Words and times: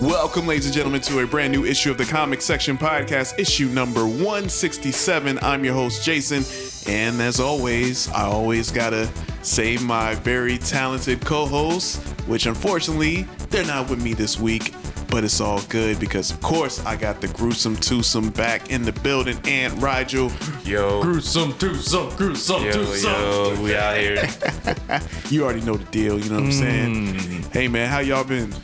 Welcome, 0.00 0.46
ladies 0.46 0.66
and 0.66 0.74
gentlemen, 0.74 1.00
to 1.02 1.18
a 1.20 1.26
brand 1.26 1.52
new 1.52 1.64
issue 1.64 1.90
of 1.90 1.98
the 1.98 2.04
Comic 2.04 2.40
Section 2.40 2.78
Podcast, 2.78 3.36
issue 3.36 3.66
number 3.68 4.06
167. 4.06 5.40
I'm 5.42 5.64
your 5.64 5.74
host, 5.74 6.04
Jason, 6.04 6.44
and 6.92 7.20
as 7.20 7.40
always, 7.40 8.08
I 8.12 8.22
always 8.22 8.70
gotta 8.70 9.10
save 9.42 9.82
my 9.82 10.14
very 10.16 10.56
talented 10.56 11.24
co 11.24 11.46
hosts, 11.46 11.96
which 12.28 12.46
unfortunately, 12.46 13.26
they're 13.50 13.66
not 13.66 13.90
with 13.90 14.00
me 14.00 14.14
this 14.14 14.38
week, 14.38 14.72
but 15.10 15.24
it's 15.24 15.40
all 15.40 15.60
good 15.62 15.98
because, 15.98 16.30
of 16.30 16.40
course, 16.42 16.84
I 16.86 16.94
got 16.94 17.20
the 17.20 17.28
gruesome 17.28 17.74
twosome 17.74 18.30
back 18.30 18.70
in 18.70 18.82
the 18.82 18.92
building, 18.92 19.36
and 19.46 19.82
Rigel. 19.82 20.30
Yo, 20.64 21.02
Gruesome, 21.02 21.54
twosome, 21.54 22.14
gruesome, 22.16 22.62
yo, 22.62 22.72
twosome. 22.72 23.10
yo, 23.56 23.62
we 23.62 23.74
out 23.74 23.96
here. 23.96 24.28
You 25.28 25.44
already 25.44 25.60
know 25.62 25.74
the 25.76 25.84
deal, 25.90 26.18
you 26.20 26.30
know 26.30 26.36
what 26.36 26.44
I'm 26.44 26.52
saying? 26.52 27.14
Mm. 27.14 27.52
Hey, 27.52 27.66
man, 27.68 27.88
how 27.90 27.98
y'all 27.98 28.24
been? 28.24 28.54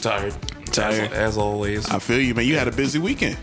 Tired. 0.00 0.34
Tired. 0.72 1.12
As, 1.12 1.34
as 1.34 1.38
always. 1.38 1.88
I 1.90 1.98
feel 1.98 2.20
you, 2.20 2.34
man. 2.34 2.46
You 2.46 2.56
had 2.56 2.68
a 2.68 2.72
busy 2.72 2.98
weekend. 2.98 3.36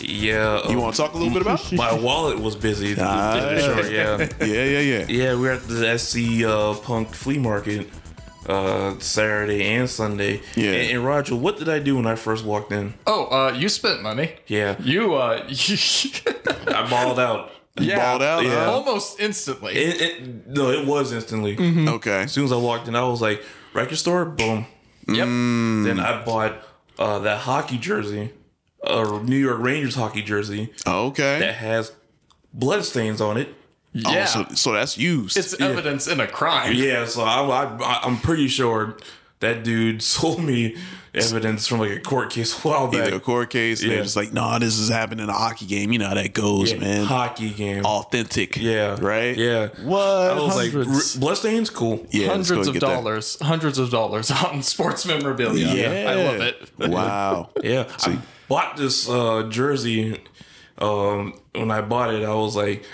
yeah. 0.00 0.68
You 0.68 0.78
uh, 0.78 0.82
want 0.82 0.94
to 0.94 1.02
talk 1.02 1.14
a 1.14 1.16
little 1.16 1.32
bit 1.32 1.42
about? 1.42 1.72
My 1.72 1.92
wallet 1.92 2.38
was 2.38 2.56
busy. 2.56 2.94
Ah. 2.98 3.34
Sure, 3.58 3.90
yeah. 3.90 4.18
yeah, 4.40 4.46
yeah, 4.46 4.78
yeah. 4.80 5.06
Yeah, 5.08 5.36
we 5.36 5.48
are 5.48 5.52
at 5.52 5.66
the 5.68 5.98
SC 5.98 6.44
uh, 6.44 6.74
Punk 6.74 7.14
Flea 7.14 7.38
Market 7.38 7.88
uh, 8.48 8.98
Saturday 8.98 9.64
and 9.64 9.88
Sunday. 9.88 10.42
Yeah. 10.56 10.72
And, 10.72 10.90
and 10.98 11.04
Roger, 11.06 11.34
what 11.36 11.56
did 11.58 11.68
I 11.68 11.78
do 11.78 11.96
when 11.96 12.06
I 12.06 12.14
first 12.16 12.44
walked 12.44 12.72
in? 12.72 12.94
Oh, 13.06 13.26
uh, 13.26 13.52
you 13.52 13.68
spent 13.68 14.02
money. 14.02 14.32
Yeah. 14.46 14.76
You, 14.80 15.14
uh, 15.14 15.46
I 15.48 16.86
balled 16.90 17.18
out. 17.18 17.50
yeah, 17.80 17.96
balled 17.96 18.22
out, 18.22 18.44
Yeah. 18.44 18.66
huh? 18.66 18.72
almost 18.72 19.18
instantly. 19.20 19.72
It, 19.74 20.00
it, 20.00 20.46
no, 20.48 20.70
it 20.70 20.86
was 20.86 21.12
instantly. 21.12 21.56
Okay. 21.88 22.22
As 22.22 22.32
soon 22.32 22.44
as 22.44 22.52
I 22.52 22.56
walked 22.56 22.86
in, 22.88 22.94
I 22.94 23.04
was 23.08 23.22
like, 23.22 23.42
record 23.72 23.96
store, 23.96 24.24
boom. 24.26 24.66
yep. 25.08 25.26
Then 25.26 25.98
I 26.00 26.22
bought 26.24 26.54
uh, 26.98 27.18
that 27.20 27.40
hockey 27.40 27.78
jersey, 27.78 28.32
a 28.82 29.20
New 29.22 29.36
York 29.36 29.58
Rangers 29.60 29.94
hockey 29.94 30.22
jersey 30.22 30.72
Okay. 30.86 31.38
that 31.40 31.54
has 31.56 31.92
blood 32.52 32.84
stains 32.84 33.20
on 33.20 33.36
it. 33.36 33.54
Yeah. 33.92 34.26
Oh, 34.34 34.44
so, 34.48 34.54
so 34.54 34.72
that's 34.72 34.98
used. 34.98 35.36
it's 35.36 35.58
evidence 35.60 36.08
in 36.08 36.18
a 36.20 36.26
crime. 36.26 36.74
Yeah, 36.74 37.06
so 37.06 37.22
I, 37.22 37.40
I, 37.64 38.00
I'm 38.02 38.18
pretty 38.18 38.48
sure 38.48 38.96
that 39.40 39.62
dude 39.62 40.02
sold 40.14 40.42
me 40.42 40.76
evidence 41.14 41.66
from 41.66 41.78
like 41.78 41.90
a 41.92 42.00
court 42.00 42.30
case 42.30 42.52
a 42.58 42.68
while 42.68 42.88
back. 42.88 43.06
either 43.08 43.16
a 43.16 43.20
court 43.20 43.50
case. 43.50 43.80
and 43.82 43.90
They're 43.90 43.98
Yeah. 43.98 44.02
just 44.04 44.16
like, 44.16 44.32
nah, 44.32 44.58
this 44.58 44.78
is 44.78 44.88
happening 44.88 45.24
in 45.24 45.30
a 45.30 45.32
hockey 45.32 45.66
game. 45.66 45.92
You 45.92 45.98
know 46.00 46.08
how 46.08 46.14
that 46.14 46.32
goes, 46.34 46.72
Yeah, 46.72 46.78
man. 46.78 47.04
hockey 47.06 47.50
game. 47.50 47.84
Authentic. 47.84 48.56
yeah, 48.56 48.96
Right. 49.00 49.36
Yeah. 49.36 49.68
What? 49.82 50.00
I 50.00 50.34
was 50.40 50.56
like, 50.56 50.72
Hundreds. 50.72 51.14
"R- 51.16 51.20
bloodstains, 51.20 51.70
cool. 51.70 52.06
Yeah, 52.10 52.28
hundreds 52.28 52.66
of 52.68 52.74
get 52.74 52.80
that. 52.80 52.86
dollars, 52.94 53.38
hundreds 53.40 53.78
of 53.78 53.90
dollars 53.90 54.30
on 54.44 54.62
sports 54.62 55.06
memorabilia. 55.06 55.66
Yeah. 55.68 56.10
I 56.10 56.14
love 56.16 56.40
it. 56.40 56.68
Wow. 56.78 57.50
Yeah, 57.62 57.84
I 58.00 58.18
bought 58.48 58.76
this 58.76 59.08
uh, 59.08 59.44
jersey. 59.50 60.20
Um, 60.78 61.38
when 61.54 61.70
I 61.70 61.80
bought 61.80 62.12
it, 62.12 62.24
I 62.24 62.34
was 62.34 62.56
like, 62.56 62.84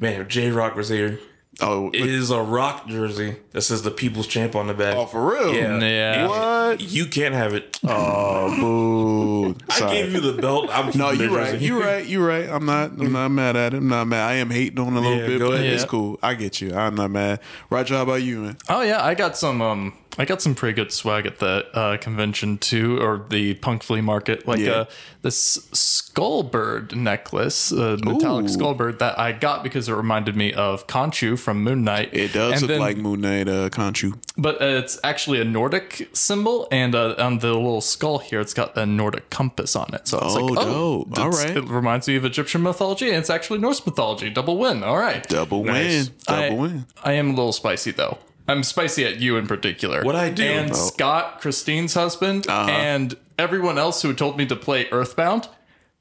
man, 0.00 0.20
if 0.20 0.28
J 0.28 0.50
Rock 0.50 0.76
was 0.76 0.88
here. 0.88 1.18
Oh, 1.60 1.88
It 1.94 2.04
is 2.06 2.30
a 2.30 2.42
rock 2.42 2.86
jersey 2.86 3.36
that 3.52 3.62
says 3.62 3.82
the 3.82 3.90
People's 3.90 4.26
Champ 4.26 4.54
on 4.54 4.66
the 4.66 4.74
back. 4.74 4.94
oh, 4.96 5.06
for 5.06 5.32
real? 5.32 5.54
Yeah. 5.54 5.78
Yeah. 5.78 6.28
What? 6.28 6.80
You 6.82 7.06
can't 7.06 7.34
have 7.34 7.54
it. 7.54 7.78
Oh, 7.82 8.54
boo. 8.60 9.56
I 9.70 9.90
gave 9.92 10.12
you 10.12 10.20
the 10.20 10.34
belt. 10.40 10.68
I'm 10.70 10.96
no, 10.98 11.10
you're 11.12 11.30
right. 11.30 11.58
You're 11.60 11.80
right. 11.80 12.04
You're 12.06 12.26
right. 12.26 12.48
I'm 12.48 12.66
not. 12.66 12.90
I'm 13.00 13.12
not 13.12 13.28
mad 13.30 13.56
at 13.56 13.72
it. 13.72 13.78
I'm 13.78 13.88
not 13.88 14.04
mad. 14.06 14.28
I 14.28 14.34
am 14.34 14.50
hating 14.50 14.78
on 14.78 14.92
a 14.96 15.00
little 15.00 15.16
Yeah, 15.18 15.26
bit, 15.26 15.38
go 15.38 15.48
but 15.50 15.60
ahead. 15.60 15.72
it's 15.72 15.84
cool. 15.84 16.18
I 16.22 16.34
get 16.34 16.60
you. 16.60 16.74
I'm 16.74 16.94
not 16.94 17.10
mad. 17.10 17.40
Roger, 17.70 17.94
how 17.96 18.02
about 18.02 18.22
you, 18.22 18.40
man? 18.40 18.56
Oh 18.68 18.82
yeah, 18.82 19.02
I 19.02 19.14
got 19.14 19.36
some. 19.36 19.62
Um, 19.62 19.94
I 20.18 20.24
got 20.24 20.40
some 20.40 20.54
pretty 20.54 20.74
good 20.74 20.92
swag 20.92 21.26
at 21.26 21.38
the 21.40 21.66
uh, 21.74 21.96
convention 21.98 22.56
too, 22.58 22.98
or 23.02 23.24
the 23.28 23.54
punk 23.54 23.82
flea 23.82 24.00
market. 24.00 24.46
Like 24.48 24.60
Yeah. 24.60 24.70
uh, 24.72 24.84
this 25.22 25.68
skull 25.72 26.42
bird 26.42 26.96
necklace, 26.96 27.72
uh, 27.72 27.98
metallic 28.02 28.46
Ooh. 28.46 28.48
skull 28.48 28.74
bird 28.74 28.98
that 29.00 29.18
I 29.18 29.32
got 29.32 29.62
because 29.62 29.88
it 29.88 29.94
reminded 29.94 30.34
me 30.36 30.52
of 30.54 30.86
Khonshu 30.86 31.38
from 31.38 31.62
Moon 31.62 31.84
Knight. 31.84 32.10
It 32.14 32.32
does 32.32 32.52
And 32.54 32.62
look 32.62 32.68
then- 32.70 32.80
like 32.80 32.96
Moon 32.96 33.20
Knight, 33.20 33.48
uh, 33.48 33.68
Khonshu. 33.68 34.16
but 34.38 34.62
uh, 34.62 34.64
it's 34.66 34.98
actually 35.04 35.40
a 35.40 35.44
Nordic 35.44 36.08
symbol, 36.12 36.66
and 36.70 36.94
uh, 36.94 37.14
on 37.18 37.38
the 37.40 37.48
little 37.52 37.80
skull 37.80 38.18
here, 38.18 38.40
it's 38.40 38.54
got 38.54 38.76
a 38.78 38.86
Nordic 38.86 39.28
compass 39.30 39.76
on 39.76 39.90
it. 39.92 40.08
So 40.08 40.18
it's 40.18 40.34
Oh, 40.36 40.44
like, 40.46 40.58
oh, 40.66 41.04
dope. 41.04 41.18
All 41.18 41.30
that's- 41.30 41.44
right. 41.44 41.56
It 41.58 41.64
reminds 41.64 42.08
me 42.08 42.16
of 42.16 42.24
Egyptian 42.24 42.62
mythology, 42.62 43.08
and 43.08 43.16
it's 43.18 43.30
actually 43.30 43.58
Norse 43.58 43.84
mythology. 43.84 44.30
Double 44.30 44.56
win. 44.56 44.82
All 44.82 44.96
right. 44.98 45.26
Double 45.28 45.62
Nice. 45.64 46.06
win. 46.06 46.14
Double 46.26 46.42
I, 46.42 46.50
win. 46.60 46.86
I 47.04 47.12
am 47.12 47.26
a 47.30 47.34
little 47.34 47.52
spicy 47.52 47.90
though. 47.90 48.18
I'm 48.48 48.62
spicy 48.62 49.04
at 49.04 49.20
you 49.20 49.36
in 49.36 49.46
particular. 49.46 50.02
What'd 50.02 50.20
I 50.20 50.30
do? 50.30 50.44
And 50.44 50.70
Oh. 50.70 50.74
Scott, 50.74 51.40
Christine's 51.40 51.94
husband, 51.94 52.46
Uh-huh. 52.48 52.70
and 52.70 53.16
everyone 53.38 53.78
else 53.78 54.02
who 54.02 54.12
told 54.14 54.36
me 54.38 54.46
to 54.46 54.56
play 54.56 54.88
Earthbound 54.90 55.48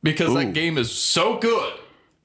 because 0.04 0.30
Ooh. 0.32 0.36
that 0.36 0.54
game 0.54 0.78
is 0.78 0.92
so 0.92 1.38
good. 1.38 1.74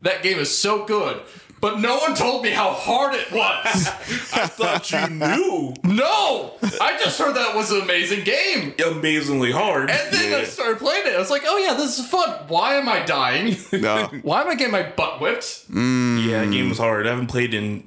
That 0.03 0.23
game 0.23 0.39
is 0.39 0.57
so 0.57 0.85
good. 0.85 1.21
But 1.61 1.79
no 1.81 1.99
one 1.99 2.15
told 2.15 2.43
me 2.43 2.51
how 2.51 2.73
hard 2.73 3.15
it 3.15 3.31
was. 3.31 3.87
I 4.33 4.47
thought 4.47 4.91
you 4.91 5.07
knew. 5.11 5.75
no! 5.85 6.53
I 6.81 6.97
just 6.99 7.19
heard 7.19 7.37
that 7.37 7.55
was 7.55 7.71
an 7.71 7.83
amazing 7.83 8.25
game. 8.25 8.75
Amazingly 8.85 9.53
hard. 9.53 9.91
And 9.91 10.13
then 10.15 10.41
I 10.41 10.45
started 10.45 10.79
playing 10.79 11.07
it. 11.07 11.15
I 11.15 11.19
was 11.19 11.31
like, 11.31 11.43
oh 11.45 11.59
yeah, 11.59 11.75
this 11.75 11.99
is 11.99 12.07
fun. 12.07 12.31
Why 12.49 12.75
am 12.77 12.89
I 12.89 13.05
dying? 13.05 13.57
No. 13.81 14.09
Why 14.23 14.43
am 14.43 14.49
I 14.49 14.55
getting 14.57 14.73
my 14.73 14.83
butt 14.83 15.21
whipped? 15.21 15.71
Mm. 15.71 16.27
Yeah, 16.27 16.45
that 16.45 16.51
game 16.51 16.69
was 16.69 16.77
hard. 16.79 17.07
I 17.07 17.11
haven't 17.11 17.29
played 17.29 17.55
in 17.55 17.85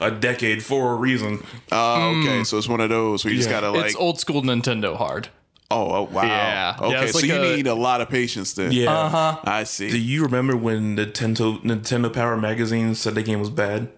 a 0.00 0.10
decade 0.10 0.62
for 0.62 0.92
a 0.92 0.96
reason. 0.96 1.42
Oh, 1.72 2.10
okay. 2.20 2.40
Mm. 2.40 2.46
So 2.46 2.58
it's 2.58 2.68
one 2.68 2.80
of 2.80 2.90
those 2.90 3.24
where 3.24 3.32
you 3.32 3.38
just 3.38 3.48
gotta 3.48 3.70
like. 3.70 3.86
it's 3.86 3.96
old 3.96 4.18
school 4.20 4.42
Nintendo 4.42 4.96
hard. 4.96 5.28
Oh, 5.70 5.90
oh, 5.92 6.02
wow. 6.12 6.22
Yeah. 6.24 6.76
Okay. 6.80 6.90
Yeah, 6.92 7.06
so 7.06 7.18
like 7.18 7.26
you 7.26 7.34
a- 7.36 7.56
need 7.56 7.66
a 7.66 7.74
lot 7.74 8.00
of 8.00 8.08
patience 8.08 8.52
then. 8.54 8.72
Yeah. 8.72 8.90
Uh-huh. 8.92 9.40
I 9.44 9.64
see. 9.64 9.90
Do 9.90 9.98
you 9.98 10.22
remember 10.24 10.56
when 10.56 10.96
Nintendo 10.96 11.60
Nintendo 11.62 12.12
Power 12.12 12.36
Magazine 12.36 12.94
said 12.94 13.14
the 13.14 13.22
game 13.22 13.40
was 13.40 13.50
bad? 13.50 13.90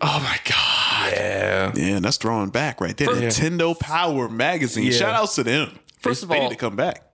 Oh 0.00 0.18
my 0.20 0.38
god. 0.44 1.12
Yeah. 1.12 1.72
Yeah, 1.74 2.00
that's 2.00 2.16
throwing 2.16 2.50
back 2.50 2.80
right 2.80 2.96
there. 2.96 3.08
Nintendo 3.08 3.78
Power 3.78 4.28
Magazine. 4.28 4.84
Yeah. 4.86 4.92
Shout 4.92 5.14
outs 5.14 5.34
to 5.36 5.44
them. 5.44 5.78
First 6.00 6.20
They- 6.20 6.24
of 6.24 6.28
they 6.30 6.40
need 6.40 6.50
to 6.50 6.56
come 6.56 6.76
back. 6.76 7.06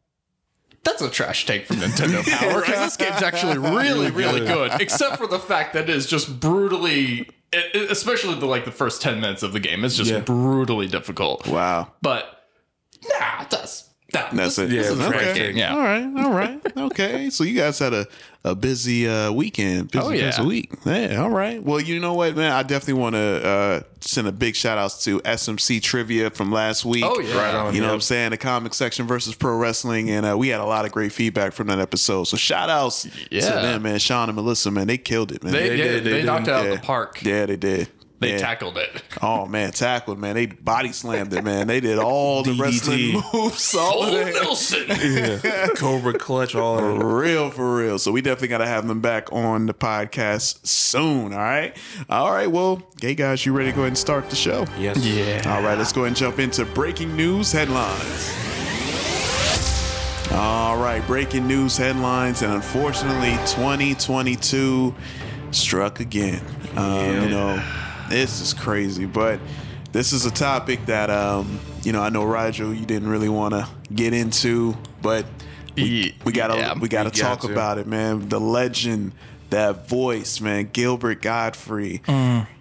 That's 0.84 1.02
a 1.02 1.10
trash 1.10 1.44
take 1.44 1.66
from 1.66 1.76
Nintendo 1.78 2.26
Power. 2.38 2.62
'cause 2.62 2.76
This 2.76 2.96
game's 2.96 3.20
actually 3.22 3.58
really, 3.58 4.10
really 4.10 4.40
good, 4.46 4.72
except 4.80 5.18
for 5.18 5.26
the 5.26 5.38
fact 5.38 5.74
that 5.74 5.84
it 5.84 5.90
is 5.90 6.06
just 6.06 6.40
brutally, 6.40 7.28
it, 7.52 7.74
it- 7.74 7.90
especially 7.90 8.36
the 8.36 8.46
like 8.46 8.64
the 8.64 8.70
first 8.72 9.02
ten 9.02 9.20
minutes 9.20 9.42
of 9.42 9.52
the 9.52 9.60
game, 9.60 9.84
is 9.84 9.96
just 9.96 10.10
Yeah. 10.10 10.20
brutally 10.20 10.86
difficult. 10.86 11.46
Wow. 11.46 11.92
But 12.00 12.37
nah, 13.04 13.44
that's 13.50 13.88
nah, 14.14 14.28
That's 14.32 14.56
this, 14.56 14.58
it. 14.58 14.70
This 14.70 14.88
is 14.88 14.98
Yeah, 14.98 15.06
okay. 15.08 15.34
game. 15.34 15.56
Yeah. 15.56 15.72
All 15.74 15.80
right. 15.80 16.24
All 16.24 16.32
right. 16.32 16.76
Okay. 16.76 17.30
so 17.30 17.44
you 17.44 17.54
guys 17.58 17.78
had 17.78 17.92
a, 17.92 18.06
a 18.44 18.54
busy 18.54 19.06
uh, 19.08 19.30
weekend. 19.32 19.90
Busy, 19.90 20.04
Oh, 20.04 20.10
yeah. 20.10 20.26
busy 20.30 20.42
week. 20.42 20.72
Yeah. 20.86 21.20
All 21.22 21.28
right. 21.30 21.62
Well, 21.62 21.80
you 21.80 22.00
know 22.00 22.14
what, 22.14 22.34
man? 22.36 22.52
I 22.52 22.62
definitely 22.62 23.02
want 23.02 23.14
to 23.16 23.46
uh, 23.46 23.80
send 24.00 24.26
a 24.26 24.32
big 24.32 24.56
shout 24.56 24.78
outs 24.78 25.04
to 25.04 25.20
SMC 25.20 25.82
Trivia 25.82 26.30
from 26.30 26.50
last 26.50 26.84
week. 26.86 27.04
Oh, 27.06 27.20
yeah. 27.20 27.36
Right 27.36 27.54
on, 27.54 27.74
You 27.74 27.80
know 27.82 27.88
what 27.88 27.94
I'm 27.94 28.00
saying? 28.00 28.30
The 28.30 28.38
comic 28.38 28.72
section 28.74 29.06
versus 29.06 29.34
pro 29.34 29.56
wrestling. 29.58 30.08
And 30.10 30.24
uh, 30.24 30.36
we 30.38 30.48
had 30.48 30.60
a 30.60 30.64
lot 30.64 30.86
of 30.86 30.92
great 30.92 31.12
feedback 31.12 31.52
from 31.52 31.66
that 31.66 31.78
episode. 31.78 32.24
So 32.24 32.36
shout 32.38 32.70
outs 32.70 33.02
to 33.02 33.10
them, 33.40 33.82
man. 33.82 33.98
Sean 33.98 34.28
and 34.30 34.36
Melissa, 34.36 34.70
man. 34.70 34.86
They 34.86 34.98
killed 34.98 35.32
it, 35.32 35.44
man. 35.44 35.52
They, 35.52 35.68
They 35.68 35.76
yeah, 35.76 35.84
did, 35.84 36.04
they, 36.04 36.10
they 36.10 36.16
did. 36.18 36.26
knocked 36.26 36.48
it 36.48 36.54
out 36.54 36.64
yeah. 36.64 36.70
of 36.72 36.80
the 36.80 36.86
park. 36.86 37.22
Yeah, 37.22 37.44
they 37.46 37.56
did. 37.56 37.88
They 38.20 38.32
Yeah. 38.32 38.38
tackled 38.38 38.76
it. 38.78 39.02
Oh 39.22 39.46
man, 39.46 39.72
tackled 39.72 40.18
man. 40.18 40.34
They 40.36 40.46
body 40.46 40.92
slammed 40.92 41.32
it, 41.34 41.42
man. 41.42 41.66
They 41.66 41.80
did 41.80 41.98
all 41.98 42.42
the 42.44 42.52
DDT. 42.52 42.60
wrestling 42.60 43.22
moves. 43.32 43.74
All 43.74 44.02
of 44.04 44.12
Oh, 44.12 44.16
that. 44.16 44.34
Nelson. 44.34 45.74
Cobra 45.76 46.12
Clutch, 46.16 46.54
all 46.54 46.78
For 46.78 46.98
that. 46.98 47.04
real, 47.04 47.50
for 47.50 47.76
real. 47.76 47.98
So 47.98 48.12
we 48.12 48.20
definitely 48.20 48.48
got 48.48 48.58
to 48.58 48.66
have 48.66 48.86
them 48.86 49.00
back 49.00 49.32
on 49.32 49.66
the 49.66 49.74
podcast 49.74 50.64
soon. 50.66 51.32
All 51.32 51.38
right. 51.40 51.76
All 52.08 52.30
right. 52.32 52.48
Well, 52.50 52.82
hey 53.00 53.14
guys, 53.16 53.44
you 53.44 53.52
ready 53.52 53.70
to 53.70 53.74
go 53.74 53.82
ahead 53.82 53.88
and 53.88 53.98
start 53.98 54.30
the 54.30 54.36
show? 54.36 54.66
Yes. 54.78 54.98
Yeah. 55.04 55.42
All 55.52 55.62
right. 55.62 55.76
Let's 55.76 55.92
go 55.92 56.02
ahead 56.02 56.08
and 56.08 56.16
jump 56.16 56.38
into 56.38 56.64
breaking 56.64 57.16
news 57.16 57.50
headlines. 57.52 58.32
All 60.30 60.38
All 60.38 60.76
right, 60.76 61.04
breaking 61.06 61.46
news 61.48 61.76
headlines, 61.76 62.42
and 62.42 62.52
unfortunately, 62.52 63.32
2022 63.46 64.94
struck 65.50 66.00
again. 66.00 66.40
Um, 66.76 67.22
You 67.22 67.28
know, 67.30 67.62
this 68.08 68.40
is 68.40 68.54
crazy, 68.54 69.06
but 69.06 69.40
this 69.92 70.12
is 70.12 70.26
a 70.26 70.30
topic 70.30 70.84
that 70.86 71.10
um, 71.10 71.58
you 71.82 71.92
know 71.92 72.02
I 72.02 72.08
know 72.10 72.24
Rigel 72.24 72.72
you 72.74 72.86
didn't 72.86 73.08
really 73.08 73.28
want 73.28 73.54
to 73.54 73.68
get 73.94 74.12
into, 74.12 74.76
but 75.02 75.24
we, 75.76 76.14
we 76.24 76.32
gotta 76.32 76.56
Yeah, 76.56 76.74
we 76.78 76.88
gotta 76.88 77.10
we 77.10 77.20
got 77.20 77.28
talk 77.28 77.40
to. 77.42 77.52
about 77.52 77.78
it, 77.78 77.86
man. 77.86 78.28
The 78.28 78.40
legend, 78.40 79.12
that 79.50 79.88
voice, 79.88 80.40
man, 80.40 80.70
Gilbert 80.72 81.22
Gottfried. 81.22 82.02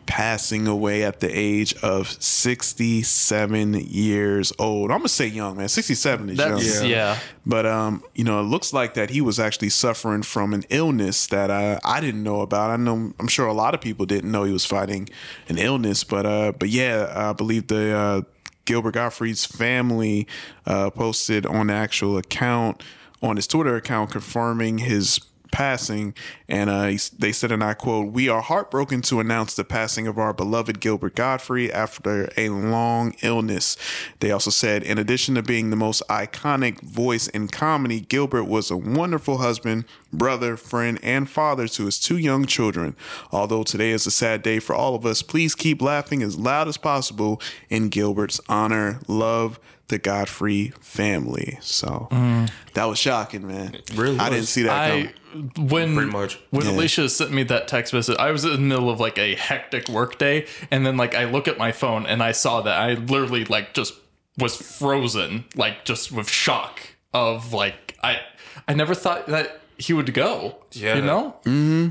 Passing 0.05 0.67
away 0.67 1.03
at 1.03 1.19
the 1.19 1.27
age 1.29 1.75
of 1.83 2.09
67 2.23 3.73
years 3.73 4.53
old. 4.57 4.89
I'm 4.89 4.99
gonna 4.99 5.09
say 5.09 5.27
young, 5.27 5.57
man. 5.57 5.67
67 5.67 6.29
is 6.29 6.37
young. 6.37 6.51
That's 6.51 6.83
yeah. 6.83 7.19
But 7.45 7.65
um, 7.65 8.01
you 8.15 8.23
know, 8.23 8.39
it 8.39 8.43
looks 8.43 8.71
like 8.71 8.93
that 8.93 9.09
he 9.09 9.19
was 9.19 9.37
actually 9.37 9.67
suffering 9.67 10.23
from 10.23 10.53
an 10.53 10.63
illness 10.69 11.27
that 11.27 11.49
uh, 11.49 11.79
I 11.83 11.99
didn't 11.99 12.23
know 12.23 12.39
about. 12.39 12.69
I 12.69 12.77
know 12.77 13.11
I'm 13.19 13.27
sure 13.27 13.47
a 13.47 13.53
lot 13.53 13.73
of 13.73 13.81
people 13.81 14.05
didn't 14.05 14.31
know 14.31 14.45
he 14.45 14.53
was 14.53 14.65
fighting 14.65 15.09
an 15.49 15.57
illness, 15.57 16.05
but 16.05 16.25
uh, 16.25 16.53
but 16.57 16.69
yeah, 16.69 17.11
I 17.13 17.33
believe 17.33 17.67
the 17.67 17.93
uh, 17.93 18.21
Gilbert 18.63 18.93
Gottfried's 18.93 19.45
family 19.45 20.25
uh, 20.65 20.89
posted 20.89 21.45
on 21.45 21.67
the 21.67 21.73
actual 21.73 22.17
account 22.17 22.81
on 23.21 23.35
his 23.35 23.45
Twitter 23.45 23.75
account 23.75 24.11
confirming 24.11 24.77
his 24.77 25.19
passing 25.51 26.13
and 26.47 26.69
uh, 26.69 26.91
they 27.17 27.31
said 27.31 27.51
and 27.51 27.63
i 27.63 27.73
quote 27.73 28.11
we 28.11 28.29
are 28.29 28.41
heartbroken 28.41 29.01
to 29.01 29.19
announce 29.19 29.53
the 29.55 29.63
passing 29.63 30.07
of 30.07 30.17
our 30.17 30.33
beloved 30.33 30.79
gilbert 30.79 31.15
gottfried 31.15 31.71
after 31.71 32.29
a 32.37 32.49
long 32.49 33.15
illness. 33.21 33.77
They 34.19 34.31
also 34.31 34.51
said 34.51 34.83
in 34.83 34.97
addition 34.97 35.35
to 35.35 35.43
being 35.43 35.69
the 35.69 35.75
most 35.75 36.01
iconic 36.09 36.81
voice 36.81 37.27
in 37.27 37.47
comedy 37.47 38.01
gilbert 38.01 38.45
was 38.45 38.71
a 38.71 38.77
wonderful 38.77 39.37
husband 39.37 39.85
brother 40.11 40.57
friend 40.57 40.99
and 41.03 41.29
father 41.29 41.67
to 41.67 41.85
his 41.85 41.99
two 41.99 42.17
young 42.17 42.45
children 42.45 42.95
although 43.31 43.63
today 43.63 43.91
is 43.91 44.05
a 44.05 44.11
sad 44.11 44.41
day 44.41 44.59
for 44.59 44.75
all 44.75 44.95
of 44.95 45.05
us 45.05 45.21
please 45.21 45.55
keep 45.55 45.81
laughing 45.81 46.23
as 46.23 46.37
loud 46.37 46.67
as 46.67 46.77
possible 46.77 47.41
in 47.69 47.89
gilbert's 47.89 48.39
honor 48.47 48.99
love 49.07 49.59
the 49.87 49.97
Gottfried 49.97 50.75
family. 50.83 51.57
So 51.61 52.07
mm. 52.11 52.49
that 52.73 52.85
was 52.85 52.99
shocking, 52.99 53.47
man. 53.47 53.77
really 53.95 54.19
I 54.19 54.29
didn't 54.29 54.45
see 54.45 54.63
that 54.63 54.71
I 54.71 55.13
coming. 55.33 55.69
when 55.69 55.95
Pretty 55.95 56.11
much. 56.11 56.39
when 56.49 56.65
Yeah. 56.65 56.71
Alicia 56.71 57.09
sent 57.09 57.31
me 57.31 57.43
that 57.43 57.67
text 57.67 57.93
message, 57.93 58.17
I 58.17 58.31
was 58.31 58.43
in 58.43 58.51
the 58.51 58.57
middle 58.57 58.89
of 58.89 58.99
like 58.99 59.17
a 59.17 59.35
hectic 59.35 59.87
work 59.89 60.17
day, 60.17 60.45
and 60.71 60.85
then 60.85 60.97
like 60.97 61.15
I 61.15 61.25
look 61.25 61.47
at 61.47 61.57
my 61.57 61.71
phone 61.71 62.05
and 62.05 62.21
I 62.21 62.31
saw 62.33 62.61
that 62.61 62.77
I 62.77 62.93
literally 62.95 63.45
like 63.45 63.73
just 63.73 63.93
was 64.37 64.55
frozen, 64.55 65.45
like 65.55 65.85
just 65.85 66.11
with 66.11 66.29
shock 66.29 66.81
of 67.13 67.53
like 67.53 67.97
I 68.03 68.19
I 68.67 68.73
never 68.73 68.93
thought 68.93 69.27
that 69.27 69.61
he 69.77 69.93
would 69.93 70.13
go. 70.13 70.57
Yeah. 70.71 70.95
you 70.95 71.01
know. 71.01 71.35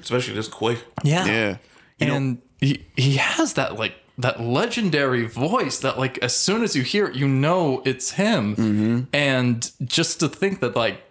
especially 0.02 0.34
this 0.34 0.48
quick. 0.48 0.84
Yeah. 1.04 1.26
yeah, 1.26 1.56
and 2.00 2.42
he 2.60 2.84
he 2.96 3.16
has 3.16 3.54
that 3.54 3.76
like 3.76 3.94
that 4.18 4.40
legendary 4.40 5.26
voice 5.26 5.78
that 5.80 5.98
like 5.98 6.16
as 6.18 6.34
soon 6.34 6.62
as 6.62 6.74
you 6.74 6.82
hear 6.82 7.06
it 7.06 7.14
you 7.16 7.28
know 7.28 7.82
it's 7.84 8.12
him 8.12 8.56
Mm-hmm. 8.56 9.00
and 9.12 9.70
just 9.84 10.20
to 10.20 10.28
think 10.28 10.60
that 10.60 10.74
like 10.74 11.02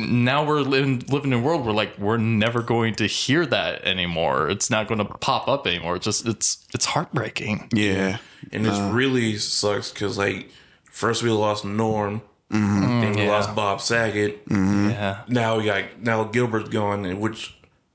now 0.00 0.46
we're 0.46 0.60
living 0.60 1.02
living 1.10 1.32
in 1.32 1.40
a 1.40 1.42
world 1.42 1.64
where 1.66 1.74
like 1.74 1.98
we're 1.98 2.16
never 2.16 2.62
going 2.62 2.94
to 2.94 3.06
hear 3.06 3.44
that 3.44 3.84
anymore 3.84 4.48
it's 4.48 4.70
not 4.70 4.88
going 4.88 4.96
to 4.98 5.04
pop 5.04 5.46
up 5.46 5.66
anymore 5.66 5.96
it's 5.96 6.04
just 6.06 6.26
it's 6.26 6.64
it's 6.72 6.86
heartbreaking 6.86 7.68
Yeah. 7.72 8.16
And 8.52 8.64
this 8.64 8.78
really 8.94 9.36
sucks 9.36 9.90
because 9.92 10.16
like 10.16 10.50
first 10.90 11.22
we 11.22 11.28
lost 11.30 11.64
Norm, 11.66 12.22
Mm-hmm. 12.52 12.82
Mm-hmm. 12.82 13.00
then 13.02 13.12
we 13.14 13.22
yeah. 13.24 13.30
lost 13.30 13.54
Bob 13.54 13.80
Saget. 13.80 14.46
Mm-hmm. 14.48 14.90
yeah 14.90 15.20
Now 15.28 15.58
we 15.58 15.64
got 15.64 15.84
now 16.00 16.24
Gilbert's 16.24 16.68
gone, 16.70 17.20
which 17.20 17.54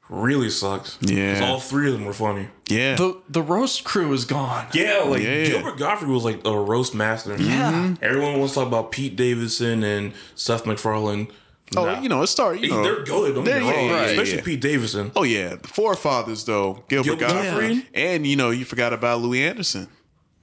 really 0.10 0.50
sucks. 0.52 0.98
Yeah. 1.02 1.44
all 1.44 1.60
three 1.60 1.88
of 1.88 1.94
them 1.94 2.06
were 2.06 2.14
funny. 2.14 2.50
Yeah. 2.70 2.96
the 2.96 3.20
the 3.30 3.42
roast 3.42 3.84
crew 3.84 4.14
is 4.14 4.26
gone 4.26 4.68
Yeah, 4.74 5.04
like 5.08 5.24
Yeah. 5.24 5.46
Gilbert 5.46 5.78
Gottfried 5.78 6.12
was 6.12 6.24
like 6.24 6.46
a 6.46 6.56
roast 6.58 6.94
master. 6.94 7.36
Yeah, 7.38 7.96
everyone 8.02 8.38
wants 8.40 8.54
to 8.54 8.60
talk 8.60 8.68
about 8.68 8.92
Pete 8.92 9.16
Davidson 9.16 9.84
and 9.84 10.14
Seth 10.36 10.66
MacFarlane. 10.68 11.30
oh, 11.76 11.86
Nah. 11.86 12.00
you 12.02 12.10
know, 12.10 12.22
it 12.22 12.28
started, 12.28 12.62
you 12.62 12.70
know. 12.70 12.84
they're 12.84 13.04
good. 13.04 13.34
Don't 13.34 13.44
get 13.46 13.54
they're- 13.56 13.62
wrong, 13.64 13.74
yeah, 13.88 14.02
yeah, 14.02 14.02
especially 14.04 14.36
yeah. 14.38 14.44
Pete 14.44 14.62
Davidson. 14.62 15.12
Oh 15.16 15.24
yeah, 15.24 15.56
the 15.56 15.68
forefathers 15.68 16.46
though, 16.46 16.84
Gilbert, 16.90 17.18
Gilbert 17.18 17.20
Gottfried, 17.22 17.76
Gottfried. 17.78 17.88
and 17.96 18.28
you 18.28 18.36
know 18.36 18.52
you 18.52 18.66
forgot 18.66 18.94
about 18.94 19.22
Louie 19.22 19.42
Anderson. 19.44 19.88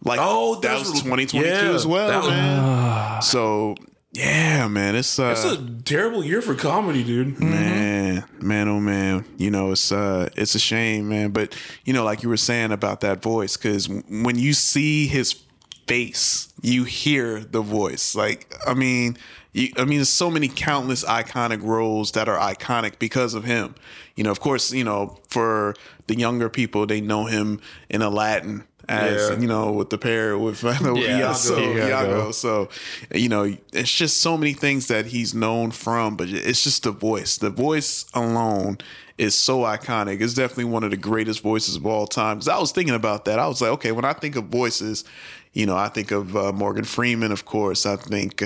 Like 0.02 0.18
Oh, 0.20 0.58
that 0.60 0.78
was 0.80 0.88
2022 1.02 1.36
yeah, 1.38 1.74
as 1.74 1.86
well, 1.86 2.08
that 2.08 2.18
was- 2.22 2.28
man. 2.30 3.22
so 3.22 3.74
yeah, 4.12 4.66
man, 4.68 4.96
it's 4.96 5.18
uh, 5.18 5.34
It's 5.36 5.44
a 5.44 5.56
terrible 5.84 6.24
year 6.24 6.42
for 6.42 6.54
comedy, 6.54 7.04
dude. 7.04 7.38
man, 7.38 8.24
man, 8.40 8.68
oh 8.68 8.80
man, 8.80 9.24
you 9.36 9.50
know 9.50 9.70
it's 9.70 9.92
uh, 9.92 10.28
it's 10.36 10.54
a 10.54 10.58
shame, 10.58 11.08
man. 11.08 11.30
But 11.30 11.56
you 11.84 11.92
know, 11.92 12.04
like 12.04 12.22
you 12.22 12.28
were 12.28 12.36
saying 12.36 12.72
about 12.72 13.00
that 13.02 13.22
voice, 13.22 13.56
because 13.56 13.88
when 13.88 14.38
you 14.38 14.52
see 14.52 15.06
his 15.06 15.40
face, 15.86 16.52
you 16.60 16.84
hear 16.84 17.40
the 17.40 17.60
voice. 17.62 18.14
Like 18.14 18.54
I 18.66 18.74
mean. 18.74 19.16
You, 19.52 19.72
I 19.76 19.84
mean, 19.84 19.98
there's 19.98 20.08
so 20.08 20.30
many 20.30 20.46
countless 20.46 21.04
iconic 21.04 21.60
roles 21.64 22.12
that 22.12 22.28
are 22.28 22.38
iconic 22.38 23.00
because 23.00 23.34
of 23.34 23.42
him. 23.42 23.74
You 24.14 24.22
know, 24.22 24.30
of 24.30 24.38
course, 24.38 24.72
you 24.72 24.84
know, 24.84 25.18
for 25.28 25.74
the 26.06 26.16
younger 26.16 26.48
people, 26.48 26.86
they 26.86 27.00
know 27.00 27.24
him 27.24 27.60
in 27.88 28.00
Aladdin 28.00 28.62
as, 28.90 29.30
Yeah. 29.30 29.38
you 29.38 29.46
know, 29.46 29.72
with 29.72 29.90
the 29.90 29.98
pair 29.98 30.36
with 30.36 30.62
Yeah, 30.64 30.72
Iago. 30.82 31.58
Iago. 31.58 31.86
Iago. 31.86 32.30
So, 32.32 32.68
you 33.14 33.28
know, 33.28 33.56
it's 33.72 33.94
just 33.94 34.20
so 34.20 34.36
many 34.36 34.52
things 34.52 34.88
that 34.88 35.06
he's 35.06 35.32
known 35.34 35.70
from, 35.70 36.16
but 36.16 36.28
it's 36.28 36.64
just 36.64 36.82
the 36.82 36.90
voice. 36.90 37.38
The 37.38 37.50
voice 37.50 38.04
alone 38.14 38.78
is 39.16 39.34
so 39.34 39.60
iconic. 39.60 40.20
It's 40.20 40.34
definitely 40.34 40.64
one 40.64 40.82
of 40.82 40.90
the 40.90 40.96
greatest 40.96 41.40
voices 41.42 41.76
of 41.76 41.86
all 41.86 42.06
time. 42.06 42.38
Because 42.38 42.48
I 42.48 42.58
was 42.58 42.72
thinking 42.72 42.94
about 42.94 43.24
that. 43.26 43.38
I 43.38 43.46
was 43.46 43.60
like, 43.60 43.70
okay, 43.72 43.92
when 43.92 44.04
I 44.04 44.12
think 44.12 44.34
of 44.36 44.44
voices, 44.46 45.04
you 45.52 45.66
know, 45.66 45.76
I 45.76 45.88
think 45.88 46.10
of 46.10 46.36
uh, 46.36 46.52
Morgan 46.52 46.84
Freeman, 46.84 47.30
of 47.32 47.44
course. 47.44 47.86
I 47.86 47.96
think, 47.96 48.42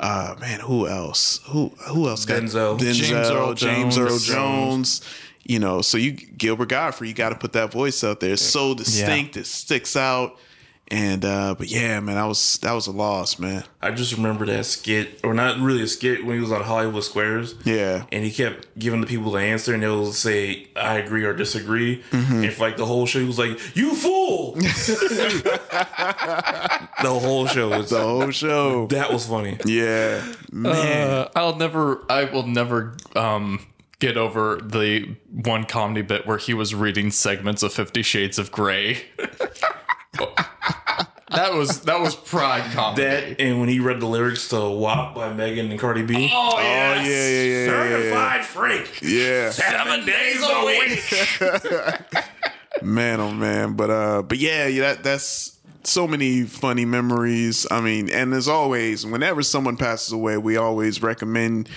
uh, 0.00 0.34
man, 0.40 0.60
who 0.60 0.88
else? 0.88 1.40
Who 1.44 1.68
who 1.88 2.08
else? 2.08 2.24
got- 2.24 2.42
Denzel. 2.42 2.78
Denzel, 2.78 2.94
James 2.94 3.30
Earl 3.30 3.54
James 3.54 3.98
Earl 3.98 4.18
Jones. 4.18 4.26
Jones. 5.00 5.02
You 5.44 5.58
know, 5.58 5.80
so 5.82 5.96
you 5.98 6.12
Gilbert 6.12 6.68
Gottfried, 6.68 7.08
you 7.08 7.14
got 7.14 7.30
to 7.30 7.34
put 7.34 7.52
that 7.54 7.72
voice 7.72 8.04
out 8.04 8.20
there. 8.20 8.32
It's 8.32 8.42
so 8.42 8.74
distinct. 8.74 9.36
It 9.36 9.46
sticks 9.46 9.96
out. 9.96 10.36
And 10.92 11.24
uh, 11.24 11.54
but 11.56 11.68
yeah, 11.68 12.00
man, 12.00 12.16
that 12.16 12.24
was 12.24 12.58
that 12.58 12.72
was 12.72 12.88
a 12.88 12.90
loss, 12.90 13.38
man. 13.38 13.62
I 13.80 13.92
just 13.92 14.12
remember 14.16 14.44
that 14.46 14.66
skit, 14.66 15.20
or 15.22 15.32
not 15.34 15.60
really 15.60 15.82
a 15.82 15.86
skit, 15.86 16.26
when 16.26 16.34
he 16.34 16.40
was 16.40 16.50
on 16.50 16.62
Hollywood 16.62 17.04
Squares. 17.04 17.54
Yeah. 17.64 18.06
And 18.10 18.24
he 18.24 18.32
kept 18.32 18.76
giving 18.76 19.00
the 19.00 19.06
people 19.06 19.30
the 19.30 19.38
answer, 19.38 19.72
and 19.72 19.84
they'll 19.84 20.12
say, 20.12 20.66
I 20.74 20.98
agree 20.98 21.24
or 21.24 21.32
disagree. 21.32 22.02
Mm-hmm. 22.10 22.42
And 22.42 22.52
for 22.52 22.62
like 22.62 22.76
the 22.76 22.86
whole 22.86 23.06
show, 23.06 23.20
he 23.20 23.24
was 23.24 23.38
like, 23.38 23.76
You 23.76 23.94
fool! 23.94 24.54
the 24.54 25.60
whole 27.04 27.46
show. 27.46 27.68
Was, 27.68 27.90
The 27.90 28.00
whole 28.00 28.32
show. 28.32 28.88
that 28.88 29.12
was 29.12 29.28
funny. 29.28 29.58
Yeah, 29.64 30.26
man. 30.50 31.08
Uh, 31.08 31.28
I'll 31.36 31.54
never, 31.54 32.04
I 32.10 32.24
will 32.24 32.48
never 32.48 32.96
um, 33.14 33.64
get 34.00 34.16
over 34.16 34.56
the 34.60 35.14
one 35.30 35.66
comedy 35.66 36.02
bit 36.02 36.26
where 36.26 36.38
he 36.38 36.52
was 36.52 36.74
reading 36.74 37.12
segments 37.12 37.62
of 37.62 37.72
Fifty 37.72 38.02
Shades 38.02 38.40
of 38.40 38.50
Grey. 38.50 39.04
that 41.30 41.54
was 41.54 41.82
that 41.82 42.00
was 42.00 42.14
pride 42.14 42.72
comedy. 42.72 43.02
That, 43.02 43.40
and 43.40 43.60
when 43.60 43.68
he 43.68 43.80
read 43.80 44.00
the 44.00 44.06
lyrics 44.06 44.48
to 44.48 44.68
WAP 44.70 45.14
by 45.14 45.32
Megan 45.32 45.70
and 45.70 45.78
Cardi 45.78 46.02
B. 46.02 46.30
oh 46.32 46.50
Oh 46.54 46.60
yeah, 46.60 47.02
yeah, 47.02 47.02
yeah, 47.02 47.42
yeah, 47.42 47.64
yeah. 47.64 47.66
Certified 47.66 48.44
freak. 48.44 48.98
Yeah, 49.02 49.50
Seven 49.50 50.04
days 50.06 50.42
a 50.42 50.64
week. 52.10 52.24
man, 52.82 53.20
oh 53.20 53.32
man. 53.32 53.74
But 53.74 53.90
uh, 53.90 54.22
but 54.22 54.38
yeah, 54.38 54.66
yeah, 54.66 54.80
that 54.94 55.04
that's 55.04 55.58
so 55.84 56.06
many 56.06 56.42
funny 56.42 56.84
memories. 56.84 57.66
I 57.70 57.80
mean, 57.80 58.10
and 58.10 58.34
as 58.34 58.48
always, 58.48 59.06
whenever 59.06 59.42
someone 59.42 59.76
passes 59.76 60.12
away, 60.12 60.36
we 60.36 60.56
always 60.56 61.02
recommend 61.02 61.68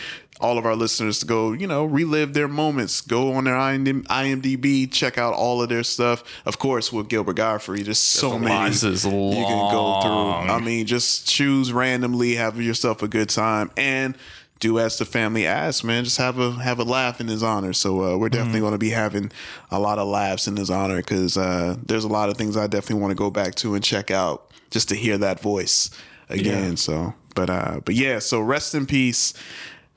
all 0.43 0.57
of 0.57 0.65
our 0.65 0.75
listeners 0.75 1.19
to 1.19 1.25
go, 1.25 1.53
you 1.53 1.65
know, 1.65 1.85
relive 1.85 2.33
their 2.33 2.47
moments. 2.47 3.01
Go 3.01 3.33
on 3.33 3.45
their 3.45 3.55
IMDb, 3.55 4.91
check 4.91 5.17
out 5.17 5.33
all 5.33 5.61
of 5.61 5.69
their 5.69 5.83
stuff. 5.83 6.23
Of 6.45 6.59
course, 6.59 6.91
with 6.91 7.07
Gilbert 7.07 7.37
Gottfried, 7.37 7.85
there's 7.85 7.97
so 7.97 8.37
many 8.37 8.69
This 8.69 8.83
is 8.83 9.05
you 9.05 9.11
can 9.11 9.71
go 9.71 10.01
through. 10.01 10.53
I 10.53 10.59
mean, 10.59 10.85
just 10.85 11.27
choose 11.27 11.71
randomly, 11.71 12.35
have 12.35 12.61
yourself 12.61 13.01
a 13.01 13.07
good 13.07 13.29
time, 13.29 13.71
and 13.77 14.17
do 14.59 14.79
as 14.79 14.97
the 14.97 15.05
family 15.05 15.45
asks, 15.45 15.83
man. 15.83 16.03
Just 16.03 16.17
have 16.17 16.39
a 16.39 16.51
have 16.51 16.79
a 16.79 16.83
laugh 16.83 17.19
in 17.19 17.27
his 17.27 17.43
honor. 17.43 17.73
So 17.73 18.03
uh, 18.03 18.17
we're 18.17 18.29
definitely 18.29 18.61
going 18.61 18.71
to 18.73 18.77
be 18.77 18.91
having 18.91 19.31
a 19.71 19.79
lot 19.79 19.99
of 19.99 20.07
laughs 20.07 20.47
in 20.47 20.55
his 20.57 20.69
honor 20.69 20.97
because 20.97 21.37
uh, 21.37 21.75
there's 21.85 22.03
a 22.03 22.09
lot 22.09 22.29
of 22.29 22.37
things 22.37 22.55
I 22.57 22.67
definitely 22.67 23.01
want 23.01 23.11
to 23.11 23.15
go 23.15 23.29
back 23.29 23.55
to 23.55 23.75
and 23.75 23.83
check 23.83 24.11
out 24.11 24.51
just 24.71 24.89
to 24.89 24.95
hear 24.95 25.17
that 25.17 25.39
voice 25.39 25.89
again. 26.29 26.77
So, 26.77 27.13
but 27.35 27.49
uh, 27.49 27.81
but 27.83 27.95
yeah. 27.95 28.19
So 28.19 28.39
rest 28.39 28.75
in 28.75 28.85
peace, 28.85 29.33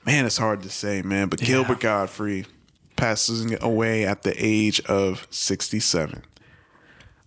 man. 0.07 0.25
It's 0.25 0.37
hard 0.37 0.63
to 0.63 0.69
say, 0.69 1.01
man. 1.01 1.27
But 1.27 1.41
Gilbert 1.41 1.81
Gottfried 1.81 2.47
passes 2.95 3.53
away 3.61 4.05
at 4.05 4.23
the 4.23 4.33
age 4.37 4.79
of 4.85 5.27
67. 5.29 6.23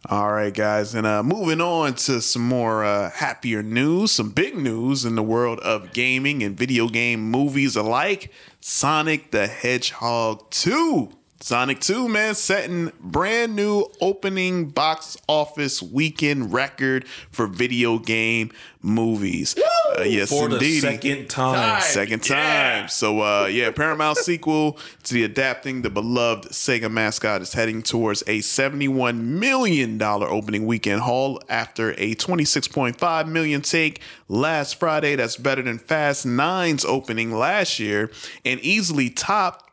All 0.08 0.32
right, 0.32 0.52
guys, 0.52 0.94
and 0.94 1.06
uh, 1.06 1.22
moving 1.22 1.60
on 1.60 1.94
to 1.94 2.22
some 2.22 2.40
more 2.40 2.82
uh, 2.82 3.10
happier 3.10 3.62
news, 3.62 4.12
some 4.12 4.30
big 4.30 4.56
news 4.56 5.04
in 5.04 5.14
the 5.14 5.22
world 5.22 5.60
of 5.60 5.92
gaming 5.92 6.42
and 6.42 6.56
video 6.56 6.88
game 6.88 7.20
movies 7.30 7.76
alike. 7.76 8.32
Sonic 8.60 9.30
the 9.30 9.46
Hedgehog 9.46 10.50
2. 10.50 11.10
Sonic 11.42 11.80
2, 11.80 12.08
man, 12.08 12.34
setting 12.34 12.92
brand 12.98 13.54
new 13.54 13.86
opening 14.00 14.70
box 14.70 15.18
office 15.28 15.82
weekend 15.82 16.52
record 16.52 17.06
for 17.30 17.46
video 17.46 17.98
game 17.98 18.50
movies. 18.82 19.54
Uh, 20.00 20.04
yes, 20.04 20.28
For 20.28 20.48
the 20.48 20.54
indeed. 20.56 20.80
second 20.80 21.28
time. 21.30 21.80
Second 21.82 22.22
time. 22.22 22.88
So 22.88 23.20
uh 23.20 23.46
yeah, 23.46 23.70
Paramount 23.70 24.18
sequel 24.18 24.78
to 25.04 25.14
the 25.14 25.24
adapting 25.24 25.82
the 25.82 25.90
beloved 25.90 26.48
Sega 26.50 26.90
mascot 26.90 27.42
is 27.42 27.52
heading 27.52 27.82
towards 27.82 28.22
a 28.26 28.40
71 28.40 29.38
million 29.38 29.98
dollar 29.98 30.28
opening 30.28 30.66
weekend 30.66 31.02
haul 31.02 31.40
after 31.48 31.92
a 31.92 32.14
26.5 32.14 33.28
million 33.28 33.60
take 33.62 34.00
last 34.28 34.78
Friday. 34.78 35.16
That's 35.16 35.36
better 35.36 35.62
than 35.62 35.78
Fast 35.78 36.26
9's 36.26 36.84
opening 36.84 37.32
last 37.32 37.78
year 37.78 38.10
and 38.44 38.60
easily 38.60 39.10
topped 39.10 39.66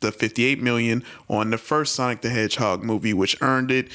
the 0.00 0.12
58 0.12 0.60
million 0.62 1.02
on 1.28 1.50
the 1.50 1.56
first 1.58 1.94
Sonic 1.94 2.20
the 2.20 2.28
Hedgehog 2.28 2.82
movie, 2.82 3.14
which 3.14 3.36
earned 3.40 3.70
it 3.70 3.88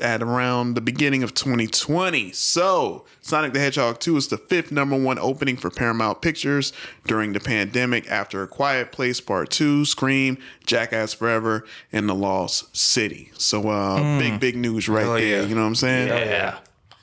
at 0.00 0.22
around 0.22 0.74
the 0.74 0.80
beginning 0.80 1.22
of 1.22 1.34
2020. 1.34 2.32
So, 2.32 3.04
Sonic 3.20 3.52
the 3.52 3.60
Hedgehog 3.60 4.00
2 4.00 4.16
is 4.16 4.28
the 4.28 4.36
fifth 4.38 4.72
number 4.72 4.96
one 4.96 5.18
opening 5.18 5.56
for 5.56 5.70
Paramount 5.70 6.20
Pictures 6.20 6.72
during 7.06 7.32
the 7.32 7.40
pandemic 7.40 8.10
after 8.10 8.42
A 8.42 8.48
Quiet 8.48 8.90
Place 8.92 9.20
Part 9.20 9.50
2, 9.50 9.84
Scream, 9.84 10.38
Jackass 10.66 11.14
Forever, 11.14 11.64
and 11.92 12.08
The 12.08 12.14
Lost 12.14 12.76
City. 12.76 13.30
So, 13.38 13.68
uh, 13.68 14.18
big, 14.18 14.40
big 14.40 14.56
news 14.56 14.88
right 14.88 15.04
there. 15.06 15.42
yeah. 15.42 15.42
You 15.46 15.54
know 15.54 15.60
what 15.62 15.68
I'm 15.68 15.74
saying? 15.76 16.08
Yeah. 16.08 16.58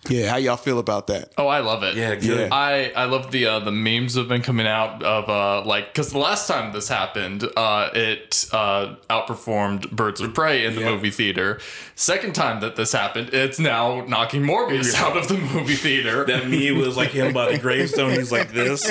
Yeah, 0.10 0.32
How 0.32 0.38
y'all 0.38 0.58
feel 0.58 0.80
about 0.80 1.08
that? 1.08 1.32
Oh, 1.38 1.48
I 1.48 1.60
love 1.60 1.84
it. 1.84 1.96
Yeah, 1.96 2.16
good. 2.16 2.40
Yeah. 2.40 2.50
I 2.52 2.92
I 2.96 3.06
love 3.06 3.32
the 3.32 3.46
uh, 3.46 3.60
the 3.60 3.72
memes 3.72 4.16
have 4.16 4.28
been 4.28 4.42
coming 4.42 4.66
out 4.66 5.04
of 5.04 5.30
uh 5.30 5.64
like 5.64 5.94
because 5.94 6.12
the 6.12 6.18
last 6.18 6.48
time 6.48 6.74
this 6.74 6.88
happened, 6.88 7.44
uh 7.56 7.90
it 7.94 8.46
uh 8.52 8.96
outperformed 9.10 9.92
Birds 9.92 10.20
of 10.20 10.34
Prey 10.34 10.66
in 10.66 10.74
the 10.76 10.82
movie 10.82 11.12
theater. 11.12 11.60
Second 11.96 12.34
time 12.34 12.62
that 12.62 12.76
this 12.76 12.94
happened, 12.94 13.30
it's 13.32 13.60
now 13.60 14.04
knocking 14.06 14.42
Morbius 14.42 14.96
out 14.96 15.16
of 15.16 15.28
the 15.28 15.38
movie 15.38 15.76
theater. 15.76 16.26
That 16.26 16.48
me 16.48 16.72
was 16.72 16.98
like 16.98 17.12
him 17.12 17.32
by 17.32 17.52
the 17.52 17.58
gravestone. 17.60 18.12
He's 18.12 18.32
like 18.32 18.52
this 18.52 18.90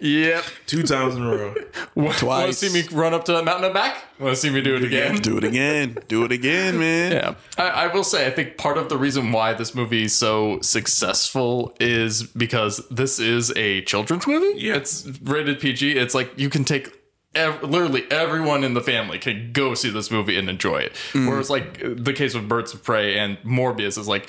yep. 0.00 0.44
two 0.66 0.82
times 0.82 1.14
in 1.14 1.24
a 1.24 1.36
row. 1.36 1.54
Twice. 1.54 1.94
Want 1.94 2.14
to 2.18 2.24
Twice. 2.24 2.58
see 2.58 2.72
me 2.72 2.88
run 2.90 3.12
up 3.12 3.24
to 3.26 3.32
that 3.32 3.44
mountain 3.44 3.66
and 3.66 3.74
back? 3.74 4.02
Want 4.18 4.34
to 4.34 4.36
see 4.36 4.50
me 4.50 4.60
do 4.60 4.74
it 4.76 4.82
again? 4.84 5.16
Do 5.16 5.36
it 5.38 5.44
again. 5.44 5.98
Do 6.08 6.24
it 6.24 6.32
again, 6.32 6.78
man. 6.80 7.12
Yeah, 7.12 7.34
I, 7.56 7.84
I 7.84 7.86
will 7.86 8.02
say 8.04 8.26
I 8.26 8.30
think 8.30 8.56
part 8.58 8.76
of 8.76 8.88
the 8.88 8.96
reason 8.96 9.30
why 9.32 9.52
this 9.54 9.74
movie 9.74 10.04
is 10.04 10.14
so 10.14 10.60
successful 10.60 11.74
is 11.78 12.22
because 12.24 12.86
this 12.90 13.20
is 13.20 13.52
a 13.56 13.82
children's 13.82 14.26
movie. 14.26 14.58
Yeah. 14.60 14.74
it's 14.76 15.06
rated 15.22 15.60
PG. 15.60 15.96
It's 15.96 16.14
like 16.14 16.32
you 16.36 16.50
can 16.50 16.64
take. 16.64 16.94
Ev- 17.34 17.62
literally 17.62 18.10
everyone 18.10 18.64
in 18.64 18.72
the 18.72 18.80
family 18.80 19.18
can 19.18 19.52
go 19.52 19.74
see 19.74 19.90
this 19.90 20.10
movie 20.10 20.36
and 20.38 20.48
enjoy 20.48 20.78
it. 20.78 20.94
Mm. 21.12 21.28
Whereas, 21.28 21.50
like 21.50 21.78
the 21.78 22.14
case 22.14 22.34
with 22.34 22.48
Birds 22.48 22.72
of 22.72 22.82
Prey 22.82 23.18
and 23.18 23.36
Morbius 23.44 23.98
is 23.98 24.08
like 24.08 24.28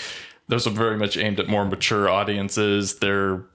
those 0.50 0.68
are 0.68 0.72
very 0.72 0.98
much 0.98 1.16
aimed 1.18 1.40
at 1.40 1.48
more 1.48 1.64
mature 1.66 2.10
audiences. 2.10 3.00
They're 3.00 3.46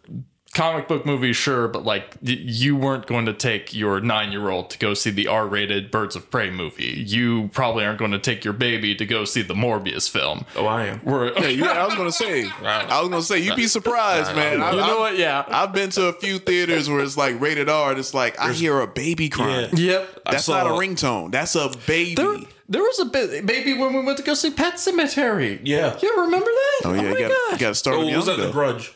comic 0.54 0.88
book 0.88 1.04
movie, 1.04 1.32
sure, 1.32 1.68
but 1.68 1.84
like 1.84 2.16
you 2.23 2.76
weren't 2.76 3.06
going 3.06 3.26
to 3.26 3.32
take 3.32 3.75
your 3.75 4.00
nine 4.00 4.32
year 4.32 4.49
old 4.50 4.70
to 4.70 4.78
go 4.78 4.94
see 4.94 5.11
the 5.11 5.26
R 5.26 5.46
rated 5.46 5.90
Birds 5.90 6.16
of 6.16 6.30
Prey 6.30 6.50
movie. 6.50 7.04
You 7.06 7.49
probably 7.52 7.84
aren't 7.84 7.99
going 7.99 8.12
to 8.12 8.18
take 8.18 8.44
your 8.44 8.54
baby 8.54 8.94
to 8.94 9.04
go 9.04 9.25
see 9.25 9.42
the 9.42 9.54
Morbius 9.54 10.08
film. 10.08 10.46
Oh, 10.56 10.66
I 10.66 10.87
am. 10.87 10.99
Where, 11.00 11.32
Yeah, 11.38 11.49
you, 11.49 11.64
I 11.66 11.84
was 11.84 11.94
gonna 11.94 12.12
say. 12.25 12.44
I 12.62 13.00
was 13.00 13.11
gonna 13.11 13.23
say 13.23 13.38
you'd 13.40 13.56
be 13.56 13.66
surprised, 13.66 14.34
man. 14.34 14.62
I, 14.62 14.70
you 14.70 14.76
know 14.78 14.96
I- 14.96 15.00
what? 15.00 15.18
Yeah. 15.18 15.44
I've 15.49 15.73
been 15.73 15.90
to 15.90 16.06
a 16.06 16.12
few 16.12 16.38
theaters 16.38 16.88
where 16.88 17.00
it's 17.00 17.16
like 17.16 17.40
rated 17.40 17.68
R, 17.68 17.90
and 17.90 17.99
it's 17.99 18.14
like 18.14 18.38
I 18.40 18.52
hear 18.52 18.80
a 18.80 18.87
baby 18.87 19.28
crying. 19.28 19.70
Yeah. 19.76 19.92
yep. 19.99 20.20
That's 20.30 20.44
saw- 20.44 20.64
not 20.64 20.66
a 20.68 20.70
ringtone. 20.70 21.30
That's 21.32 21.54
a 21.56 21.70
baby. 21.87 22.14
There, 22.14 22.37
there 22.68 22.82
was 22.82 22.99
a 23.00 23.04
bit, 23.04 23.44
maybe 23.44 23.75
when 23.75 23.92
we 23.92 24.02
went 24.02 24.16
to 24.18 24.25
go 24.25 24.32
see 24.34 24.50
Pet 24.50 24.75
Sematary. 24.75 25.61
Yeah. 25.64 25.99
You 26.00 26.16
remember 26.23 26.46
that? 26.46 26.80
oh 26.84 26.92
yeah, 26.94 27.00
oh, 27.00 27.02
my 27.02 27.08
you 27.11 27.14
gotta, 27.18 27.28
gosh. 27.28 27.52
you 27.52 27.58
gotta 27.58 27.75
start 27.75 27.96
Oh, 27.99 28.06
with 28.06 28.16
was 28.16 28.26
that 28.26 28.38
the 28.38 28.50
grudge? 28.52 28.94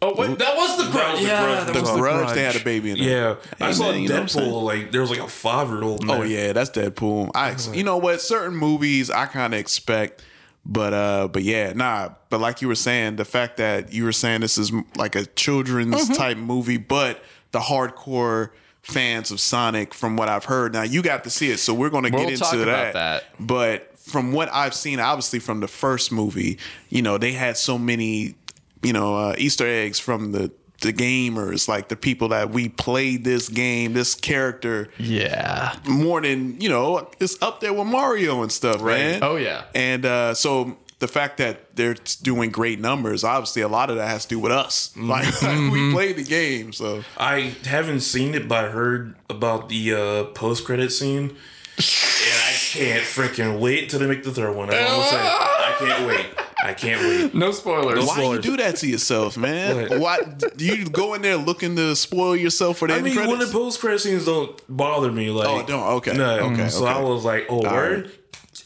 Oh, 0.00 0.14
wait, 0.14 0.38
that 0.38 0.56
was 0.56 0.76
the 0.76 0.90
grudge. 0.92 1.12
was 1.14 1.20
The 1.22 1.26
yeah, 1.26 1.44
Grudge. 1.44 1.66
that 1.66 1.74
The 1.74 1.80
was 1.82 1.90
grudge, 1.90 2.34
they 2.34 2.42
had 2.44 2.54
a 2.56 2.62
baby 2.62 2.92
in 2.92 2.98
there. 2.98 3.36
Yeah. 3.60 3.66
I 3.66 3.72
saw 3.72 3.90
man, 3.90 4.02
you 4.02 4.08
know 4.08 4.14
what 4.14 4.22
I'm 4.22 4.28
saying? 4.28 4.50
Deadpool. 4.52 4.62
Like, 4.62 4.92
there 4.92 5.00
was 5.00 5.10
like 5.10 5.18
a 5.18 5.26
five 5.28 5.68
year 5.68 5.82
old. 5.82 6.08
Oh 6.08 6.22
yeah, 6.22 6.52
that's 6.52 6.70
Deadpool. 6.70 7.32
I, 7.34 7.56
you 7.76 7.82
know 7.82 7.96
what? 7.96 8.20
Certain 8.20 8.56
movies 8.56 9.10
I 9.10 9.26
kind 9.26 9.54
of 9.54 9.58
expect, 9.60 10.22
but 10.64 10.92
uh, 10.94 11.26
but 11.28 11.42
yeah, 11.42 11.72
nah. 11.72 12.10
But 12.30 12.40
like 12.40 12.62
you 12.62 12.68
were 12.68 12.76
saying, 12.76 13.16
the 13.16 13.24
fact 13.24 13.56
that 13.56 13.92
you 13.92 14.04
were 14.04 14.12
saying 14.12 14.42
this 14.42 14.56
is 14.56 14.72
like 14.96 15.16
a 15.16 15.26
children's 15.26 15.94
Mm-hmm. 15.96 16.12
type 16.12 16.36
movie, 16.36 16.76
but 16.76 17.20
the 17.50 17.58
hardcore 17.60 18.50
fans 18.82 19.30
of 19.32 19.40
Sonic, 19.40 19.92
from 19.94 20.16
what 20.16 20.28
I've 20.28 20.44
heard, 20.44 20.72
now 20.74 20.82
you 20.82 21.02
got 21.02 21.24
to 21.24 21.30
see 21.30 21.50
it, 21.50 21.58
so 21.58 21.74
we're 21.74 21.90
going 21.90 22.04
to 22.04 22.10
We'll 22.10 22.22
get 22.22 22.32
into 22.34 22.44
talk 22.44 22.52
that. 22.52 22.62
about 22.68 22.92
that. 22.94 23.24
But 23.40 23.98
from 23.98 24.30
what 24.32 24.48
I've 24.52 24.74
seen, 24.74 25.00
obviously 25.00 25.40
from 25.40 25.58
the 25.60 25.68
first 25.68 26.12
movie, 26.12 26.58
you 26.88 27.02
know, 27.02 27.18
they 27.18 27.32
had 27.32 27.56
so 27.58 27.76
many, 27.78 28.34
you 28.82 28.92
know, 28.92 29.16
uh, 29.16 29.34
Easter 29.38 29.66
eggs 29.66 29.98
from 29.98 30.32
the 30.32 30.50
the 30.80 30.92
gamers, 30.92 31.66
like 31.66 31.88
the 31.88 31.96
people 31.96 32.28
that 32.28 32.50
we 32.50 32.68
played 32.68 33.24
this 33.24 33.48
game, 33.48 33.94
this 33.94 34.14
character 34.14 34.88
Yeah. 34.96 35.74
more 35.88 36.20
than 36.20 36.60
you 36.60 36.68
know 36.68 37.10
it's 37.18 37.36
up 37.42 37.58
there 37.60 37.72
with 37.72 37.88
mario 37.88 38.42
and 38.42 38.52
stuff 38.52 38.80
man 38.80 39.18
Oh, 39.24 39.34
yeah. 39.34 39.64
and 39.74 40.06
uh 40.06 40.34
so 40.34 40.76
the 41.00 41.08
fact 41.08 41.38
that 41.38 41.74
they're 41.74 41.96
doing 42.22 42.50
great 42.50 42.78
numbers 42.78 43.24
obviously 43.24 43.62
a 43.62 43.66
lot 43.68 43.90
of 43.90 43.96
that 43.96 44.06
has 44.08 44.22
to 44.26 44.28
do 44.36 44.38
with 44.38 44.52
us 44.52 44.92
Mm-hmm. 44.96 45.08
like 45.10 45.72
we 45.72 45.92
played 45.92 46.14
the 46.14 46.22
game 46.22 46.72
so 46.72 47.02
I 47.16 47.54
haven't 47.64 48.02
seen 48.02 48.36
it, 48.36 48.46
but 48.46 48.66
I 48.66 48.68
heard 48.68 49.16
about 49.28 49.68
the 49.68 49.94
uh, 49.94 50.24
post 50.34 50.64
credit 50.64 50.92
scene, 50.92 51.30
and 51.30 52.38
I 52.46 52.52
can't 52.54 53.02
freaking 53.04 53.58
wait 53.58 53.90
till 53.90 53.98
they 53.98 54.06
make 54.06 54.22
the 54.22 54.30
third 54.32 54.54
one. 54.54 54.68
I'm 54.70 54.74
saying. 55.10 55.22
I 55.22 55.74
can't 55.78 56.06
wait. 56.06 56.26
I 56.64 56.74
can't 56.74 57.00
wait. 57.00 57.34
No 57.34 57.52
spoilers. 57.52 58.04
why 58.06 58.16
do 58.20 58.32
you 58.32 58.40
do 58.40 58.56
that 58.56 58.76
to 58.76 58.86
yourself 58.88 59.36
man 59.36 59.88
What? 59.90 60.00
why 60.00 60.18
do 60.56 60.64
you 60.64 60.88
go 60.88 61.14
in 61.14 61.22
there 61.22 61.36
looking 61.36 61.76
to 61.76 61.94
spoil 61.94 62.34
yourself 62.36 62.78
for 62.78 62.88
the 62.88 62.94
I 62.94 62.96
end 62.96 63.04
mean, 63.04 63.14
when 63.16 63.26
the 63.30 63.34
credits? 63.36 63.52
post 63.52 63.80
credit 63.80 64.00
scenes 64.00 64.24
don't 64.24 64.60
bother 64.68 65.12
me, 65.12 65.30
like 65.30 65.48
Oh, 65.48 65.66
don't? 65.66 65.82
Okay. 65.98 66.16
no. 66.16 66.38
Okay, 66.52 66.68
So 66.68 66.84
okay. 66.86 66.92
I 66.98 67.00
was 67.02 67.24
like, 67.24 67.46
oh, 67.48 67.62
word. 67.62 68.10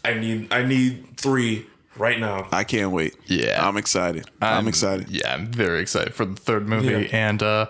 I 0.04 0.14
need, 0.14 0.52
I 0.52 0.64
need 0.64 1.16
three 1.18 1.66
right 1.98 2.18
now. 2.18 2.48
i 2.50 2.64
can't 2.64 2.90
wait 2.90 3.14
Yeah. 3.26 3.66
i'm 3.68 3.76
excited 3.76 4.24
i'm, 4.40 4.66
excited 4.66 5.10
Yeah, 5.10 5.34
I'm 5.34 5.48
very 5.48 5.80
excited 5.82 6.14
for 6.14 6.24
the 6.24 6.34
third 6.36 6.66
movie. 6.66 6.86
Yeah. 7.10 7.16
And 7.28 7.42
uh 7.42 7.66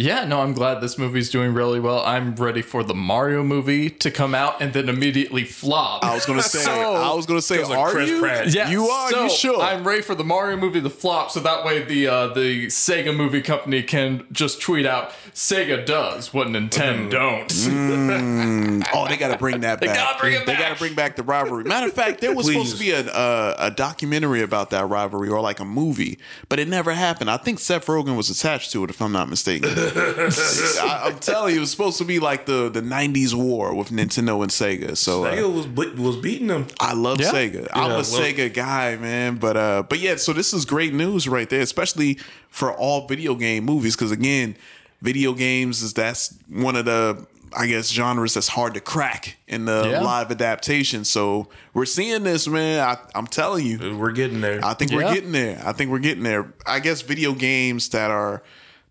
yeah, 0.00 0.24
no, 0.24 0.40
I'm 0.42 0.52
glad 0.52 0.80
this 0.80 0.96
movie's 0.96 1.28
doing 1.28 1.52
really 1.54 1.80
well. 1.80 2.04
I'm 2.06 2.36
ready 2.36 2.62
for 2.62 2.84
the 2.84 2.94
Mario 2.94 3.42
movie 3.42 3.90
to 3.90 4.12
come 4.12 4.32
out 4.32 4.60
and 4.62 4.72
then 4.72 4.88
immediately 4.88 5.42
flop. 5.42 6.04
i 6.04 6.14
was 6.14 6.24
gonna 6.24 6.40
say 6.54 6.60
So- 6.60 6.94
i 6.94 7.12
was 7.12 7.26
gonna 7.26 7.42
say 7.42 7.64
like 7.64 7.76
are 7.76 7.90
Chris 7.90 8.08
you 8.10 8.20
Pratt. 8.20 8.54
Yeah, 8.54 8.70
you 8.70 8.86
are 8.86 9.10
so 9.10 9.24
you 9.24 9.30
sure 9.30 9.60
I'm 9.60 9.82
ready 9.86 10.02
for 10.02 10.14
the 10.14 10.22
Mario 10.22 10.56
movie 10.56 10.80
to 10.80 10.88
flop, 10.90 11.32
so 11.32 11.40
that 11.40 11.64
way 11.64 11.82
the 11.82 12.06
uh, 12.06 12.26
the 12.28 12.66
Sega 12.68 13.14
movie 13.14 13.42
company 13.42 13.82
can 13.82 14.24
just 14.30 14.60
tweet 14.62 14.86
out 14.86 15.10
Sega 15.34 15.84
does 15.84 16.32
what 16.32 16.46
Nintendo 16.48 17.10
don't. 17.10 18.28
Oh, 18.94 19.06
they 19.08 19.16
got 19.16 19.28
to 19.32 19.38
bring 19.38 19.60
that 19.60 19.80
back. 19.80 19.96
gotta 19.96 20.18
bring 20.20 20.34
it 20.34 20.46
They 20.46 20.54
got 20.56 20.72
to 20.72 20.78
bring 20.78 20.94
back 20.94 21.16
the 21.16 21.22
rivalry. 21.22 21.64
Matter 21.64 21.86
of 21.88 21.92
fact, 21.92 22.20
there 22.20 22.34
was 22.34 22.46
supposed 22.46 22.74
to 22.74 22.78
be 22.78 22.90
a, 22.92 23.00
a 23.12 23.54
a 23.58 23.70
documentary 23.70 24.40
about 24.42 24.70
that 24.70 24.86
rivalry 24.88 25.28
or 25.28 25.40
like 25.40 25.58
a 25.60 25.64
movie, 25.64 26.18
but 26.48 26.58
it 26.58 26.68
never 26.68 26.92
happened. 26.92 27.28
I 27.30 27.36
think 27.38 27.58
Seth 27.58 27.86
Rogen 27.86 28.16
was 28.16 28.30
attached 28.30 28.70
to 28.72 28.84
it, 28.84 28.90
if 28.90 29.02
I'm 29.02 29.12
not 29.12 29.28
mistaken. 29.28 29.70
I, 29.96 31.02
I'm 31.06 31.18
telling 31.18 31.52
you, 31.52 31.58
it 31.58 31.60
was 31.60 31.70
supposed 31.70 31.98
to 31.98 32.04
be 32.04 32.18
like 32.18 32.46
the 32.46 32.68
the 32.68 32.80
'90s 32.82 33.34
war 33.34 33.74
with 33.74 33.90
Nintendo 33.90 34.42
and 34.42 34.50
Sega. 34.50 34.96
So 34.96 35.24
uh, 35.24 35.32
Sega 35.34 35.52
was 35.52 35.66
be- 35.66 36.00
was 36.02 36.16
beating 36.16 36.48
them. 36.48 36.66
I 36.80 36.94
love 36.94 37.20
Yeah. 37.20 37.30
Sega. 37.32 37.68
I'm 37.72 37.90
a 37.90 37.94
well- 37.94 38.02
Sega 38.04 38.52
guy, 38.52 38.96
man. 38.96 39.36
But 39.36 39.56
uh, 39.56 39.82
but 39.88 39.98
yeah. 39.98 40.16
So 40.16 40.32
this 40.32 40.52
is 40.52 40.64
great 40.64 40.94
news 40.94 41.28
right 41.28 41.48
there, 41.48 41.60
especially 41.60 42.18
for 42.48 42.72
all 42.72 43.06
video 43.06 43.34
game 43.34 43.64
movies, 43.64 43.96
because 43.96 44.10
again, 44.12 44.56
video 45.02 45.32
games 45.32 45.82
is 45.82 45.94
that's 45.94 46.34
one 46.48 46.76
of 46.76 46.84
the 46.84 47.26
I 47.56 47.66
guess 47.66 47.88
genres 47.90 48.34
that's 48.34 48.48
hard 48.48 48.74
to 48.74 48.80
crack 48.80 49.38
in 49.46 49.64
the 49.64 49.88
Yeah. 49.90 50.00
live 50.02 50.30
adaptation. 50.30 51.04
So 51.04 51.48
we're 51.72 51.86
seeing 51.86 52.22
this, 52.22 52.46
man. 52.46 52.86
I, 52.86 52.98
I'm 53.14 53.26
telling 53.26 53.64
you. 53.64 53.96
We're 53.96 54.12
getting 54.12 54.42
there. 54.42 54.60
I 54.62 54.74
think 54.74 54.90
Yeah. 54.90 54.98
we're 54.98 55.14
getting 55.14 55.32
there. 55.32 55.58
I 55.64 55.72
think 55.72 55.90
we're 55.90 55.98
getting 55.98 56.24
there. 56.24 56.52
I 56.66 56.80
guess 56.80 57.00
video 57.00 57.32
games 57.32 57.88
that 57.90 58.10
are 58.10 58.42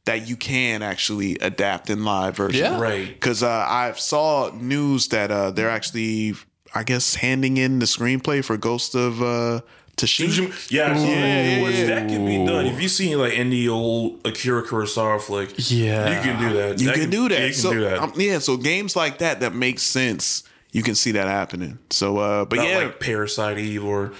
that 0.08 0.28
you 0.28 0.36
can 0.36 0.82
actually 0.82 1.38
adapt 1.40 1.90
in 1.90 2.04
live 2.04 2.36
version. 2.36 2.60
Yeah. 2.64 2.82
Right. 2.82 3.08
Because 3.08 3.44
uh, 3.44 3.50
I 3.70 3.94
saw 3.96 4.50
news 4.56 5.08
that 5.10 5.30
uh, 5.32 5.52
they're 5.52 5.70
actually, 5.70 6.34
I 6.74 6.84
guess, 6.84 7.16
handing 7.16 7.58
in 7.58 7.80
the 7.80 7.86
screenplay 7.86 8.44
for 8.44 8.58
Ghost 8.58 8.96
of 8.96 9.22
uh, 9.22 9.62
Tsushima. 9.98 10.72
Yeah, 10.72 10.98
yeah, 10.98 11.64
which 11.64 11.76
yeah. 11.76 11.86
that 11.88 12.08
can 12.08 12.26
be 12.26 12.38
done. 12.46 12.66
If 12.68 12.82
you 12.82 12.88
seen 12.90 13.18
like 13.20 13.34
any 13.38 13.68
old 13.68 14.20
Akira 14.26 14.64
Kurosawa 14.64 15.20
flick, 15.22 15.54
Yeah. 15.70 16.10
you 16.18 16.22
can 16.22 16.40
do 16.40 16.54
that. 16.58 16.80
You 16.80 16.88
That 16.88 16.96
can 16.96 17.10
do 17.10 17.30
that. 17.30 17.40
Yeah, 17.40 17.46
you 17.46 17.52
can 17.54 17.62
so 17.62 17.74
do 17.74 17.80
that. 17.82 18.00
um, 18.00 18.14
yeah, 18.16 18.40
so 18.40 18.58
games 18.58 18.96
like 18.96 19.18
that 19.20 19.40
that 19.42 19.54
make 19.56 19.80
sense. 19.80 20.44
you 20.72 20.84
can 20.84 20.96
see 20.96 21.12
that 21.14 21.28
happening. 21.28 21.80
So, 21.90 22.18
uh, 22.20 22.46
but 22.46 22.58
Not 22.58 22.68
yeah, 22.68 22.78
like 22.80 23.00
Parasite 23.00 23.58
Eve 23.58 23.84
or 23.84 24.12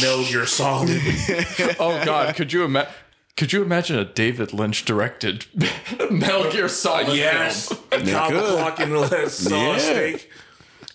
Metal 0.00 0.24
Gear 0.24 0.46
Solid. 0.46 0.88
Oh 1.78 2.00
God, 2.04 2.34
could 2.36 2.52
you 2.52 2.64
imagine? 2.64 2.90
Could 3.36 3.52
you 3.52 3.62
imagine 3.62 3.98
a 3.98 4.04
David 4.04 4.52
Lynch 4.54 4.84
directed 4.84 5.44
Metal 6.10 6.50
Gear 6.50 6.68
Solid 6.68 7.14
yes, 7.16 7.68
film? 7.68 7.80
a 7.92 8.10
top 8.10 8.30
could. 8.30 8.44
clock 8.44 8.80
in 8.80 8.90
the 8.90 9.28
saw 9.28 9.72
Yeah. 9.72 9.78
steak, 9.78 10.30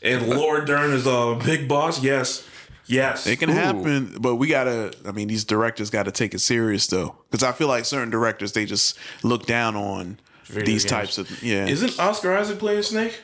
and 0.01 0.27
Laura 0.27 0.65
Dern 0.65 0.91
is 0.91 1.05
a 1.05 1.39
big 1.45 1.67
boss. 1.67 2.01
Yes, 2.01 2.43
yes, 2.87 3.27
it 3.27 3.37
can 3.37 3.49
happen. 3.49 4.15
But 4.19 4.37
we 4.37 4.47
gotta. 4.47 4.91
I 5.07 5.11
mean, 5.11 5.27
these 5.27 5.43
directors 5.45 5.91
got 5.91 6.03
to 6.03 6.11
take 6.11 6.33
it 6.33 6.39
serious 6.39 6.87
though, 6.87 7.15
because 7.29 7.43
I 7.43 7.51
feel 7.51 7.67
like 7.67 7.85
certain 7.85 8.09
directors 8.09 8.53
they 8.53 8.65
just 8.65 8.97
look 9.21 9.45
down 9.45 9.75
on 9.75 10.19
Video 10.45 10.65
these 10.65 10.83
games. 10.83 10.91
types 10.91 11.17
of 11.19 11.43
yeah. 11.43 11.67
Isn't 11.67 11.99
Oscar 11.99 12.35
Isaac 12.35 12.57
playing 12.57 12.81
Snake? 12.81 13.21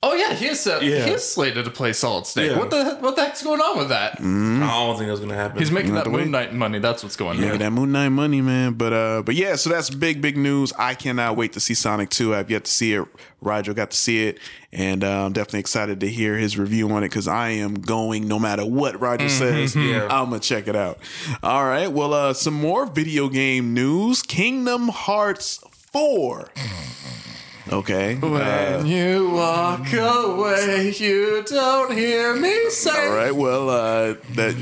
Oh 0.00 0.14
yeah, 0.14 0.32
he's 0.32 0.64
uh, 0.64 0.78
Yeah. 0.80 1.06
he's 1.06 1.24
slated 1.24 1.64
to 1.64 1.72
play 1.72 1.92
Solid 1.92 2.24
Snake. 2.24 2.52
Yeah. 2.52 2.58
What 2.58 2.70
the 2.70 2.98
what 3.00 3.16
the 3.16 3.22
heck's 3.24 3.42
going 3.42 3.60
on 3.60 3.78
with 3.78 3.88
that? 3.88 4.20
I 4.20 4.22
don't 4.22 4.96
think 4.96 5.08
that's 5.08 5.18
gonna 5.18 5.34
happen. 5.34 5.58
He's 5.58 5.72
making 5.72 5.92
have 5.94 6.04
that 6.04 6.10
to. 6.10 6.16
Moon 6.16 6.30
Knight 6.30 6.54
money. 6.54 6.78
That's 6.78 7.02
what's 7.02 7.16
going 7.16 7.38
on. 7.38 7.42
Yeah, 7.44 7.52
on. 7.54 7.58
that 7.58 7.72
Moon 7.72 7.90
Knight 7.90 8.10
money, 8.10 8.40
man. 8.40 8.74
But 8.74 8.92
uh, 8.92 9.22
but 9.22 9.34
yeah, 9.34 9.56
so 9.56 9.70
that's 9.70 9.90
big, 9.90 10.20
big 10.22 10.36
news. 10.36 10.72
I 10.78 10.94
cannot 10.94 11.36
wait 11.36 11.52
to 11.54 11.60
see 11.60 11.74
Sonic 11.74 12.10
2. 12.10 12.32
I've 12.32 12.48
yet 12.48 12.64
to 12.66 12.70
see 12.70 12.94
it. 12.94 13.06
Rigel 13.40 13.74
got 13.74 13.90
to 13.90 13.96
see 13.96 14.28
it, 14.28 14.38
and 14.72 15.02
uh, 15.02 15.24
I'm 15.26 15.32
definitely 15.32 15.60
excited 15.60 15.98
to 16.00 16.08
hear 16.08 16.36
his 16.36 16.56
review 16.56 16.88
on 16.90 17.02
it 17.02 17.08
because 17.08 17.26
I 17.26 17.50
am 17.50 17.74
going 17.74 18.28
no 18.28 18.38
matter 18.38 18.64
what 18.64 19.00
Rigel 19.00 19.28
says. 19.28 19.74
Yeah. 19.88 20.04
I'm 20.10 20.26
gonna 20.30 20.38
check 20.38 20.68
it 20.68 20.76
out. 20.76 20.98
All 21.42 21.64
right. 21.64 21.90
Well, 21.90 22.14
uh, 22.14 22.34
some 22.34 22.54
more 22.54 22.86
video 22.86 23.28
game 23.28 23.74
news. 23.74 24.22
Kingdom 24.22 24.88
Hearts 24.90 25.58
4. 25.92 26.50
Okay. 27.70 28.16
Uh, 28.22 28.78
When 28.78 28.86
you 28.86 29.30
walk 29.30 29.92
away, 29.92 30.92
you 30.96 31.42
don't 31.46 31.92
hear 31.92 32.34
me 32.34 32.70
say. 32.70 33.08
all 33.08 33.14
right. 33.14 33.34
Well, 33.34 33.68
uh, 33.68 34.14
that 34.34 34.54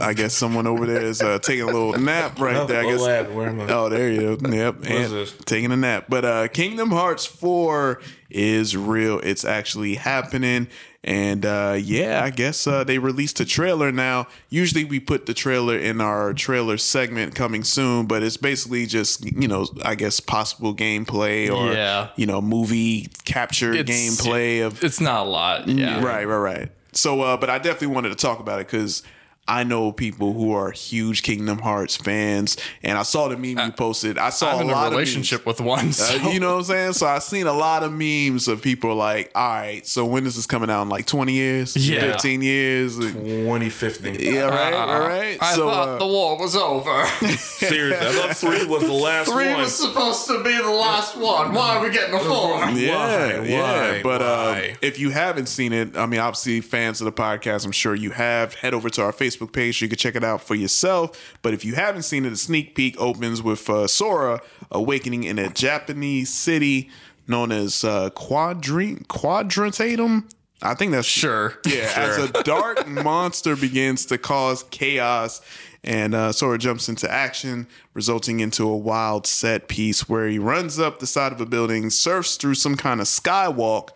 I 0.00 0.12
guess 0.14 0.34
someone 0.34 0.66
over 0.66 0.84
there 0.86 1.02
is 1.02 1.22
uh, 1.22 1.38
taking 1.38 1.62
a 1.62 1.66
little 1.66 1.92
nap 1.98 2.40
right 2.40 2.66
there. 2.66 2.80
I 2.82 2.90
guess. 2.90 3.00
lab? 3.00 3.32
Where 3.32 3.48
am 3.48 3.60
I? 3.60 3.68
Oh, 3.72 3.88
there 3.88 4.10
you 4.10 4.36
go. 4.36 4.48
Yep. 4.52 4.76
and 4.84 5.34
taking 5.46 5.70
a 5.70 5.76
nap. 5.76 6.06
But 6.08 6.24
uh 6.24 6.48
Kingdom 6.48 6.90
Hearts 6.90 7.26
4 7.26 8.00
is 8.30 8.76
real. 8.76 9.20
It's 9.20 9.44
actually 9.44 9.94
happening. 9.94 10.66
And 11.04 11.44
uh 11.44 11.76
yeah, 11.82 12.22
I 12.22 12.30
guess 12.30 12.64
uh 12.66 12.84
they 12.84 12.98
released 12.98 13.40
a 13.40 13.44
trailer 13.44 13.90
now. 13.90 14.28
Usually 14.50 14.84
we 14.84 15.00
put 15.00 15.26
the 15.26 15.34
trailer 15.34 15.76
in 15.76 16.00
our 16.00 16.32
trailer 16.32 16.78
segment 16.78 17.34
coming 17.34 17.64
soon, 17.64 18.06
but 18.06 18.22
it's 18.22 18.36
basically 18.36 18.86
just, 18.86 19.24
you 19.24 19.48
know, 19.48 19.66
I 19.84 19.96
guess 19.96 20.20
possible 20.20 20.74
gameplay 20.74 21.50
or 21.50 21.72
Yeah. 21.72 22.08
you 22.16 22.26
know, 22.26 22.40
movie 22.40 23.08
capture 23.24 23.72
It's- 23.72 23.88
gameplay 23.90 24.64
of 24.64 24.82
It's 24.84 25.00
not 25.00 25.26
a 25.26 25.28
lot. 25.28 25.66
Yeah. 25.68 25.96
Right, 26.04 26.24
right, 26.24 26.36
right. 26.36 26.68
So, 26.92 27.22
uh, 27.22 27.36
but 27.36 27.50
I 27.50 27.58
definitely 27.58 27.88
wanted 27.88 28.10
to 28.10 28.14
talk 28.16 28.38
about 28.38 28.60
it 28.60 28.66
because 28.68 29.02
I 29.48 29.64
know 29.64 29.90
people 29.90 30.32
who 30.32 30.52
are 30.52 30.70
huge 30.70 31.22
Kingdom 31.22 31.58
Hearts 31.58 31.96
fans, 31.96 32.56
and 32.84 32.96
I 32.96 33.02
saw 33.02 33.26
the 33.26 33.36
meme 33.36 33.58
you 33.66 33.72
posted. 33.72 34.16
I 34.16 34.30
saw 34.30 34.52
I'm 34.52 34.58
a 34.58 34.60
in 34.62 34.68
lot 34.68 34.86
a 34.86 34.90
relationship 34.90 35.44
with 35.44 35.60
one. 35.60 35.92
So. 35.92 36.16
Uh, 36.16 36.30
you 36.30 36.38
know 36.38 36.52
what 36.52 36.58
I'm 36.58 36.64
saying? 36.64 36.92
So 36.92 37.06
I've 37.08 37.24
seen 37.24 37.48
a 37.48 37.52
lot 37.52 37.82
of 37.82 37.92
memes 37.92 38.46
of 38.46 38.62
people 38.62 38.94
like, 38.94 39.32
all 39.34 39.48
right, 39.48 39.84
so 39.84 40.04
when 40.06 40.26
is 40.26 40.36
this 40.36 40.46
coming 40.46 40.70
out? 40.70 40.82
In 40.82 40.88
like 40.88 41.06
20 41.06 41.32
years? 41.32 41.76
Yeah. 41.76 42.12
15 42.12 42.42
years? 42.42 42.96
2050. 42.96 44.24
Yeah, 44.24 44.42
right, 44.42 44.72
all 44.72 45.00
right. 45.00 45.38
I 45.40 45.54
so, 45.54 45.68
thought 45.68 45.88
uh, 45.88 45.98
the 45.98 46.06
war 46.06 46.38
was 46.38 46.54
over. 46.54 47.04
Seriously, 47.36 48.06
I 48.06 48.12
thought 48.12 48.36
three 48.36 48.64
was 48.64 48.82
the 48.84 48.92
last 48.92 49.28
Three 49.28 49.48
one. 49.48 49.62
was 49.62 49.74
supposed 49.74 50.28
to 50.28 50.42
be 50.44 50.56
the 50.56 50.70
last 50.70 51.16
one. 51.16 51.52
Why 51.52 51.76
are 51.76 51.82
we 51.82 51.90
getting 51.90 52.14
a 52.14 52.20
four? 52.20 52.58
Yeah, 52.70 53.40
Why? 53.40 53.46
yeah. 53.48 53.90
Why? 53.92 54.02
But 54.02 54.22
uh, 54.22 54.52
Why? 54.52 54.76
if 54.80 55.00
you 55.00 55.10
haven't 55.10 55.46
seen 55.46 55.72
it, 55.72 55.96
I 55.96 56.06
mean, 56.06 56.20
obviously, 56.20 56.60
fans 56.60 57.00
of 57.00 57.06
the 57.06 57.12
podcast, 57.12 57.64
I'm 57.66 57.72
sure 57.72 57.94
you 57.94 58.10
have. 58.10 58.54
Head 58.54 58.72
over 58.72 58.88
to 58.90 59.02
our 59.02 59.12
Facebook 59.12 59.31
page 59.36 59.78
so 59.78 59.84
you 59.84 59.88
can 59.88 59.98
check 59.98 60.14
it 60.16 60.24
out 60.24 60.42
for 60.42 60.54
yourself. 60.54 61.34
But 61.42 61.54
if 61.54 61.64
you 61.64 61.74
haven't 61.74 62.02
seen 62.02 62.24
it, 62.24 62.32
a 62.32 62.36
sneak 62.36 62.74
peek 62.74 62.94
opens 63.00 63.42
with 63.42 63.68
uh, 63.70 63.86
Sora 63.86 64.40
awakening 64.70 65.24
in 65.24 65.38
a 65.38 65.48
Japanese 65.48 66.32
city 66.32 66.90
known 67.28 67.52
as 67.52 67.84
uh, 67.84 68.10
Quadri- 68.10 69.06
Quadrantatum. 69.06 70.30
I 70.64 70.74
think 70.74 70.92
that's 70.92 71.08
Sure. 71.08 71.54
yeah, 71.66 71.92
as 71.96 72.18
a 72.18 72.28
dark 72.44 72.86
monster 73.04 73.56
begins 73.56 74.06
to 74.06 74.18
cause 74.18 74.62
chaos, 74.70 75.40
and 75.82 76.14
uh, 76.14 76.30
Sora 76.30 76.56
jumps 76.58 76.88
into 76.88 77.10
action, 77.10 77.66
resulting 77.94 78.38
into 78.38 78.68
a 78.68 78.76
wild 78.76 79.26
set 79.26 79.66
piece 79.66 80.08
where 80.08 80.28
he 80.28 80.38
runs 80.38 80.78
up 80.78 81.00
the 81.00 81.06
side 81.08 81.32
of 81.32 81.40
a 81.40 81.46
building, 81.46 81.90
surfs 81.90 82.36
through 82.36 82.54
some 82.54 82.76
kind 82.76 83.00
of 83.00 83.08
skywalk, 83.08 83.88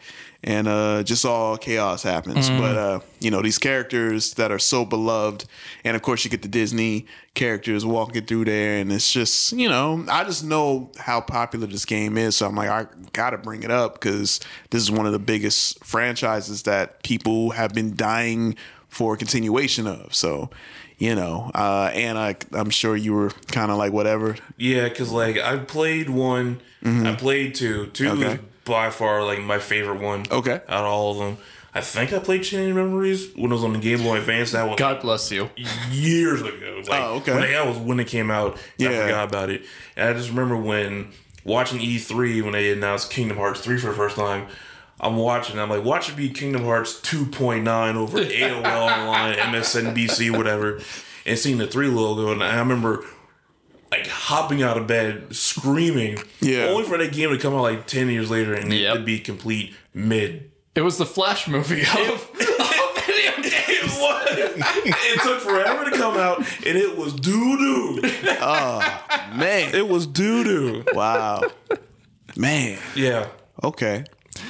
and 0.44 0.68
uh, 0.68 1.02
just 1.02 1.24
all 1.24 1.56
chaos 1.56 2.02
happens. 2.02 2.48
But 2.48 2.76
uh, 2.76 3.00
you 3.20 3.30
know 3.30 3.42
these 3.42 3.58
characters 3.58 4.34
that 4.34 4.50
are 4.52 4.58
so 4.58 4.84
beloved, 4.84 5.44
and 5.84 5.96
of 5.96 6.02
course 6.02 6.24
you 6.24 6.30
get 6.30 6.42
the 6.42 6.48
Disney 6.48 7.06
characters 7.34 7.84
walking 7.84 8.24
through 8.26 8.44
there, 8.46 8.78
and 8.78 8.92
it's 8.92 9.12
just 9.12 9.52
you 9.52 9.68
know 9.68 10.04
I 10.08 10.24
just 10.24 10.44
know 10.44 10.90
how 10.98 11.20
popular 11.20 11.66
this 11.66 11.84
game 11.84 12.16
is, 12.16 12.36
so 12.36 12.46
I'm 12.46 12.54
like 12.54 12.68
I 12.68 12.86
gotta 13.12 13.38
bring 13.38 13.62
it 13.62 13.70
up 13.70 13.94
because 13.94 14.40
this 14.70 14.82
is 14.82 14.90
one 14.90 15.06
of 15.06 15.12
the 15.12 15.18
biggest 15.18 15.84
franchises 15.84 16.62
that 16.64 17.02
people 17.02 17.50
have 17.50 17.74
been 17.74 17.96
dying 17.96 18.56
for 18.88 19.14
a 19.14 19.16
continuation 19.16 19.86
of. 19.86 20.14
So. 20.14 20.50
You 20.98 21.14
know, 21.14 21.50
uh, 21.54 21.90
and 21.92 22.16
I, 22.16 22.36
I'm 22.52 22.70
sure 22.70 22.96
you 22.96 23.12
were 23.12 23.28
kind 23.48 23.70
of 23.70 23.76
like 23.76 23.92
whatever. 23.92 24.34
Yeah, 24.56 24.88
because 24.88 25.12
like 25.12 25.36
I 25.36 25.58
played 25.58 26.08
one, 26.08 26.62
I 26.82 27.14
played 27.14 27.54
two. 27.54 27.88
Two 27.88 28.04
Mm-hmm. 28.04 28.22
Okay. 28.22 28.38
By 28.66 28.90
far 28.90 29.24
like 29.24 29.40
my 29.40 29.58
favorite 29.58 30.00
one. 30.00 30.24
Okay. 30.30 30.60
out 30.68 30.84
of 30.84 30.86
all 30.86 31.12
of 31.12 31.18
them, 31.18 31.38
I 31.72 31.80
think 31.80 32.12
I 32.12 32.18
played 32.18 32.42
Chain 32.42 32.74
Memories 32.74 33.34
when 33.34 33.50
it 33.50 33.54
was 33.54 33.64
on 33.64 33.72
the 33.74 33.78
Game 33.78 34.02
Boy 34.02 34.18
Advance. 34.18 34.52
That 34.52 34.68
was 34.68 34.78
God 34.78 35.00
bless 35.00 35.30
you. 35.30 35.48
years 35.90 36.40
ago. 36.42 36.82
Like, 36.88 37.00
Oh, 37.02 37.14
okay. 37.16 37.34
When 37.34 37.42
it, 37.44 37.52
that 37.52 37.66
was 37.66 37.78
when 37.78 38.00
it 38.00 38.06
came 38.08 38.30
out. 38.30 38.58
Yeah. 38.78 38.90
I 38.90 38.92
forgot 39.02 39.28
about 39.28 39.50
it. 39.50 39.64
And 39.96 40.08
I 40.08 40.12
just 40.12 40.28
remember 40.30 40.56
when 40.56 41.12
watching 41.44 41.78
E3 41.78 42.42
when 42.42 42.52
they 42.52 42.72
announced 42.72 43.10
Kingdom 43.10 43.36
Hearts 43.38 43.60
3 43.60 43.78
for 43.78 43.88
the 43.88 43.94
first 43.94 44.16
time. 44.16 44.48
I'm 44.98 45.16
watching. 45.16 45.58
I'm 45.58 45.68
like, 45.68 45.84
watch 45.84 46.08
it 46.08 46.16
be 46.16 46.30
Kingdom 46.30 46.64
Hearts 46.64 46.98
2.9 47.02 47.94
over 47.96 48.18
AOL 48.24 48.64
Online, 48.64 49.34
MSNBC, 49.34 50.34
whatever, 50.34 50.80
and 51.26 51.38
seeing 51.38 51.58
the 51.58 51.66
three 51.66 51.88
logo. 51.88 52.32
And 52.32 52.42
I 52.42 52.58
remember 52.58 53.04
like 53.90 54.06
hopping 54.06 54.62
out 54.62 54.78
of 54.78 54.86
bed, 54.86 55.36
screaming. 55.60 56.18
Yeah. 56.40 56.66
Only 56.66 56.84
for 56.84 56.98
that 56.98 57.12
game 57.12 57.30
to 57.30 57.38
come 57.38 57.54
out 57.54 57.62
like 57.62 57.86
10 57.86 58.08
years 58.08 58.30
later 58.30 58.54
and 58.54 58.72
it 58.72 58.80
Yep. 58.80 58.94
to 58.96 59.00
be 59.02 59.18
complete 59.18 59.74
mid. 59.94 60.50
It 60.74 60.82
was 60.82 60.98
the 60.98 61.06
Flash 61.06 61.48
movie 61.48 61.80
of, 61.90 61.90
of 61.90 63.06
video 63.06 63.32
games. 63.36 63.52
It 63.68 64.00
was. 64.00 64.26
it 64.84 65.20
took 65.22 65.40
forever 65.40 65.88
to 65.90 65.96
come 65.96 66.16
out, 66.16 66.38
and 66.66 66.76
it 66.76 66.96
was 66.96 67.12
doo 67.14 67.56
doo. 67.56 68.00
Oh, 68.40 69.02
man, 69.34 69.74
It 69.74 69.88
was 69.88 70.06
doo 70.06 70.44
doo. 70.44 70.84
wow, 70.92 71.42
man. 72.36 72.78
Yeah. 72.94 73.28
Okay. 73.64 74.04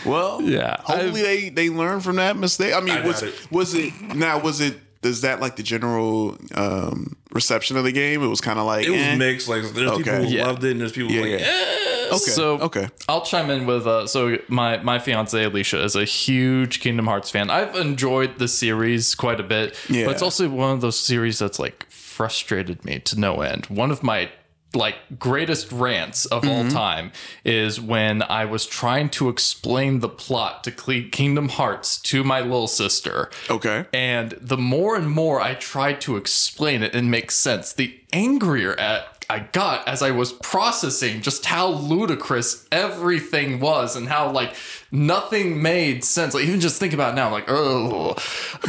Well, 0.04 0.42
Yeah, 0.42 0.80
Hopefully 0.82 1.22
they 1.22 1.48
they 1.50 1.70
learn 1.70 2.00
from 2.00 2.16
that 2.16 2.36
mistake. 2.36 2.74
I 2.74 2.80
mean, 2.80 2.96
I 2.98 3.06
was 3.06 3.22
it. 3.22 3.34
was 3.52 3.74
it 3.74 3.92
now? 4.14 4.40
Was 4.40 4.60
it? 4.60 4.76
Is 5.06 5.20
that 5.22 5.40
like 5.40 5.56
the 5.56 5.62
general 5.62 6.36
um, 6.54 7.16
reception 7.32 7.76
of 7.76 7.84
the 7.84 7.92
game? 7.92 8.22
It 8.22 8.26
was 8.28 8.40
kind 8.40 8.58
of 8.58 8.66
like 8.66 8.86
It 8.86 8.90
was 8.90 9.00
eh? 9.00 9.16
mixed. 9.16 9.48
Like 9.48 9.62
there's 9.62 9.90
Okay. 9.92 10.02
people 10.02 10.14
who 10.24 10.26
Yeah. 10.36 10.46
loved 10.46 10.64
it, 10.64 10.72
and 10.72 10.80
there's 10.80 10.92
people 10.92 11.10
Yeah, 11.12 11.22
who 11.22 11.30
like, 11.32 11.40
yeah. 11.40 11.46
eh. 11.46 12.06
Okay. 12.08 12.16
So 12.18 12.58
okay. 12.60 12.88
I'll 13.08 13.22
chime 13.22 13.50
in 13.50 13.66
with 13.66 13.84
uh 13.86 14.06
so 14.06 14.38
my 14.48 14.76
my 14.78 14.98
fiance 15.00 15.42
Alicia 15.42 15.82
is 15.82 15.96
a 15.96 16.04
huge 16.04 16.78
Kingdom 16.80 17.06
Hearts 17.06 17.30
fan. 17.30 17.50
I've 17.50 17.74
enjoyed 17.74 18.38
the 18.38 18.46
series 18.48 19.14
quite 19.16 19.40
a 19.40 19.42
bit. 19.42 19.76
Yeah. 19.88 20.04
But 20.06 20.12
it's 20.12 20.22
also 20.22 20.48
one 20.48 20.70
of 20.72 20.80
those 20.80 20.98
series 20.98 21.38
that's 21.40 21.58
like 21.58 21.84
frustrated 21.90 22.84
me 22.84 22.98
to 23.00 23.18
no 23.18 23.40
end. 23.42 23.66
One 23.66 23.90
of 23.90 24.02
my 24.04 24.30
like 24.76 25.18
greatest 25.18 25.72
rants 25.72 26.26
of 26.26 26.44
all 26.44 26.62
mm-hmm. 26.64 26.68
time 26.68 27.12
is 27.44 27.80
when 27.80 28.22
I 28.22 28.44
was 28.44 28.66
trying 28.66 29.10
to 29.10 29.28
explain 29.28 30.00
the 30.00 30.08
plot 30.08 30.62
to 30.64 30.70
Kingdom 30.70 31.48
Hearts 31.48 32.00
to 32.02 32.22
my 32.22 32.40
little 32.40 32.68
sister. 32.68 33.30
Okay. 33.50 33.86
And 33.92 34.32
the 34.40 34.58
more 34.58 34.96
and 34.96 35.10
more 35.10 35.40
I 35.40 35.54
tried 35.54 36.00
to 36.02 36.16
explain 36.16 36.82
it 36.82 36.94
and 36.94 37.10
make 37.10 37.30
sense, 37.30 37.72
the 37.72 37.98
angrier 38.12 38.78
at 38.78 39.16
I 39.28 39.40
got 39.40 39.88
as 39.88 40.02
I 40.02 40.12
was 40.12 40.32
processing 40.32 41.20
just 41.20 41.46
how 41.46 41.68
ludicrous 41.68 42.66
everything 42.70 43.58
was 43.58 43.96
and 43.96 44.08
how 44.08 44.30
like 44.30 44.54
nothing 44.96 45.62
made 45.62 46.02
sense. 46.04 46.34
Like 46.34 46.44
even 46.44 46.60
just 46.60 46.80
think 46.80 46.92
about 46.92 47.12
it 47.12 47.16
now, 47.16 47.30
like 47.30 47.44
oh, 47.48 48.14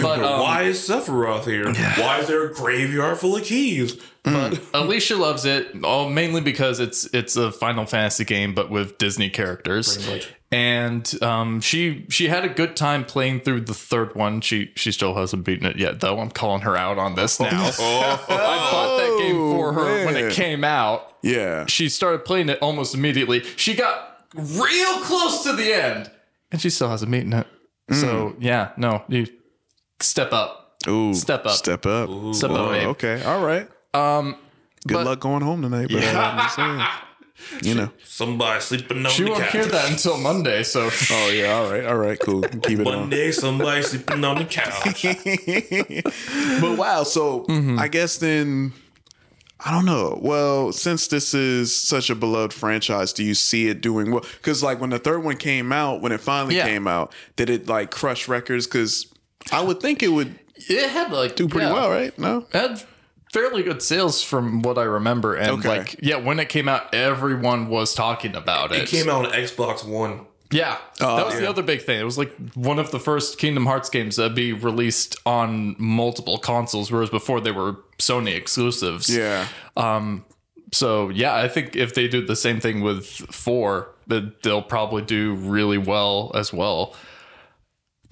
but 0.01 0.19
um, 0.23 0.41
Why 0.41 0.63
is 0.63 0.77
Sephiroth 0.87 1.45
here? 1.45 1.73
Why 2.01 2.19
is 2.19 2.27
there 2.27 2.45
a 2.45 2.53
graveyard 2.53 3.17
full 3.17 3.35
of 3.35 3.43
keys? 3.43 3.99
But 4.23 4.59
Alicia 4.73 5.15
loves 5.15 5.45
it, 5.45 5.69
oh, 5.83 6.09
mainly 6.09 6.41
because 6.41 6.81
it's 6.81 7.05
it's 7.13 7.37
a 7.37 7.51
Final 7.51 7.85
Fantasy 7.85 8.25
game, 8.25 8.53
but 8.53 8.69
with 8.69 8.97
Disney 8.97 9.29
characters. 9.29 10.09
And 10.51 11.21
um, 11.21 11.61
she 11.61 12.05
she 12.09 12.27
had 12.27 12.43
a 12.45 12.49
good 12.49 12.75
time 12.75 13.05
playing 13.05 13.41
through 13.41 13.61
the 13.61 13.73
third 13.73 14.15
one. 14.15 14.41
She 14.41 14.71
she 14.75 14.91
still 14.91 15.15
hasn't 15.15 15.45
beaten 15.45 15.65
it 15.65 15.77
yet, 15.77 15.99
though. 16.01 16.19
I'm 16.19 16.31
calling 16.31 16.61
her 16.61 16.75
out 16.75 16.97
on 16.97 17.15
this 17.15 17.39
now. 17.39 17.71
oh, 17.79 18.25
I 18.29 18.71
bought 18.71 18.97
that 18.97 19.23
game 19.23 19.35
for 19.35 19.73
her 19.73 20.05
when 20.05 20.15
it 20.17 20.33
came 20.33 20.63
out. 20.63 21.17
Yeah. 21.21 21.65
She 21.65 21.89
started 21.89 22.23
playing 22.25 22.49
it 22.49 22.59
almost 22.61 22.95
immediately. 22.95 23.43
She 23.55 23.75
got 23.75 24.25
real 24.33 24.99
close 25.01 25.43
to 25.43 25.53
the 25.53 25.73
end, 25.73 26.09
and 26.51 26.61
she 26.61 26.69
still 26.69 26.89
hasn't 26.89 27.11
beaten 27.11 27.33
it. 27.33 27.47
So 27.91 28.35
yeah, 28.39 28.71
no, 28.77 29.03
you 29.07 29.27
step 29.99 30.33
up. 30.33 30.79
Ooh, 30.87 31.13
Step 31.13 31.45
up. 31.45 31.51
Step 31.51 31.85
up. 31.85 32.09
Step 32.35 32.51
up, 32.51 32.71
babe. 32.71 32.87
okay. 32.89 33.23
All 33.23 33.43
right. 33.43 33.67
Um, 33.93 34.35
good 34.87 34.93
but- 34.95 35.05
luck 35.05 35.19
going 35.19 35.41
home 35.41 35.61
tonight. 35.61 35.87
But 35.91 36.03
I'm 36.15 36.49
saying, 36.49 36.87
you 37.63 37.75
know. 37.75 37.89
Somebody 38.03 38.61
sleeping 38.61 39.05
on 39.05 39.11
She 39.11 39.23
the 39.23 39.31
won't 39.31 39.43
couch. 39.43 39.51
hear 39.53 39.65
that 39.65 39.89
until 39.89 40.17
Monday, 40.17 40.63
so 40.63 40.89
Oh 41.11 41.29
yeah. 41.33 41.53
All 41.53 41.69
right. 41.71 41.85
All 41.85 41.97
right. 41.97 42.19
Cool. 42.19 42.41
Keep 42.43 42.79
it 42.79 42.87
on. 42.87 42.99
Monday, 42.99 43.31
somebody 43.31 43.81
sleeping 43.83 44.23
on 44.23 44.37
the 44.37 44.45
couch. 44.45 45.05
But 46.61 46.77
wow. 46.77 47.03
So 47.03 47.45
Mm-hmm. 47.45 47.79
I 47.79 47.87
guess 47.87 48.17
then. 48.17 48.73
I 49.59 49.71
don't 49.71 49.85
know. 49.85 50.19
Well, 50.21 50.71
since 50.71 51.07
this 51.07 51.33
is 51.33 51.73
such 51.75 52.09
a 52.11 52.15
beloved 52.15 52.53
franchise, 52.53 53.11
do 53.11 53.23
you 53.23 53.33
see 53.33 53.67
it 53.69 53.81
doing 53.81 54.11
well? 54.11 54.23
Because 54.37 54.61
like 54.61 54.79
when 54.79 54.91
the 54.91 54.99
third 54.99 55.23
one 55.23 55.37
came 55.37 55.71
out, 55.71 56.01
when 56.01 56.11
it 56.11 56.19
finally 56.21 56.55
Yeah. 56.57 56.67
came 56.67 56.87
out, 56.87 57.13
did 57.35 57.49
it 57.49 57.67
like 57.67 57.89
crush 57.89 58.27
records? 58.27 58.67
Because 58.67 59.07
I 59.51 59.61
would 59.61 59.79
think 59.81 60.03
it 60.03 60.09
would 60.09 60.37
it 60.55 60.89
had 60.89 61.11
like 61.11 61.35
do 61.35 61.47
pretty 61.47 61.65
yeah, 61.67 61.73
well, 61.73 61.89
right? 61.89 62.17
No. 62.19 62.45
It 62.53 62.55
had 62.69 62.83
fairly 63.33 63.63
good 63.63 63.81
sales 63.81 64.21
from 64.21 64.61
what 64.61 64.77
I 64.77 64.83
remember, 64.83 65.35
and 65.35 65.51
Okay. 65.59 65.67
like 65.79 65.95
yeah, 66.01 66.17
when 66.17 66.39
it 66.39 66.49
came 66.49 66.69
out, 66.69 66.93
everyone 66.93 67.67
was 67.67 67.93
talking 67.95 68.35
about 68.35 68.71
it. 68.71 68.83
It 68.83 68.89
came 68.89 69.09
out 69.09 69.25
on 69.25 69.31
Xbox 69.31 69.83
One. 69.83 70.21
Yeah, 70.49 70.77
oh, 71.01 71.17
that 71.17 71.25
was 71.25 71.35
the 71.37 71.49
other 71.49 71.61
big 71.61 71.81
thing. 71.81 71.99
It 71.99 72.05
was 72.05 72.17
like 72.17 72.33
one 72.53 72.79
of 72.79 72.91
the 72.91 72.99
first 73.01 73.37
Kingdom 73.37 73.65
Hearts 73.65 73.89
games 73.89 74.15
that 74.15 74.33
be 74.33 74.53
released 74.53 75.17
on 75.25 75.75
multiple 75.77 76.37
consoles, 76.37 76.89
whereas 76.89 77.09
before 77.09 77.41
they 77.41 77.51
were 77.51 77.75
Sony 77.99 78.35
exclusives. 78.35 79.09
Yeah. 79.15 79.47
So 80.73 81.09
yeah, 81.09 81.33
I 81.35 81.47
think 81.47 81.75
if 81.75 81.93
they 81.95 82.07
do 82.07 82.25
the 82.25 82.35
same 82.35 82.59
thing 82.59 82.81
with 82.81 83.05
four, 83.07 83.95
that 84.07 84.43
they'll 84.43 84.61
probably 84.61 85.01
do 85.01 85.33
really 85.35 85.77
well 85.77 86.31
as 86.35 86.51
well. 86.51 86.93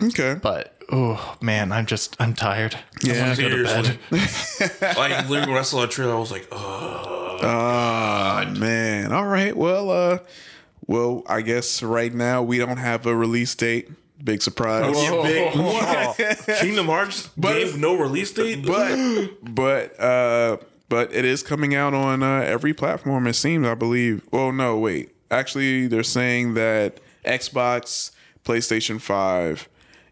Okay. 0.01 0.35
But 0.41 0.77
oh 0.91 1.35
man, 1.41 1.71
I'm 1.73 1.85
just 1.85 2.15
I'm 2.19 2.33
tired. 2.33 2.75
I 2.75 2.79
Yeah. 3.07 3.21
wanna 3.29 3.35
go 3.41 3.49
to 3.49 3.63
bed. 3.63 3.99
Seriously. 4.09 4.67
like 4.97 5.29
literally 5.29 5.51
when 5.51 5.59
I 5.59 5.63
saw 5.63 5.81
the 5.81 5.87
trailer, 5.87 6.15
I 6.15 6.19
was 6.19 6.31
like, 6.31 6.47
oh 6.51 7.39
Ah 7.41 8.53
man. 8.57 9.11
All 9.11 9.25
right. 9.25 9.55
Well, 9.55 9.89
uh, 9.89 10.19
well, 10.87 11.23
I 11.27 11.41
guess 11.41 11.83
right 11.83 12.13
now 12.13 12.41
we 12.41 12.57
don't 12.57 12.77
have 12.77 13.05
a 13.05 13.15
release 13.15 13.53
date. 13.55 13.89
Big 14.23 14.41
surprise. 14.41 14.95
yeah, 14.97 15.21
big. 15.23 15.56
What? 15.60 16.17
Kingdom 16.60 16.88
Hearts 16.88 17.30
gave 17.39 17.78
no 17.78 17.95
release 17.95 18.32
date. 18.32 18.65
But 18.65 19.30
but 19.43 19.99
uh, 19.99 20.58
but 20.89 21.13
it 21.13 21.25
is 21.25 21.43
coming 21.43 21.75
out 21.75 21.93
on 21.93 22.23
uh, 22.23 22.39
every 22.39 22.73
platform. 22.73 23.28
It 23.28 23.34
seems. 23.34 23.67
I 23.67 23.75
believe. 23.75 24.23
Well, 24.32 24.51
no, 24.51 24.78
wait. 24.78 25.12
Actually, 25.30 25.88
they're 25.88 26.04
saying 26.04 26.54
that 26.54 26.99
Xbox, 27.25 28.12
PlayStation 28.45 29.01
Five, 29.01 29.67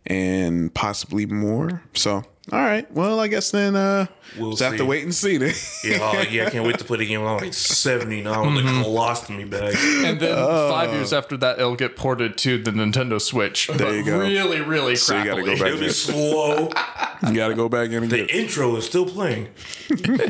and 0.05 0.73
possibly 0.73 1.25
more. 1.25 1.81
So. 1.93 2.25
All 2.51 2.59
right. 2.59 2.91
Well, 2.91 3.21
I 3.21 3.27
guess 3.29 3.51
then 3.51 3.75
uh, 3.75 4.07
We'll 4.37 4.51
just 4.51 4.61
have 4.63 4.75
to 4.77 4.85
wait 4.85 5.03
and 5.03 5.15
see. 5.15 5.37
Then. 5.37 5.53
yeah, 5.83 5.97
oh, 6.01 6.21
yeah, 6.29 6.47
I 6.47 6.49
can't 6.49 6.65
wait 6.67 6.77
to 6.79 6.83
play 6.83 6.97
the 6.97 7.05
game. 7.05 7.21
I'm 7.21 7.37
like 7.37 7.53
70 7.53 8.21
now. 8.21 8.43
I'm 8.43 8.53
Mm-hmm. 8.57 8.67
like 8.81 8.85
colostomy 8.85 9.49
bag. 9.49 9.75
And 10.05 10.19
then 10.19 10.35
five 10.35 10.91
years 10.91 11.13
after 11.13 11.37
that, 11.37 11.57
it'll 11.59 11.77
get 11.77 11.95
ported 11.95 12.37
to 12.39 12.57
the 12.61 12.71
Nintendo 12.71 13.21
Switch. 13.21 13.67
There 13.67 13.95
you 13.95 14.03
go. 14.03 14.19
Really, 14.19 14.59
really 14.59 14.97
So 14.97 15.17
you 15.17 15.23
gotta 15.23 15.43
go 15.43 15.53
back 15.57 15.67
It'll 15.67 15.79
be 15.79 15.89
slow. 15.89 16.69
You 17.23 17.33
got 17.35 17.47
to 17.47 17.55
go 17.55 17.69
back 17.69 17.87
in 17.91 18.03
and 18.03 18.09
get 18.09 18.27
The 18.27 18.37
intro 18.37 18.75
is 18.75 18.85
still 18.85 19.05
playing. 19.05 19.47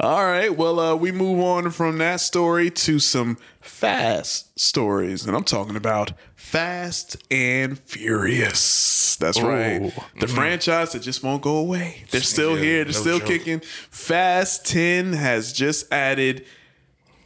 All 0.00 0.24
right. 0.24 0.56
Well, 0.56 0.78
uh, 0.78 0.94
we 0.94 1.10
move 1.10 1.40
on 1.40 1.70
from 1.70 1.98
that 1.98 2.20
story 2.20 2.70
to 2.70 3.00
some 3.00 3.38
fast 3.66 4.58
stories, 4.58 5.26
and 5.26 5.36
I'm 5.36 5.44
talking 5.44 5.76
about 5.76 6.12
Fast 6.34 7.16
and 7.30 7.78
Furious. 7.78 9.16
That's 9.16 9.40
right. 9.40 9.80
The 9.80 10.26
mm-hmm. 10.26 10.34
franchise 10.34 10.92
that 10.92 11.00
just 11.00 11.22
won't 11.22 11.42
go 11.42 11.56
away. 11.56 12.04
They're 12.10 12.20
still 12.20 12.56
Yeah, 12.56 12.62
here. 12.62 12.84
They're 12.84 12.92
no 12.92 13.00
still 13.00 13.18
joke. 13.18 13.28
kicking. 13.28 13.60
Fast 13.60 14.66
10 14.66 15.14
has 15.14 15.52
just 15.52 15.92
added 15.92 16.44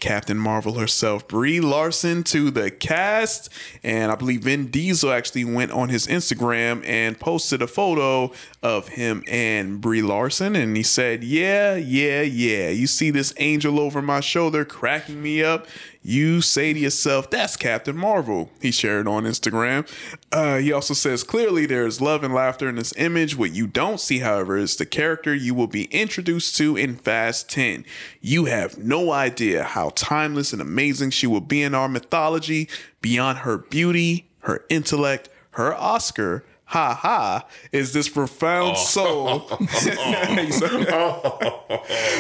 Captain 0.01 0.39
Marvel 0.39 0.79
herself, 0.79 1.29
Brie 1.29 1.61
Larson, 1.61 2.25
to 2.25 2.51
the 2.51 2.71
cast. 2.71 3.51
And 3.85 4.11
I 4.11 4.15
believe 4.15 4.43
Vin 4.45 4.69
Diesel 4.69 5.13
actually 5.13 5.45
went 5.45 5.71
on 5.71 5.91
his 5.91 6.07
Instagram 6.07 6.83
and 6.87 7.21
posted 7.21 7.63
a 7.63 7.67
photo 7.67 8.33
of 8.63 8.89
him 8.89 9.23
and 9.29 9.81
Brie 9.81 10.03
Larson. 10.03 10.57
And 10.57 10.77
he 10.77 10.83
said, 10.83 11.23
Yeah, 11.23 11.77
yeah, 11.77 12.23
yeah. 12.23 12.71
You 12.71 12.87
see 12.87 13.11
this 13.11 13.33
angel 13.37 13.79
over 13.79 14.01
my 14.03 14.21
shoulder 14.21 14.65
cracking 14.65 15.23
me 15.23 15.45
up. 15.45 15.67
You 16.03 16.41
say 16.41 16.73
to 16.73 16.79
yourself, 16.79 17.29
That's 17.29 17.57
Captain 17.57 17.97
Marvel. 17.97 18.51
He 18.61 18.71
shared 18.71 19.07
on 19.07 19.25
Instagram. 19.25 19.87
Uh, 20.33 20.57
he 20.57 20.73
also 20.73 20.95
says, 20.95 21.23
Clearly, 21.23 21.67
there 21.67 21.87
is 21.87 22.01
love 22.01 22.25
and 22.25 22.33
laughter 22.33 22.69
in 22.69 22.77
this 22.77 22.95
image. 22.97 23.37
What 23.37 23.53
you 23.53 23.67
don't 23.67 24.01
see, 24.01 24.21
however, 24.21 24.57
is 24.57 24.77
the 24.77 24.87
character 24.87 25.35
you 25.35 25.55
will 25.55 25.67
be 25.67 25.85
introduced 25.85 26.57
to 26.57 26.77
in 26.77 26.97
Fast 26.97 27.51
10. 27.51 27.85
You 28.23 28.47
have 28.47 28.79
no 28.79 29.13
idea 29.13 29.63
how 29.63 29.91
timeless 29.95 30.55
and 30.55 30.63
amazing 30.63 31.11
she 31.11 31.27
will 31.27 31.43
be 31.43 31.63
in 31.63 31.75
our 31.75 31.89
mythology 31.89 32.69
beyond 33.03 33.39
her 33.39 33.59
beauty, 33.59 34.27
her 34.41 34.65
intellect, 34.71 35.29
her 35.53 35.75
Oscar. 35.75 36.45
Ha 36.71 36.95
ha, 36.95 37.45
is 37.73 37.93
this 37.93 38.09
profound 38.09 38.77
oh. 38.77 38.81
soul 38.81 39.39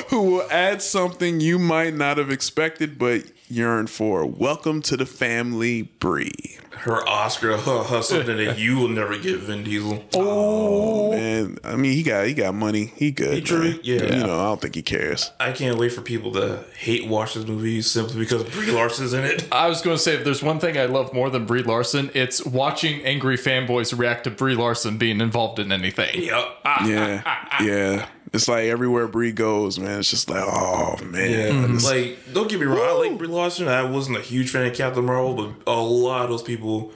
who 0.08 0.22
will 0.22 0.50
add 0.50 0.82
something 0.82 1.38
you 1.38 1.56
might 1.56 1.94
not 1.94 2.18
have 2.18 2.32
expected 2.32 2.98
but 2.98 3.22
yearn 3.48 3.86
for. 3.86 4.26
Welcome 4.26 4.82
to 4.82 4.96
the 4.96 5.06
family, 5.06 5.82
Brie. 5.82 6.58
Her 6.80 7.06
Oscar, 7.06 7.58
huh, 7.58 7.82
huh, 7.82 8.00
something 8.02 8.38
that 8.38 8.58
you 8.58 8.76
will 8.76 8.88
never 8.88 9.18
get, 9.18 9.38
Vin 9.40 9.64
Diesel. 9.64 10.02
Oh, 10.14 11.08
oh 11.08 11.10
man, 11.10 11.58
I 11.62 11.76
mean 11.76 11.92
he 11.92 12.02
got 12.02 12.26
he 12.26 12.32
got 12.32 12.54
money. 12.54 12.86
He 12.96 13.10
good. 13.10 13.34
He 13.34 13.40
true, 13.42 13.78
yeah. 13.82 14.02
You 14.04 14.26
know, 14.26 14.40
I 14.40 14.44
don't 14.44 14.62
think 14.62 14.74
he 14.74 14.82
cares. 14.82 15.30
I 15.38 15.52
can't 15.52 15.76
wait 15.76 15.92
for 15.92 16.00
people 16.00 16.32
to 16.32 16.64
hate 16.78 17.06
watch 17.06 17.34
this 17.34 17.46
movie 17.46 17.82
simply 17.82 18.18
because 18.18 18.44
Brie 18.44 18.70
Larson's 18.70 19.12
in 19.12 19.24
it. 19.24 19.46
I 19.52 19.68
was 19.68 19.82
going 19.82 19.96
to 19.96 20.02
say, 20.02 20.14
if 20.14 20.24
there's 20.24 20.42
one 20.42 20.58
thing 20.58 20.78
I 20.78 20.86
love 20.86 21.12
more 21.12 21.28
than 21.28 21.44
Brie 21.44 21.62
Larson, 21.62 22.10
it's 22.14 22.44
watching 22.46 23.04
angry 23.04 23.36
fanboys 23.36 23.96
react 23.96 24.24
to 24.24 24.30
Brie 24.30 24.54
Larson 24.54 24.96
being 24.96 25.20
involved 25.20 25.58
in 25.58 25.72
anything. 25.72 26.22
Yep. 26.22 26.46
Yeah, 26.86 27.22
yeah. 27.62 28.06
It's 28.32 28.46
like 28.46 28.64
everywhere 28.66 29.08
Brie 29.08 29.32
goes, 29.32 29.78
man. 29.78 29.98
It's 30.00 30.10
just 30.10 30.30
like, 30.30 30.44
oh 30.46 30.96
man. 31.04 31.30
Yeah, 31.30 31.88
like 31.90 32.18
don't 32.32 32.48
get 32.48 32.60
me 32.60 32.66
wrong, 32.66 32.78
I 32.80 32.92
like 32.92 33.18
Brie 33.18 33.26
Larson. 33.28 33.66
I 33.68 33.82
wasn't 33.82 34.18
a 34.18 34.20
huge 34.20 34.50
fan 34.50 34.66
of 34.66 34.74
Captain 34.74 35.04
Marvel, 35.04 35.34
but 35.34 35.72
a 35.72 35.80
lot 35.80 36.22
of 36.24 36.30
those 36.30 36.42
people 36.42 36.92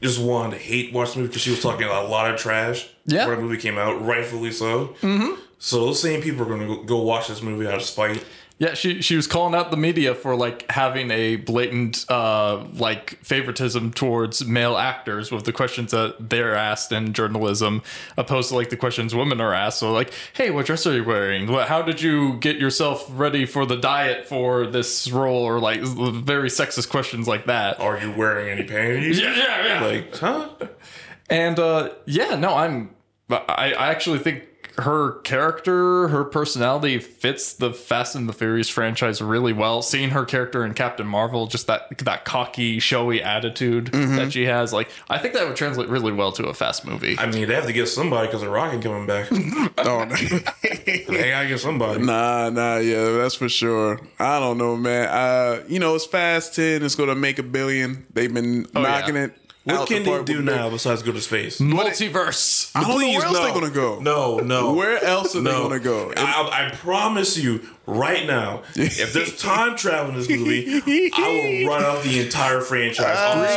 just 0.00 0.20
wanted 0.20 0.56
to 0.56 0.62
hate 0.62 0.92
watch 0.92 1.12
the 1.14 1.18
movie 1.18 1.28
because 1.28 1.42
she 1.42 1.50
was 1.50 1.60
talking 1.60 1.86
a 1.88 2.02
lot 2.02 2.32
of 2.32 2.38
trash 2.38 2.88
Yeah. 3.06 3.24
before 3.24 3.36
the 3.36 3.42
movie 3.42 3.56
came 3.56 3.78
out, 3.78 4.00
rightfully 4.04 4.52
so. 4.52 4.88
Mm-hmm. 5.00 5.40
So 5.58 5.86
those 5.86 6.00
same 6.00 6.22
people 6.22 6.42
are 6.42 6.46
going 6.46 6.68
to 6.68 6.84
go 6.84 7.02
watch 7.02 7.26
this 7.26 7.42
movie 7.42 7.66
out 7.66 7.74
of 7.74 7.82
spite. 7.82 8.24
Yeah, 8.58 8.74
she 8.74 9.02
she 9.02 9.14
was 9.14 9.28
calling 9.28 9.54
out 9.54 9.70
the 9.70 9.76
media 9.76 10.16
for 10.16 10.34
like 10.34 10.68
having 10.68 11.12
a 11.12 11.36
blatant 11.36 12.04
uh 12.08 12.64
like 12.74 13.10
favoritism 13.22 13.92
towards 13.92 14.44
male 14.44 14.76
actors 14.76 15.30
with 15.30 15.44
the 15.44 15.52
questions 15.52 15.92
that 15.92 16.28
they're 16.28 16.56
asked 16.56 16.90
in 16.90 17.12
journalism, 17.12 17.82
opposed 18.16 18.48
to 18.48 18.56
like 18.56 18.70
the 18.70 18.76
questions 18.76 19.14
women 19.14 19.40
are 19.40 19.54
asked. 19.54 19.78
So 19.78 19.92
like, 19.92 20.12
hey, 20.32 20.50
what 20.50 20.66
dress 20.66 20.86
are 20.88 20.94
you 20.94 21.04
wearing? 21.04 21.50
What, 21.50 21.68
how 21.68 21.82
did 21.82 22.02
you 22.02 22.34
get 22.38 22.56
yourself 22.56 23.06
ready 23.10 23.46
for 23.46 23.64
the 23.64 23.76
diet 23.76 24.26
for 24.26 24.66
this 24.66 25.08
role? 25.08 25.44
Or 25.44 25.60
like 25.60 25.80
very 25.82 26.48
sexist 26.48 26.88
questions 26.88 27.28
like 27.28 27.46
that. 27.46 27.78
Are 27.78 27.96
you 28.00 28.10
wearing 28.12 28.48
any 28.58 28.68
panties? 28.68 29.20
Yeah, 29.28 29.36
yeah, 29.36 29.66
yeah. 29.66 29.84
Like, 29.86 30.16
huh? 30.16 30.48
And 31.30 31.58
uh, 31.58 31.90
yeah, 32.06 32.34
no, 32.34 32.54
I'm. 32.54 32.90
I, 33.30 33.72
I 33.74 33.88
actually 33.88 34.18
think 34.18 34.42
her 34.78 35.12
character, 35.20 36.08
her 36.08 36.24
personality 36.24 36.98
fits 36.98 37.52
the 37.52 37.72
Fast 37.72 38.14
and 38.14 38.28
the 38.28 38.32
Furious 38.32 38.68
franchise 38.68 39.20
really 39.20 39.52
well. 39.52 39.82
Seeing 39.82 40.10
her 40.10 40.24
character 40.24 40.64
in 40.64 40.74
Captain 40.74 41.06
Marvel, 41.06 41.48
just 41.48 41.66
that 41.66 41.98
that 41.98 42.24
cocky, 42.24 42.78
showy 42.78 43.22
attitude 43.22 43.88
that 43.88 44.32
she 44.32 44.44
has, 44.46 44.72
like 44.72 44.88
I 45.10 45.18
think 45.18 45.34
that 45.34 45.46
would 45.46 45.56
translate 45.56 45.88
really 45.88 46.12
well 46.12 46.30
to 46.32 46.46
a 46.46 46.54
Fast 46.54 46.84
movie. 46.84 47.18
I 47.18 47.26
mean, 47.26 47.48
they 47.48 47.54
have 47.54 47.66
to 47.66 47.72
get 47.72 47.88
somebody 47.88 48.28
because 48.28 48.42
the 48.42 48.50
Rocket 48.50 48.82
coming 48.82 49.06
back. 49.06 49.28
Oh, 49.78 50.04
no. 50.04 50.14
they 50.62 51.30
gotta 51.30 51.48
get 51.48 51.60
somebody. 51.60 52.02
Nah, 52.02 52.50
nah, 52.50 52.78
yeah, 52.78 53.10
that's 53.12 53.36
for 53.36 53.48
sure. 53.48 54.00
I 54.18 54.40
don't 54.40 54.58
know, 54.58 54.76
man. 54.76 55.08
Uh, 55.08 55.62
you 55.68 55.78
know, 55.78 55.94
it's 55.94 56.04
fast 56.04 56.54
ten. 56.56 56.82
It's 56.82 56.94
gonna 56.94 57.14
make 57.14 57.38
a 57.38 57.42
billion. 57.42 58.06
They've 58.12 58.32
been 58.32 58.66
knocking 58.74 59.14
yeah. 59.14 59.24
it. 59.24 59.47
What 59.68 59.80
out 59.82 59.88
the 59.88 59.94
can 59.94 60.04
they 60.04 60.24
do 60.24 60.36
with 60.38 60.44
now 60.46 60.70
besides 60.70 61.02
go 61.02 61.12
to 61.12 61.20
space? 61.20 61.60
Multiverse. 61.60 62.70
I 62.74 62.80
don't 62.82 62.90
know 62.90 62.96
Please, 62.96 63.16
where 63.18 63.26
else 63.26 63.36
no. 63.36 63.42
they're 63.44 63.54
gonna 63.54 63.70
go. 63.70 63.98
No, 64.00 64.38
no. 64.38 64.72
Where 64.74 65.02
else 65.04 65.34
are 65.36 65.40
they 65.40 65.50
gonna 65.50 65.78
go? 65.80 66.12
I, 66.16 66.66
I 66.68 66.74
promise 66.74 67.36
you 67.36 67.66
right 67.86 68.26
now, 68.26 68.62
if 68.74 69.12
there's 69.12 69.36
time 69.40 69.76
travel 69.76 70.10
in 70.12 70.18
this 70.18 70.28
movie, 70.28 70.80
I 71.14 71.62
will 71.64 71.68
run 71.68 71.84
out 71.84 72.02
the 72.02 72.20
entire 72.20 72.60
franchise 72.60 73.16
on 73.18 73.38
the 73.38 73.48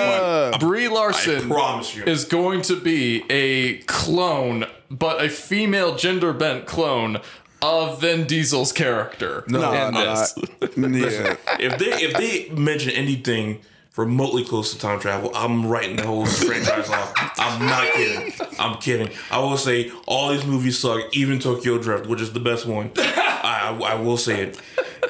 spot. 0.51 0.59
Brie 0.59 0.87
I 0.87 0.89
Larson 0.91 1.47
promise 1.49 1.95
you. 1.95 2.03
is 2.03 2.25
going 2.25 2.61
to 2.63 2.79
be 2.79 3.23
a 3.29 3.77
clone, 3.83 4.65
but 4.89 5.23
a 5.23 5.29
female 5.29 5.95
gender 5.95 6.33
bent 6.33 6.65
clone 6.65 7.19
of 7.61 8.01
Vin 8.01 8.25
Diesel's 8.25 8.71
character. 8.73 9.43
No, 9.47 9.71
in 9.71 9.93
Nah, 9.93 10.15
this. 10.15 10.35
nah. 10.75 10.87
yeah. 10.87 11.35
if 11.59 11.77
they 11.77 11.91
if 12.03 12.13
they 12.17 12.49
mention 12.55 12.89
anything 12.91 13.61
remotely 14.01 14.43
close 14.43 14.73
to 14.73 14.79
time 14.79 14.99
travel, 14.99 15.31
I'm 15.35 15.65
writing 15.65 15.95
the 15.95 16.05
whole 16.05 16.25
franchise 16.25 16.89
off. 16.89 17.13
I'm 17.37 17.65
not 17.65 17.93
kidding. 17.93 18.33
I'm 18.59 18.77
kidding. 18.79 19.09
I 19.29 19.39
will 19.39 19.57
say 19.57 19.91
all 20.07 20.29
these 20.29 20.45
movies 20.45 20.79
suck, 20.79 21.01
even 21.15 21.39
Tokyo 21.39 21.77
Drift, 21.77 22.07
which 22.07 22.21
is 22.21 22.33
the 22.33 22.39
best 22.39 22.65
one. 22.65 22.91
I, 22.97 23.79
I, 23.85 23.95
will 23.95 24.17
say 24.17 24.41
it. 24.41 24.59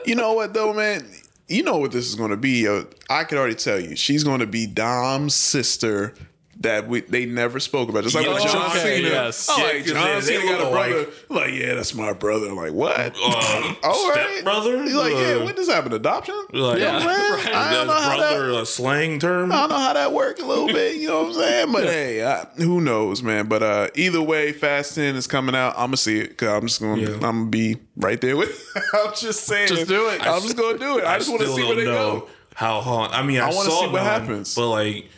You 0.05 0.15
know 0.15 0.33
what 0.33 0.53
though, 0.53 0.73
man? 0.73 1.05
You 1.47 1.63
know 1.63 1.77
what 1.77 1.91
this 1.91 2.07
is 2.07 2.15
going 2.15 2.31
to 2.31 2.37
be. 2.37 2.67
Uh, 2.67 2.83
I 3.09 3.23
can 3.23 3.37
already 3.37 3.55
tell 3.55 3.79
you, 3.79 3.95
she's 3.95 4.23
going 4.23 4.39
to 4.39 4.47
be 4.47 4.67
Dom's 4.67 5.35
sister. 5.35 6.13
That 6.61 6.87
we 6.87 7.01
they 7.01 7.25
never 7.25 7.59
spoke 7.59 7.89
about. 7.89 8.03
Just 8.03 8.15
like 8.15 8.25
Yeah, 8.25 8.33
with 8.33 8.43
John 8.43 8.69
okay, 8.71 8.97
Cena. 8.97 9.07
yes. 9.09 9.47
Oh, 9.49 9.57
Yeah, 9.57 9.63
like 9.63 9.73
'cause 9.79 9.91
John 9.93 10.03
they- 10.05 10.13
they 10.19 10.21
Cena 10.21 10.51
got 10.51 10.67
a 10.67 10.71
brother. 10.71 10.95
alike. 10.95 11.13
Like, 11.29 11.53
yeah, 11.53 11.73
that's 11.75 11.93
my 11.95 12.13
brother. 12.13 12.47
I'm 12.49 12.55
like, 12.55 12.73
what? 12.73 13.15
Uh, 13.15 13.73
All 13.83 14.09
right. 14.09 14.27
stepbrother? 14.35 14.83
He's 14.83 14.93
like, 14.93 15.13
yeah, 15.13 15.19
Uh, 15.35 15.45
when 15.45 15.55
does 15.55 15.67
this 15.67 15.73
happen? 15.75 15.93
Adoption? 15.93 16.35
Like, 16.53 16.79
Yeah, 16.79 16.99
Man, 16.99 17.07
right. 17.07 17.51
I 17.55 17.73
don't 17.73 17.87
know 17.87 17.93
how 17.93 18.17
that. 18.17 18.61
a 18.61 18.65
slang 18.65 19.17
term. 19.19 19.51
I 19.51 19.61
don't 19.61 19.69
know 19.69 19.77
how 19.77 19.93
that 19.93 20.13
worked 20.13 20.39
a 20.39 20.45
little 20.45 20.67
bit, 20.67 20.97
you 20.97 21.07
know 21.07 21.23
what 21.23 21.27
I'm 21.29 21.33
saying? 21.41 21.71
But 21.71 21.83
hey, 21.85 22.23
I, 22.23 22.45
who 22.57 22.79
knows, 22.81 23.23
man? 23.23 23.47
But 23.47 23.63
uh, 23.63 23.87
either 23.95 24.21
way, 24.21 24.51
Fast 24.51 24.95
10 24.95 25.15
is 25.15 25.27
coming 25.27 25.55
out. 25.55 25.73
I'm 25.75 25.87
gonna 25.87 25.97
see 25.97 26.19
it 26.19 26.29
because 26.29 26.49
I'm 26.49 26.67
just 26.67 26.79
gonna, 26.81 27.01
Yeah. 27.01 27.13
I'm 27.15 27.19
gonna 27.21 27.45
be 27.45 27.77
right 27.97 28.21
there 28.21 28.37
with. 28.37 28.51
I'm 28.93 29.13
just 29.15 29.45
saying, 29.45 29.69
Just 29.69 29.87
do 29.87 30.09
it. 30.09 30.21
I'm 30.21 30.41
just 30.41 30.55
gonna 30.57 30.77
do 30.77 30.99
it. 30.99 31.05
I, 31.05 31.17
just 31.17 31.29
want 31.29 31.41
to 31.41 31.47
see 31.47 31.63
where 31.63 31.75
don't 31.75 31.79
see 31.79 31.85
where 31.85 31.85
they 31.85 31.91
know 31.91 32.19
go. 32.19 32.27
How 32.53 32.81
Han? 32.81 33.09
I 33.13 33.23
mean, 33.23 33.39
I, 33.39 33.49
I 33.49 33.53
wanna 33.53 33.71
see 33.71 33.87
what 33.87 34.01
Han, 34.01 34.21
happens. 34.21 34.53
but 34.55 34.67
like 34.69 35.09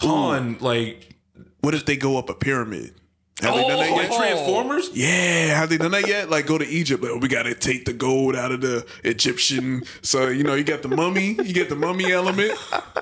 Han, 0.00 0.58
like 0.60 1.16
What 1.60 1.74
if 1.74 1.84
they 1.86 1.96
go 1.96 2.18
up 2.18 2.28
a 2.28 2.34
pyramid? 2.34 2.94
Have 3.42 3.54
they 3.54 3.60
done 3.68 3.78
that 3.78 3.90
oh, 3.90 3.96
like 3.96 4.10
yet? 4.10 4.16
Transformers. 4.16 4.90
Yeah, 4.94 5.58
have 5.58 5.68
they 5.68 5.76
done 5.76 5.90
that 5.90 6.06
yet? 6.06 6.30
Like 6.30 6.46
go 6.46 6.58
to 6.58 6.66
Egypt, 6.66 7.02
like, 7.02 7.20
we 7.20 7.28
gotta 7.28 7.54
take 7.54 7.84
the 7.84 7.92
gold 7.92 8.36
out 8.36 8.52
of 8.52 8.60
the 8.60 8.86
Egyptian. 9.04 9.82
So 10.02 10.28
you 10.28 10.44
know, 10.44 10.54
you 10.54 10.64
got 10.64 10.82
the 10.82 10.88
mummy, 10.88 11.32
you 11.42 11.52
get 11.52 11.68
the 11.68 11.76
mummy 11.76 12.12
element, 12.12 12.52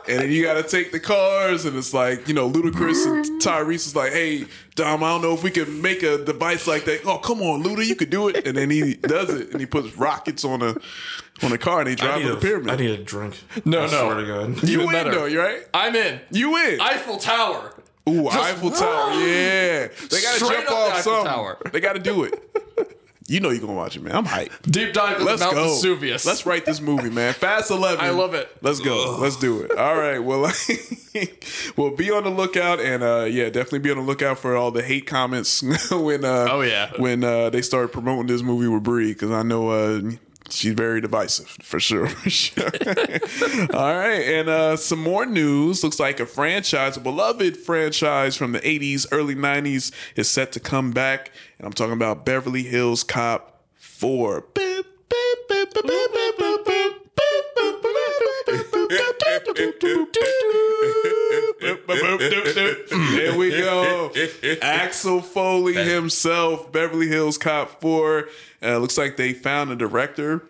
and 0.09 0.21
then 0.21 0.31
you 0.31 0.43
gotta 0.43 0.63
take 0.63 0.93
the 0.93 1.01
cars, 1.01 1.67
and 1.67 1.77
it's 1.77 1.93
like 1.93 2.27
you 2.27 2.35
know, 2.35 2.51
Ludacris 2.51 3.07
and 3.07 3.43
Tyrese 3.43 3.87
is 3.87 3.97
like, 3.97 4.13
hey, 4.13 4.47
Dom, 4.75 5.05
I 5.05 5.11
don't 5.11 5.23
know 5.23 5.35
if 5.35 5.43
we 5.43 5.51
can 5.51 5.83
make 5.83 6.03
a 6.03 6.25
device 6.25 6.67
like 6.67 6.85
that. 6.87 7.05
Oh, 7.05 7.19
come 7.19 7.43
on, 7.43 7.63
Luda, 7.63 7.85
you 7.85 7.95
could 7.95 8.11
do 8.11 8.29
it, 8.29 8.47
and 8.47 8.57
then 8.57 8.71
he 8.71 8.95
does 8.95 9.29
it, 9.31 9.51
and 9.51 9.61
he 9.61 9.67
puts 9.67 9.95
rockets 9.97 10.45
on 10.45 10.63
a 10.63 10.75
on 11.43 11.53
a 11.53 11.59
car, 11.59 11.81
and 11.81 11.89
he 11.89 11.97
drives 11.97 12.25
need, 12.25 12.33
the 12.33 12.37
pyramid. 12.37 12.71
I 12.71 12.77
need 12.77 12.91
a 12.91 13.03
drink. 13.03 13.43
No, 13.65 13.81
I 13.81 13.87
no. 13.87 13.89
Swear 13.89 14.15
to 14.17 14.27
God. 14.27 14.63
you 14.63 14.75
even 14.75 14.87
win 14.87 14.95
better. 14.95 15.11
though, 15.11 15.25
you 15.27 15.41
right? 15.41 15.63
I'm 15.75 15.95
in. 15.95 16.21
You 16.31 16.53
win. 16.53 16.81
Eiffel 16.81 17.19
Tower. 17.19 17.75
Ooh, 18.11 18.29
Eiffel 18.29 18.71
Tower. 18.71 19.13
Yeah. 19.15 19.87
They 19.89 20.21
got 20.23 20.39
to 20.39 20.45
Straight 20.45 20.53
jump 20.67 20.71
up 20.71 20.77
off 20.77 20.93
Eiffel 20.93 21.03
something. 21.03 21.33
Tower. 21.33 21.59
They 21.73 21.81
got 21.81 21.93
to 21.95 21.99
do 22.01 22.25
it. 22.25 22.43
You 23.29 23.39
know 23.39 23.51
you're 23.51 23.61
going 23.61 23.75
to 23.75 23.77
watch 23.79 23.95
it, 23.97 24.03
man. 24.03 24.17
I'm 24.17 24.25
hyped. 24.27 24.69
Deep 24.73 24.93
dive 24.93 25.23
Let's 25.23 25.41
Mount 25.41 25.55
go. 25.55 25.69
Vesuvius. 25.69 26.27
Let's 26.27 26.45
write 26.47 26.65
this 26.65 26.81
movie, 26.81 27.11
man. 27.11 27.33
Fast 27.33 27.71
11. 27.71 28.05
I 28.05 28.11
love 28.11 28.35
it. 28.35 28.49
Let's 28.61 28.81
go. 28.81 29.19
Let's 29.21 29.37
do 29.37 29.61
it. 29.63 29.71
All 29.79 29.97
right. 29.97 30.19
Well, 30.19 30.41
well, 31.77 31.91
be 31.91 32.11
on 32.11 32.25
the 32.25 32.31
lookout, 32.31 32.81
and 32.81 33.05
uh, 33.05 33.27
yeah, 33.31 33.45
definitely 33.45 33.79
be 33.81 33.91
on 33.93 33.99
the 33.99 34.03
lookout 34.03 34.39
for 34.41 34.57
all 34.57 34.73
the 34.73 34.83
hate 34.83 35.07
comments 35.07 35.63
when 35.93 36.25
uh, 36.25 36.49
Oh, 36.51 36.63
yeah. 36.63 36.91
when 36.97 37.23
uh, 37.23 37.51
they 37.51 37.63
started 37.63 37.93
promoting 37.93 38.27
this 38.27 38.43
movie 38.43 38.67
with 38.67 38.83
Brie, 38.83 39.13
because 39.13 39.31
I 39.31 39.45
know 39.45 39.69
uh, 39.71 40.01
she's 40.51 40.75
very 40.75 41.01
divisive 41.01 41.49
for 41.49 41.81
sure. 41.81 42.09
For 42.21 42.31
sure. 42.31 42.71
all 43.73 43.97
right, 43.97 44.23
and 44.27 44.49
uh, 44.49 44.77
some 44.77 45.03
more 45.03 45.27
news. 45.27 45.83
Looks 45.83 46.01
like 46.01 46.21
a 46.21 46.27
franchise, 46.27 46.97
a 46.97 47.01
beloved 47.01 47.57
franchise 47.57 48.37
from 48.37 48.53
the 48.53 48.61
'80s, 48.61 49.07
early 49.13 49.35
'90s, 49.35 49.93
is 50.17 50.29
set 50.29 50.53
to 50.53 50.61
come 50.61 50.91
back, 50.91 51.31
and 51.59 51.67
I'm 51.67 51.73
talking 51.73 51.95
about 51.95 52.25
Beverly 52.25 52.63
Hills 52.65 53.05
Cop 53.05 53.63
Four. 53.77 54.45
There 63.17 63.39
we 63.39 63.51
go. 63.51 64.13
Axel 64.63 65.21
Foley 65.23 65.75
himself, 65.75 66.73
Beverly 66.73 67.09
Hills 67.09 67.39
Cop 67.39 67.81
4. 67.81 68.29
Uh, 68.63 68.79
looks 68.79 68.99
like 68.99 69.17
they 69.17 69.33
found 69.33 69.71
a 69.71 69.77
director. 69.77 70.43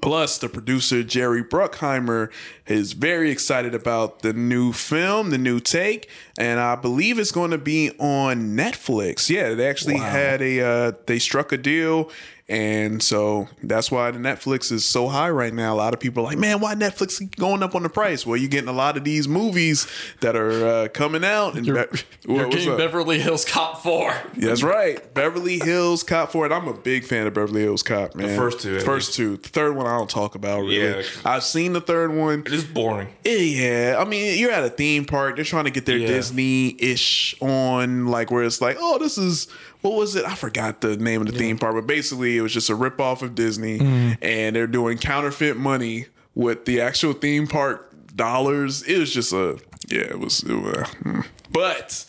Plus, 0.00 0.38
the 0.38 0.48
producer 0.48 1.02
Jerry 1.02 1.44
Bruckheimer 1.44 2.30
is 2.66 2.92
very 2.94 3.30
excited 3.30 3.74
about 3.74 4.20
the 4.20 4.32
new 4.32 4.72
film, 4.72 5.28
the 5.30 5.36
new 5.36 5.60
take, 5.60 6.08
and 6.38 6.58
I 6.58 6.76
believe 6.76 7.18
it's 7.18 7.32
going 7.32 7.50
to 7.50 7.58
be 7.58 7.90
on 7.98 8.56
Netflix. 8.56 9.28
Yeah, 9.28 9.52
they 9.52 9.68
actually 9.68 9.98
had 9.98 10.40
a 10.40 10.60
uh, 10.60 10.92
they 11.06 11.18
struck 11.18 11.52
a 11.52 11.58
deal, 11.58 12.10
and 12.52 13.02
so 13.02 13.48
that's 13.62 13.90
why 13.90 14.10
the 14.10 14.18
Netflix 14.18 14.70
is 14.70 14.84
so 14.84 15.08
high 15.08 15.30
right 15.30 15.54
now. 15.54 15.72
A 15.72 15.76
lot 15.76 15.94
of 15.94 16.00
people 16.00 16.22
are 16.22 16.26
like, 16.26 16.38
"Man, 16.38 16.60
why 16.60 16.74
Netflix 16.74 17.18
going 17.36 17.62
up 17.62 17.74
on 17.74 17.82
the 17.82 17.88
price?" 17.88 18.26
Well, 18.26 18.36
you're 18.36 18.50
getting 18.50 18.68
a 18.68 18.72
lot 18.74 18.98
of 18.98 19.04
these 19.04 19.26
movies 19.26 19.86
that 20.20 20.36
are 20.36 20.66
uh, 20.66 20.88
coming 20.88 21.24
out, 21.24 21.54
and 21.56 21.66
You're, 21.66 21.86
Be- 21.86 21.98
you're 22.28 22.36
What- 22.46 22.50
getting 22.52 22.70
up? 22.72 22.76
Beverly 22.78 23.18
Hills 23.20 23.44
Cop 23.46 23.82
4. 23.82 24.14
That's 24.36 24.62
right. 24.62 25.12
Beverly 25.14 25.58
Hills 25.58 26.02
Cop 26.02 26.30
for 26.30 26.44
it. 26.44 26.52
I'm 26.52 26.68
a 26.68 26.74
big 26.74 27.04
fan 27.04 27.26
of 27.26 27.32
Beverly 27.34 27.62
Hills 27.62 27.82
Cop, 27.82 28.14
man. 28.14 28.36
first 28.36 28.60
two, 28.60 28.76
at 28.76 28.82
First 28.82 29.14
two. 29.14 29.38
The 29.38 29.48
third 29.48 29.74
one 29.74 29.86
I 29.86 29.96
don't 29.96 30.10
talk 30.10 30.34
about 30.34 30.60
really. 30.60 30.78
Yeah. 30.98 31.02
I've 31.24 31.44
seen 31.44 31.72
the 31.72 31.80
third 31.80 32.12
one. 32.14 32.40
It 32.44 32.52
is 32.52 32.64
boring. 32.64 33.08
Yeah. 33.24 33.96
I 33.98 34.04
mean, 34.04 34.38
you're 34.38 34.52
at 34.52 34.62
a 34.64 34.68
theme 34.70 35.06
park. 35.06 35.36
They're 35.36 35.44
trying 35.44 35.64
to 35.64 35.70
get 35.70 35.86
their 35.86 35.96
Yeah. 35.96 36.08
Disney-ish 36.08 37.34
on, 37.40 38.06
like 38.08 38.30
where 38.30 38.44
it's 38.44 38.60
like, 38.60 38.76
oh, 38.78 38.98
this 38.98 39.16
is 39.16 39.48
what 39.82 39.94
was 39.94 40.16
it? 40.16 40.24
I 40.24 40.34
forgot 40.34 40.80
the 40.80 40.96
name 40.96 41.20
of 41.20 41.26
the 41.26 41.36
theme 41.38 41.58
park, 41.58 41.74
but 41.74 41.86
basically 41.86 42.38
it 42.38 42.40
was 42.40 42.52
just 42.52 42.70
a 42.70 42.74
ripoff 42.74 43.22
of 43.22 43.34
Disney, 43.34 43.78
and 44.22 44.56
they're 44.56 44.66
doing 44.66 44.96
counterfeit 44.98 45.56
money 45.56 46.06
with 46.34 46.64
the 46.64 46.80
actual 46.80 47.12
theme 47.12 47.46
park 47.46 47.92
dollars. 48.16 48.82
It 48.82 48.98
was 48.98 49.12
just 49.12 49.32
a 49.32 49.58
yeah, 49.88 50.00
it 50.00 50.18
was. 50.18 50.42
It 50.44 50.54
was 50.54 50.88
hmm. 51.02 51.20
but 51.50 52.06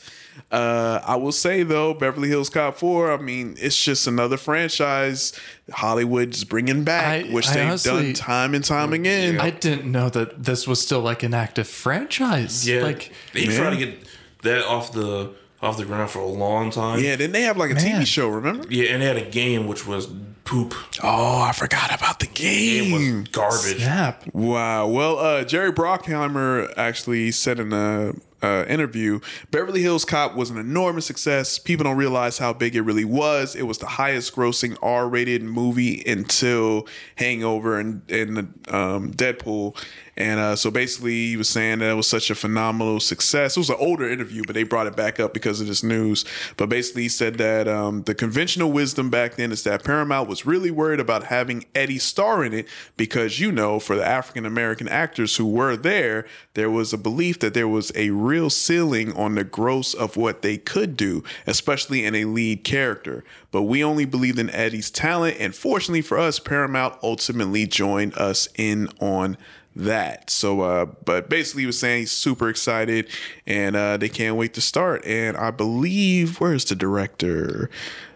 uh, 0.52 1.02
I 1.04 1.16
will 1.16 1.32
say 1.32 1.64
though, 1.64 1.94
Beverly 1.96 2.30
Hills 2.30 2.50
Cop 2.50 2.78
Four. 2.78 3.12
I 3.12 3.18
mean, 3.18 3.56
it's 3.60 3.82
just 3.84 4.06
another 4.06 4.38
franchise 4.38 5.34
Hollywood's 5.72 6.44
bringing 6.44 6.84
back, 6.84 7.26
I- 7.26 7.30
which 7.34 7.48
I 7.50 7.54
they've 7.56 7.68
honestly- 7.68 7.92
done 7.92 8.14
time 8.14 8.54
and 8.54 8.64
time 8.64 8.94
again. 8.94 9.40
I 9.40 9.50
didn't 9.50 9.92
know 9.92 10.10
that 10.10 10.44
this 10.44 10.68
was 10.68 10.80
still 10.82 11.02
like 11.02 11.24
an 11.24 11.34
active 11.34 11.68
franchise. 11.68 12.68
Yeah, 12.68 12.84
Like, 12.84 13.12
they 13.34 13.48
Man. 13.48 13.58
try 13.58 13.70
to 13.72 13.78
get 13.78 14.04
that 14.44 14.64
off 14.66 14.92
the 14.94 15.34
off 15.63 15.78
the 15.78 15.86
ground 15.86 16.10
for 16.12 16.19
a 16.19 16.26
long 16.28 16.69
time. 16.71 16.99
Yeah, 16.99 17.15
then 17.15 17.32
they 17.32 17.41
have 17.43 17.58
like 17.58 17.71
a 17.71 17.76
Man. 17.76 18.02
TV 18.02 18.06
show. 18.06 18.28
Remember? 18.28 18.65
yeah, 18.69 18.91
and 18.91 19.02
they 19.02 19.06
had 19.08 19.17
a 19.17 19.30
game 19.30 19.67
which 19.67 19.88
was 19.88 20.08
poop. 20.43 20.73
Oh, 21.02 21.41
I 21.41 21.52
forgot 21.54 21.93
about 21.95 22.19
the 22.19 22.26
It 22.28 22.34
game. 22.34 22.91
was 22.91 23.28
garbage. 23.30 23.78
snap. 23.82 24.23
Wow. 24.34 24.88
Well, 24.88 25.17
uh, 25.19 25.43
Jerry 25.45 25.71
Bruckheimer 25.71 26.73
actually 26.78 27.32
said 27.32 27.60
in 27.60 27.71
a 27.73 28.13
uh, 28.44 28.66
interview, 28.68 29.20
Beverly 29.50 29.82
Hills 29.82 30.06
Cop 30.06 30.36
was 30.36 30.50
an 30.50 30.58
enormous 30.58 31.06
success. 31.06 31.58
People 31.58 31.86
don't 31.86 31.98
realize 31.98 32.38
how 32.38 32.54
big 32.54 32.76
it 32.76 32.82
really 32.82 33.06
was. 33.06 33.56
It 33.56 33.64
was 33.64 33.78
the 33.78 33.88
highest 33.88 34.36
grossing 34.36 34.78
R-rated 34.82 35.42
movie 35.42 36.04
until 36.06 36.88
Hangover 37.16 37.80
and, 37.80 38.10
and 38.12 38.38
um, 38.68 39.12
Deadpool. 39.14 39.78
And 40.16 40.40
uh, 40.40 40.56
so 40.56 40.70
basically, 40.70 41.30
he 41.30 41.38
was 41.38 41.50
saying 41.50 41.80
that 41.80 41.90
it 41.90 41.96
was 41.96 42.08
such 42.08 42.30
a 42.30 42.36
phenomenal 42.36 43.00
success. 43.00 43.58
It 43.58 43.60
was 43.60 43.72
an 43.72 43.78
older 43.80 44.08
interview, 44.08 44.44
but 44.46 44.54
they 44.54 44.62
brought 44.62 44.86
it 44.86 44.96
back 44.96 45.20
up 45.20 45.34
because 45.34 45.60
of 45.60 45.66
this 45.66 45.82
news. 45.82 46.24
But 46.56 46.70
basically, 46.70 47.04
he 47.04 47.10
said 47.10 47.36
that 47.40 47.68
um, 47.68 48.04
the 48.04 48.14
conventional 48.14 48.72
wisdom 48.72 49.10
back 49.10 49.36
then 49.36 49.52
is 49.52 49.64
that 49.64 49.84
Paramount 49.84 50.30
was 50.30 50.46
really 50.46 50.70
worried 50.70 51.00
about 51.00 51.24
having 51.24 51.66
Eddie 51.74 51.98
star 51.98 52.44
in 52.44 52.54
it 52.54 52.68
because, 52.96 53.40
you 53.40 53.52
know, 53.52 53.80
for 53.80 53.96
the 53.96 54.06
African 54.06 54.46
American 54.46 54.88
actors 54.88 55.38
who 55.38 55.48
were 55.48 55.76
there, 55.76 56.28
there 56.54 56.70
was 56.70 56.94
a 56.94 56.98
belief 56.98 57.40
that 57.40 57.56
there 57.56 57.68
was 57.68 57.92
a 57.96 58.12
real 58.12 58.33
ceiling 58.50 59.13
on 59.13 59.36
the 59.36 59.43
gross 59.43 59.93
of 59.93 60.17
what 60.17 60.41
they 60.41 60.58
could 60.58 60.98
do, 60.98 61.24
especially 61.48 62.06
in 62.06 62.15
a 62.15 62.26
lead 62.26 62.63
character. 62.63 63.24
But 63.52 63.63
we 63.63 63.84
only 63.84 64.06
believed 64.06 64.39
in 64.39 64.50
Eddie's 64.50 64.91
talent, 64.91 65.38
and 65.39 65.56
fortunately 65.56 66.02
for 66.02 66.17
us, 66.17 66.39
Paramount 66.39 66.96
ultimately 67.04 67.65
joined 67.67 68.13
us 68.15 68.48
in 68.56 68.89
on 69.00 69.38
that. 69.76 70.30
So, 70.30 70.62
uh, 70.62 70.86
but 70.86 71.30
basically, 71.30 71.63
he 71.63 71.67
was 71.67 71.80
saying 71.80 72.02
he's 72.02 72.12
super 72.12 72.50
excited 72.50 73.10
and 73.46 73.76
uh, 73.76 73.98
they 73.98 74.10
can't 74.10 74.36
wait 74.36 74.54
to 74.54 74.62
start. 74.62 75.06
And 75.06 75.36
I 75.38 75.52
believe, 75.52 76.39
where's 76.39 76.65
the 76.65 76.76
director? 76.76 77.69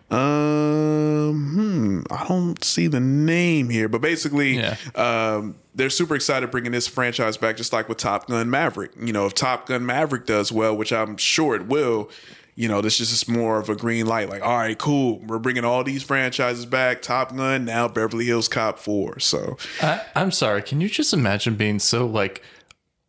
Um, 0.10 1.50
hmm, 1.54 2.02
I 2.13 2.26
don't 2.28 2.63
see 2.63 2.88
the 2.88 3.00
name 3.00 3.70
here, 3.70 3.88
but 3.89 4.02
basically, 4.02 4.58
Yeah. 4.58 4.76
um, 4.96 5.56
they're 5.76 5.89
super 5.89 6.15
excited 6.15 6.50
bringing 6.52 6.72
this 6.72 6.88
franchise 6.88 7.38
back, 7.38 7.58
just 7.58 7.74
like 7.74 7.88
with 7.89 7.98
Top 7.98 8.28
Gun 8.28 8.50
Maverick. 8.50 8.91
You 9.00 9.13
know, 9.13 9.26
if 9.26 9.34
Top 9.34 9.67
Gun 9.67 9.86
Maverick 9.86 10.26
does 10.26 10.52
well, 10.52 10.76
which 10.76 10.91
I'm 10.93 11.17
sure 11.17 11.56
it 11.56 11.67
will, 11.67 12.10
you 12.56 12.67
know, 12.67 12.82
this 12.82 13.00
is 13.00 13.10
just 13.12 13.30
more 13.30 13.60
of 13.60 13.70
a 13.70 13.76
green 13.76 14.06
light. 14.08 14.30
Like, 14.30 14.41
all 14.41 14.58
right, 14.58 14.78
cool, 14.78 15.20
we're 15.28 15.39
bringing 15.39 15.63
all 15.65 15.84
these 15.84 16.04
franchises 16.04 16.65
back. 16.65 17.02
Top 17.02 17.36
Gun, 17.36 17.65
now 17.65 17.88
Beverly 17.88 18.26
Hills 18.26 18.48
Cop 18.48 18.80
Four. 18.80 19.20
So, 19.20 19.58
I, 19.82 20.02
I'm 20.15 20.32
sorry. 20.32 20.62
Can 20.63 20.82
you 20.82 20.89
just 20.89 21.13
imagine 21.13 21.56
being 21.56 21.80
so 21.80 22.06
like 22.08 22.41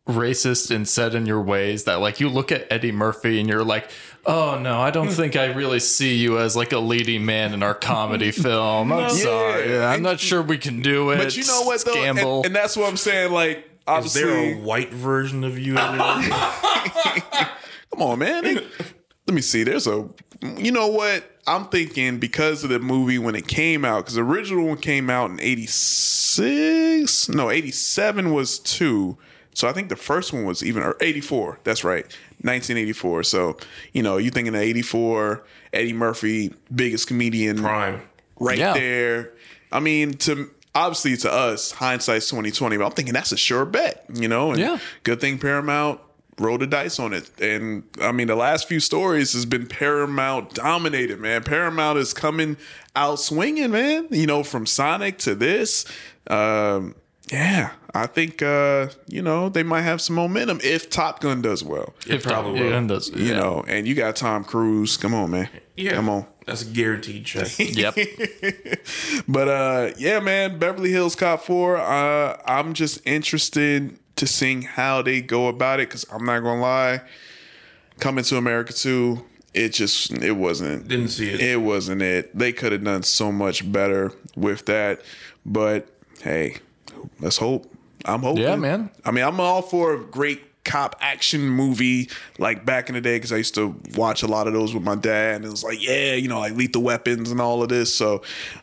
racist 0.06 0.74
and 0.74 0.88
set 0.88 1.14
in 1.14 1.26
your 1.26 1.40
ways 1.42 1.84
that 1.84 1.96
like 2.00 2.18
you 2.18 2.30
look 2.30 2.50
at 2.50 2.66
Eddie 2.70 2.92
Murphy 2.92 3.38
and 3.40 3.48
you're 3.48 3.62
like, 3.64 3.90
oh 4.26 4.58
no, 4.58 4.80
I 4.80 4.90
don't 4.90 5.10
think 5.10 5.36
I 5.36 5.46
really 5.52 5.80
see 5.80 6.16
you 6.16 6.38
as 6.38 6.56
like 6.56 6.72
a 6.72 6.78
leading 6.78 7.24
man 7.24 7.52
in 7.54 7.62
our 7.62 7.74
comedy 7.74 8.30
film. 8.32 8.92
I'm 8.92 9.10
sorry. 9.10 9.70
Yeah. 9.70 9.88
I'm 9.90 10.02
not 10.02 10.20
sure 10.20 10.42
we 10.42 10.58
can 10.58 10.82
do 10.82 11.10
it. 11.10 11.18
But 11.18 11.36
you 11.36 11.44
know 11.46 11.62
what 11.62 11.84
though, 11.84 11.94
and, 11.94 12.16
Gamble. 12.16 12.42
and 12.44 12.54
that's 12.54 12.76
what 12.76 12.88
I'm 12.88 12.96
saying. 12.96 13.32
Like 13.32 13.68
obviously, 13.86 14.22
there 14.22 14.54
a 14.54 14.60
white 14.60 14.92
version 14.92 15.44
of 15.44 15.58
you? 15.58 15.76
Edward? 15.76 16.30
come 17.90 18.02
on, 18.02 18.18
man. 18.18 18.44
They- 18.44 18.66
let 19.26 19.34
me 19.34 19.42
see. 19.42 19.62
There's 19.62 19.86
a, 19.86 20.08
you 20.56 20.72
know 20.72 20.86
what? 20.88 21.22
I'm 21.46 21.66
thinking 21.66 22.18
because 22.18 22.64
of 22.64 22.70
the 22.70 22.78
movie 22.78 23.18
when 23.18 23.34
it 23.34 23.46
came 23.46 23.84
out, 23.84 23.98
because 24.04 24.14
the 24.14 24.22
original 24.22 24.66
one 24.68 24.78
came 24.78 25.10
out 25.10 25.30
in 25.30 25.38
'86. 25.38 27.28
No, 27.28 27.50
'87 27.50 28.32
was 28.32 28.58
two. 28.58 29.18
So 29.54 29.68
I 29.68 29.72
think 29.72 29.90
the 29.90 29.96
first 29.96 30.32
one 30.32 30.44
was 30.44 30.64
even 30.64 30.82
or 30.82 30.96
'84. 31.00 31.60
That's 31.62 31.84
right, 31.84 32.06
1984. 32.42 33.22
So 33.24 33.56
you 33.92 34.02
know, 34.02 34.16
you 34.16 34.30
thinking 34.30 34.54
of 34.54 34.60
'84, 34.60 35.44
Eddie 35.72 35.92
Murphy, 35.92 36.54
biggest 36.74 37.06
comedian, 37.08 37.58
Prime. 37.58 38.00
right 38.38 38.58
Yeah. 38.58 38.74
there. 38.74 39.32
I 39.72 39.80
mean, 39.80 40.14
to 40.18 40.50
obviously 40.74 41.16
to 41.18 41.32
us, 41.32 41.72
hindsight's 41.72 42.28
twenty 42.28 42.50
twenty. 42.50 42.76
But 42.76 42.86
I'm 42.86 42.92
thinking 42.92 43.14
that's 43.14 43.32
a 43.32 43.36
sure 43.36 43.64
bet, 43.64 44.04
you 44.14 44.28
know. 44.28 44.50
And 44.52 44.60
Yeah. 44.60 44.78
Good 45.04 45.20
thing 45.20 45.38
Paramount 45.38 46.00
rolled 46.38 46.60
the 46.60 46.66
dice 46.68 47.00
on 47.00 47.12
it, 47.12 47.28
and 47.40 47.82
I 48.00 48.12
mean, 48.12 48.28
the 48.28 48.36
last 48.36 48.68
few 48.68 48.78
stories 48.78 49.32
has 49.32 49.44
been 49.44 49.66
Paramount 49.66 50.54
dominated, 50.54 51.18
man. 51.18 51.42
Paramount 51.42 51.98
is 51.98 52.14
coming 52.14 52.56
out 52.94 53.18
swinging, 53.18 53.72
man. 53.72 54.06
You 54.10 54.26
know, 54.26 54.42
from 54.44 54.64
Sonic 54.64 55.18
to 55.18 55.34
this. 55.34 55.84
Um, 56.28 56.94
yeah, 57.30 57.70
I 57.94 58.06
think 58.06 58.42
uh, 58.42 58.88
you 59.06 59.22
know 59.22 59.48
they 59.48 59.62
might 59.62 59.82
have 59.82 60.00
some 60.00 60.16
momentum 60.16 60.60
if 60.62 60.90
Top 60.90 61.20
Gun 61.20 61.42
does 61.42 61.62
well. 61.64 61.94
It 62.06 62.22
probably 62.22 62.60
will. 62.60 62.70
Yeah, 62.70 62.80
it 62.80 62.86
does. 62.86 63.10
You 63.10 63.34
know, 63.34 63.64
and 63.66 63.86
you 63.86 63.94
got 63.94 64.16
Tom 64.16 64.44
Cruise. 64.44 64.96
Come 64.96 65.14
on, 65.14 65.30
man. 65.30 65.48
Yeah. 65.76 65.92
Come 65.92 66.08
on. 66.08 66.26
That's 66.46 66.62
a 66.62 66.66
guaranteed 66.66 67.24
check. 67.26 67.48
Yep. 67.58 67.96
But 69.28 69.48
uh 69.48 69.90
yeah, 69.98 70.20
man, 70.20 70.58
Beverly 70.58 70.90
Hills 70.90 71.14
Cop 71.14 71.42
4, 71.42 71.76
uh 71.76 72.40
I'm 72.46 72.72
just 72.72 73.00
interested 73.06 73.98
to 74.16 74.26
seeing 74.26 74.62
how 74.62 75.02
they 75.02 75.20
go 75.20 75.48
about 75.48 75.80
it 75.80 75.90
cuz 75.90 76.06
I'm 76.10 76.24
not 76.24 76.40
going 76.40 76.58
to 76.58 76.62
lie, 76.62 77.00
coming 78.00 78.24
to 78.24 78.36
America 78.38 78.72
2, 78.72 79.22
it 79.54 79.68
just 79.74 80.12
it 80.22 80.32
wasn't 80.32 80.88
Didn't 80.88 81.08
see 81.08 81.30
it. 81.30 81.40
It 81.40 81.60
wasn't 81.60 82.00
it. 82.02 82.36
They 82.36 82.52
could 82.52 82.72
have 82.72 82.84
done 82.84 83.02
so 83.02 83.30
much 83.30 83.70
better 83.70 84.12
with 84.34 84.64
that, 84.66 85.02
but 85.44 85.86
hey, 86.22 86.56
let's 87.20 87.36
hope. 87.36 87.72
I'm 88.04 88.20
hoping. 88.22 88.42
Yeah, 88.42 88.56
man. 88.56 88.90
I 89.04 89.10
mean, 89.10 89.24
I'm 89.24 89.40
all 89.40 89.62
for 89.62 89.94
a 89.94 89.98
great 90.04 90.42
cop 90.64 90.96
action 91.00 91.48
movie 91.48 92.10
like 92.38 92.64
back 92.66 92.88
in 92.90 92.94
the 92.94 93.00
day 93.00 93.16
because 93.16 93.32
I 93.32 93.36
used 93.38 93.54
to 93.54 93.74
watch 93.96 94.22
a 94.22 94.26
lot 94.26 94.46
of 94.46 94.52
those 94.52 94.74
with 94.74 94.82
my 94.82 94.94
dad, 94.96 95.36
and 95.36 95.44
it 95.44 95.50
was 95.50 95.64
like, 95.64 95.82
yeah, 95.82 96.14
you 96.14 96.28
know, 96.28 96.38
like 96.40 96.54
Lethal 96.54 96.82
Weapons 96.82 97.30
and 97.30 97.40
all 97.40 97.62
of 97.62 97.68
this. 97.70 97.94
So 97.94 98.22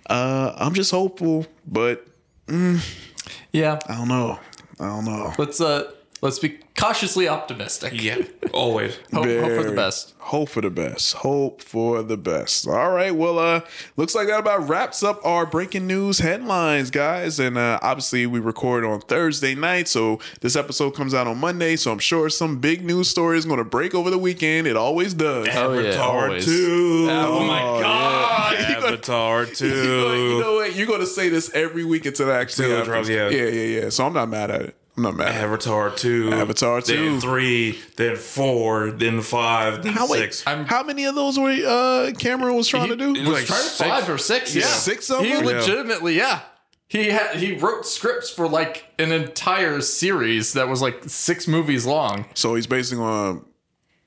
uh, 0.10 0.54
I'm 0.58 0.74
just 0.74 0.92
hopeful, 0.92 1.46
but 1.68 2.06
Yeah. 2.48 3.80
I 3.88 3.96
don't 3.96 4.08
know. 4.08 4.40
I 4.80 4.88
don't 4.88 5.06
know. 5.06 5.34
Let's 5.38 5.60
uh 5.62 5.92
let's 6.22 6.40
be 6.40 6.58
cautiously 6.78 7.28
optimistic. 7.28 7.94
yeah, 8.02 8.18
always. 8.54 8.96
Hope, 9.14 9.26
hope 9.26 9.52
for 9.56 9.64
the 9.64 9.76
best. 9.76 10.14
Hope 10.20 10.50
for 10.50 10.62
the 10.62 10.70
best. 10.70 11.14
Hope 11.14 11.62
for 11.62 12.02
the 12.02 12.18
best. 12.18 12.68
All 12.68 12.92
right. 12.92 13.14
Well, 13.16 13.38
uh, 13.38 13.62
looks 13.96 14.16
like 14.16 14.28
that 14.28 14.40
about 14.40 14.68
wraps 14.68 15.04
up 15.04 15.24
our 15.26 15.46
breaking 15.46 15.86
news 15.88 16.20
headlines, 16.20 16.90
guys. 16.90 17.40
And 17.40 17.58
uh, 17.58 17.80
obviously, 17.82 18.26
we 18.26 18.40
record 18.40 18.84
on 18.84 19.02
Thursday 19.02 19.54
night, 19.56 19.88
so 19.88 20.20
this 20.42 20.56
episode 20.56 20.92
comes 20.96 21.14
out 21.14 21.28
on 21.28 21.38
Monday. 21.38 21.76
So 21.76 21.92
I'm 21.92 22.00
sure 22.00 22.30
some 22.30 22.60
big 22.60 22.84
news 22.84 23.08
story 23.08 23.38
is 23.38 23.46
going 23.46 23.60
to 23.60 23.64
break 23.64 23.94
over 23.94 24.10
the 24.10 24.18
weekend. 24.18 24.66
It 24.68 24.76
always 24.76 25.14
does. 25.14 25.48
Oh, 25.52 25.74
yeah, 25.80 25.90
Avatar 25.90 26.28
always. 26.30 26.46
2. 26.46 27.08
Oh 27.12 27.46
my 27.46 27.60
god. 27.82 28.56
Avatar 28.84 29.46
2. 29.54 29.68
You 29.68 29.74
know, 29.74 30.14
you 30.14 30.40
know 30.40 30.54
what? 30.56 30.76
You're 30.76 30.88
going 30.88 31.02
to 31.02 31.06
say 31.08 31.30
this 31.30 31.52
every 31.54 31.86
week 31.86 32.06
until 32.06 32.30
it 32.30 32.34
actually 32.34 32.72
Until 32.72 32.86
drops, 32.86 33.10
yeah. 33.10 33.30
yeah, 33.30 33.44
yeah, 33.46 33.82
yeah. 33.82 33.90
So 33.90 34.06
I'm 34.06 34.14
not 34.14 34.28
mad 34.30 34.50
at 34.50 34.62
it. 34.62 34.76
I'm 34.98 35.04
not 35.04 35.16
mad. 35.16 35.36
Avatar 35.36 35.90
2. 35.92 36.32
Avatar 36.34 36.82
2. 36.82 36.96
Then 37.12 37.20
3, 37.22 37.80
then 37.98 38.16
4, 38.16 38.92
then 38.92 39.22
5, 39.22 39.84
then 39.84 39.92
How, 39.94 40.08
wait, 40.08 40.34
6. 40.34 40.44
how 40.44 40.84
many 40.84 41.04
of 41.06 41.16
those 41.16 41.38
were 41.38 41.50
uh, 41.50 42.12
Cameron 42.18 42.56
was 42.56 42.68
trying 42.68 42.90
to 42.90 42.96
do? 42.96 43.14
It 43.14 43.20
was 43.20 43.28
Was 43.28 43.38
like 43.40 43.46
trying 43.46 43.62
to 43.64 43.68
six. 43.70 43.90
five 43.90 44.10
or 44.10 44.18
six. 44.18 44.56
Yeah. 44.56 44.64
Six 44.64 45.10
of 45.12 45.20
He 45.22 45.34
them? 45.34 45.46
legitimately, 45.46 46.16
yeah. 46.16 46.42
He 46.88 47.10
had 47.10 47.36
he 47.38 47.56
wrote 47.58 47.86
scripts 47.86 48.30
for 48.30 48.48
like 48.48 48.86
an 49.00 49.12
entire 49.12 49.82
series 49.82 50.54
that 50.54 50.70
was 50.70 50.82
like 50.84 51.04
six 51.08 51.48
movies 51.48 51.86
long. 51.86 52.26
So 52.36 52.54
he's 52.56 52.68
basically 52.68 53.04
going 53.04 53.40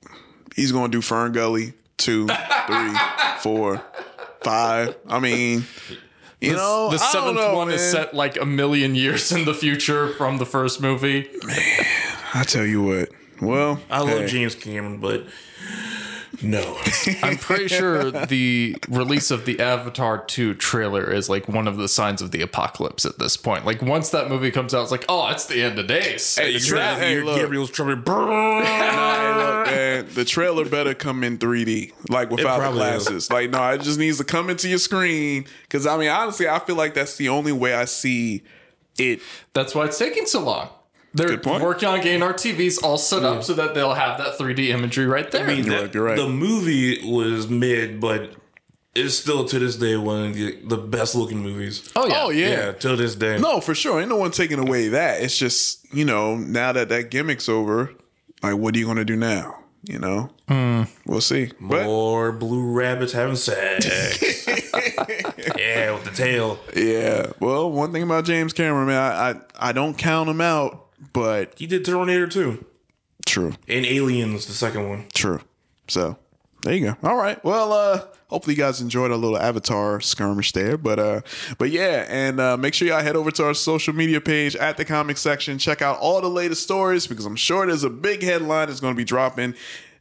to 0.05 0.11
he's 0.55 0.71
going 0.73 0.91
to 0.91 0.97
do 0.97 1.03
Fern 1.03 1.33
Gully 1.33 1.75
two, 1.97 2.29
three, 2.29 2.97
four, 3.41 3.83
five. 4.43 4.97
I 5.09 5.19
mean, 5.19 5.65
you 6.41 6.53
know, 6.53 6.91
the 6.91 6.97
I 6.97 6.99
don't 6.99 7.13
seventh 7.13 7.37
know, 7.37 7.55
one 7.55 7.71
is 7.71 7.81
set 7.81 8.15
like 8.15 8.41
a 8.41 8.47
million 8.47 8.95
years 8.95 9.33
in 9.33 9.45
the 9.45 9.55
future 9.55 10.09
from 10.15 10.39
the 10.39 10.47
first 10.47 10.81
movie. 10.81 11.29
Man, 11.45 11.59
I 12.35 12.45
tell 12.45 12.65
you 12.65 12.83
what. 12.83 13.09
Well, 13.41 13.81
I 13.91 14.01
love 14.01 14.29
James 14.29 14.55
Cameron, 14.55 14.99
but 14.99 15.25
no. 16.43 16.79
I'm 17.23 17.37
pretty 17.37 17.69
sure 17.69 18.11
the 18.11 18.77
release 18.89 19.31
of 19.31 19.45
the 19.45 19.61
Avatar 19.61 20.25
2 20.25 20.55
trailer 20.55 21.11
is 21.13 21.29
like 21.29 21.49
one 21.49 21.67
of 21.67 21.77
the 21.77 21.89
signs 21.89 22.23
of 22.23 22.31
the 22.31 22.43
apocalypse 22.43 23.05
at 23.05 23.19
this 23.19 23.37
point. 23.37 23.67
Like 23.67 23.83
once 23.83 24.11
that 24.11 24.29
movie 24.29 24.51
comes 24.51 24.75
out, 24.75 24.83
it's 24.83 24.91
like, 24.91 25.05
oh, 25.09 25.29
it's 25.29 25.47
the 25.47 25.63
end 25.63 25.79
of 25.79 25.87
days. 25.87 26.37
Hey, 26.37 26.53
the 26.53 26.59
You 26.59 26.61
tra- 26.61 26.95
hey, 26.95 27.21
look. 27.21 27.41
Gabriel's 27.41 27.71
trumpet. 27.71 28.07
Nah, 28.07 28.63
hey, 28.63 29.35
look, 29.37 29.67
man, 29.67 30.07
the 30.15 30.25
trailer 30.25 30.65
better 30.65 30.95
come 30.95 31.25
in 31.25 31.39
3D, 31.39 31.93
like 32.09 32.31
without 32.31 32.57
the 32.57 32.61
probably 32.61 32.79
glasses. 32.79 33.31
Like, 33.31 33.51
no, 33.51 33.71
it 33.71 33.83
just 33.83 33.99
needs 33.99 34.19
to 34.19 34.25
come 34.25 34.51
into 34.51 34.69
your 34.69 34.79
screen. 34.79 35.47
Because 35.63 35.87
I 35.87 35.97
mean, 35.97 36.09
honestly, 36.09 36.49
I 36.49 36.59
feel 36.61 36.77
like 36.77 36.95
that's 36.95 37.17
the 37.17 37.29
only 37.29 37.53
way 37.53 37.75
I 37.75 37.85
see 37.85 38.43
it. 38.99 39.21
That's 39.55 39.75
why 39.75 39.87
it's 39.87 39.99
taking 39.99 40.27
so 40.27 40.45
long. 40.45 40.69
They're 41.15 41.29
Good 41.29 41.43
point. 41.43 41.63
working 41.63 41.89
on 41.89 42.01
getting 42.01 42.23
our 42.23 42.35
TVs 42.35 42.83
all 42.83 42.99
set 42.99 43.25
up 43.25 43.43
so 43.43 43.55
that 43.55 43.75
they'll 43.75 43.95
have 43.95 44.19
that 44.19 44.39
3D 44.39 44.69
imagery 44.69 45.07
right 45.07 45.31
there. 45.31 45.51
You're 45.51 45.81
right, 45.83 45.95
you're 45.95 46.05
right. 46.05 46.17
The 46.17 46.29
movie 46.29 47.01
was 47.11 47.49
mid, 47.49 47.99
but 48.01 48.33
it's 48.95 49.15
still 49.15 49.45
to 49.47 49.59
this 49.59 49.77
day 49.77 49.97
one 49.97 50.27
of 50.27 50.35
the, 50.35 50.59
the 50.65 50.77
best 50.77 51.15
looking 51.15 51.39
movies. 51.39 51.91
oh 51.97 52.07
yeah. 52.07 52.21
Oh 52.23 52.31
yeah. 52.31 52.49
Yeah, 52.51 52.73
till 52.73 52.97
this 52.97 53.15
day. 53.15 53.39
No, 53.39 53.61
for 53.61 53.75
sure. 53.75 54.01
Ain't 54.01 54.09
no 54.11 54.17
one 54.17 54.31
taking 54.33 54.59
away 54.59 54.89
that. 54.89 55.23
It's 55.23 55.39
just, 55.39 55.93
you 55.95 56.05
know, 56.05 56.37
now 56.37 56.73
that 56.73 56.89
that 56.91 57.11
gimmick's 57.11 57.49
over, 57.49 57.93
like, 58.43 58.57
what 58.57 58.75
are 58.75 58.79
you 58.79 58.85
going 58.85 58.99
to 58.99 59.05
do 59.05 59.17
now? 59.17 59.55
You 59.85 59.99
know? 60.01 60.31
Hmm. 60.49 60.83
We'll 61.07 61.21
see. 61.21 61.53
But 61.61 61.85
More 61.85 62.33
blue 62.33 62.71
rabbits 62.73 63.13
having 63.13 63.37
sex. 63.37 63.87
yeah, 64.47 65.93
with 65.93 66.05
the 66.05 66.13
tail. 66.15 66.59
yeah, 66.77 67.33
well, 67.41 67.71
one 67.71 67.93
thing 67.93 68.03
about 68.03 68.25
James 68.25 68.53
Cameron, 68.53 68.89
man, 68.89 68.99
I, 68.99 69.31
I, 69.31 69.69
I 69.71 69.73
don't 69.73 69.97
count 69.97 70.29
him 70.29 70.41
out, 70.41 70.88
but 71.13 71.55
He 71.57 71.67
did 71.67 71.85
Terminator 71.85 72.27
too, 72.27 72.65
true, 73.27 73.53
and 73.69 73.85
Aliens, 73.87 74.47
the 74.47 74.53
second 74.53 74.89
one. 74.89 75.07
true. 75.15 75.41
So 75.89 76.19
there 76.63 76.75
you 76.75 76.87
go. 76.87 76.97
All 77.09 77.17
right. 77.17 77.43
Well, 77.45 77.73
uh, 77.73 78.03
hopefully 78.29 78.55
you 78.57 78.61
guys 78.63 78.81
enjoyed 78.81 79.11
our 79.11 79.17
little 79.17 79.39
Avatar 79.39 80.01
skirmish 80.01 80.53
there. 80.53 80.77
But 80.77 80.99
uh, 80.99 81.21
but 81.57 81.71
yeah, 81.71 82.05
and 82.09 82.41
uh, 82.41 82.57
make 82.57 82.75
sure 82.75 82.89
y'all 82.89 83.03
head 83.03 83.17
over 83.17 83.31
to 83.31 83.45
our 83.47 83.55
social 83.55 83.95
media 83.95 84.21
page 84.21 84.55
at 84.57 84.77
the 84.77 84.85
comic 84.85 85.17
section. 85.17 85.59
Check 85.59 85.81
out 85.83 85.99
all 85.99 86.21
the 86.21 86.29
latest 86.29 86.63
stories 86.63 87.07
because 87.07 87.25
I'm 87.27 87.37
sure 87.37 87.65
there's 87.67 87.85
a 87.85 87.91
big 87.91 88.23
headline 88.23 88.69
that's 88.69 88.81
going 88.81 88.93
to 88.95 88.97
be 88.99 89.05
dropping 89.05 89.55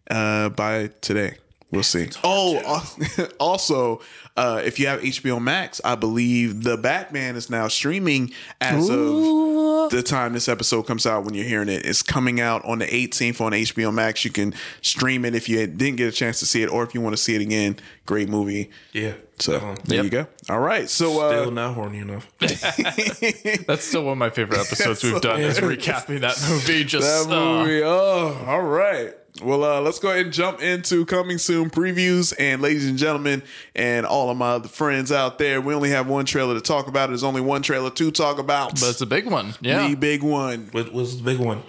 uh, 0.10 0.50
by 0.50 0.88
today. 1.02 1.38
We'll 1.72 1.84
see. 1.84 2.10
Oh, 2.24 2.84
also, 3.40 4.02
uh, 4.38 4.62
if 4.64 4.80
you 4.80 4.86
have 4.88 5.02
HBO 5.02 5.42
Max, 5.42 5.82
I 5.84 5.96
believe 5.96 6.64
the 6.64 6.78
Batman 6.78 7.36
is 7.36 7.50
now 7.50 7.68
streaming 7.68 8.32
as 8.62 8.88
of 8.88 9.90
the 9.90 10.04
time 10.06 10.34
this 10.34 10.48
episode 10.48 10.84
comes 10.84 11.08
out. 11.08 11.26
When 11.26 11.34
you're 11.34 11.46
hearing 11.46 11.70
it, 11.70 11.86
it's 11.86 12.04
coming 12.04 12.40
out 12.40 12.64
on 12.64 12.78
the 12.80 12.86
18th 12.86 13.42
on 13.42 13.52
HBO 13.52 13.92
Max. 13.92 14.24
You 14.24 14.32
can 14.32 14.54
stream 14.82 15.26
it 15.26 15.34
if 15.34 15.50
you 15.50 15.66
didn't 15.66 15.96
get 15.96 16.08
a 16.08 16.12
chance 16.12 16.40
to 16.40 16.46
see 16.46 16.62
it, 16.62 16.68
or 16.68 16.84
if 16.84 16.94
you 16.94 17.02
want 17.02 17.14
to 17.18 17.22
see 17.22 17.34
it 17.36 17.42
again. 17.42 17.78
Great 18.06 18.30
movie. 18.30 18.70
Yeah. 18.94 19.14
So 19.40 19.54
definitely. 19.54 19.84
there 19.86 20.04
you 20.04 20.10
go. 20.10 20.28
All 20.50 20.60
right. 20.60 20.90
So 20.90 21.20
uh, 21.20 21.42
Still 21.42 21.52
not 21.52 21.74
horny 21.74 22.00
enough. 22.00 22.32
That's 22.40 23.84
still 23.84 24.04
one 24.04 24.14
of 24.14 24.18
my 24.18 24.30
favorite 24.30 24.60
episodes 24.66 25.04
we've 25.04 25.20
done 25.22 25.42
is 25.42 25.60
recapping 25.60 26.22
that 26.22 26.38
movie. 26.48 26.84
Just 26.84 27.28
That 27.28 27.34
uh. 27.34 27.88
Oh, 27.88 28.46
all 28.48 28.62
right. 28.62 29.16
Well, 29.42 29.64
uh, 29.64 29.82
let's 29.82 30.00
go 30.00 30.10
ahead 30.10 30.26
and 30.26 30.34
jump 30.34 30.62
into 30.62 31.06
coming 31.06 31.38
soon 31.38 31.70
previews. 31.70 32.34
And 32.40 32.62
ladies 32.62 32.88
and 32.88 32.98
gentlemen, 32.98 33.44
and 33.76 34.06
all 34.06 34.27
of 34.30 34.38
my 34.38 34.52
other 34.52 34.68
friends 34.68 35.12
out 35.12 35.38
there, 35.40 35.60
we 35.62 35.74
only 35.74 35.90
have 35.92 36.08
one 36.08 36.26
trailer 36.26 36.54
to 36.56 36.62
talk 36.62 36.88
about. 36.88 37.08
There's 37.10 37.24
only 37.24 37.42
one 37.42 37.62
trailer 37.62 37.90
to 37.92 38.12
talk 38.12 38.40
about. 38.40 38.80
but 38.80 38.90
it's 38.90 39.02
a 39.02 39.06
big 39.06 39.26
one. 39.26 39.54
Yeah. 39.62 39.88
The 39.88 39.96
big 39.96 40.24
one, 40.24 40.70
What 40.72 40.92
was 40.94 41.18
the 41.18 41.24
big 41.24 41.40
one? 41.40 41.64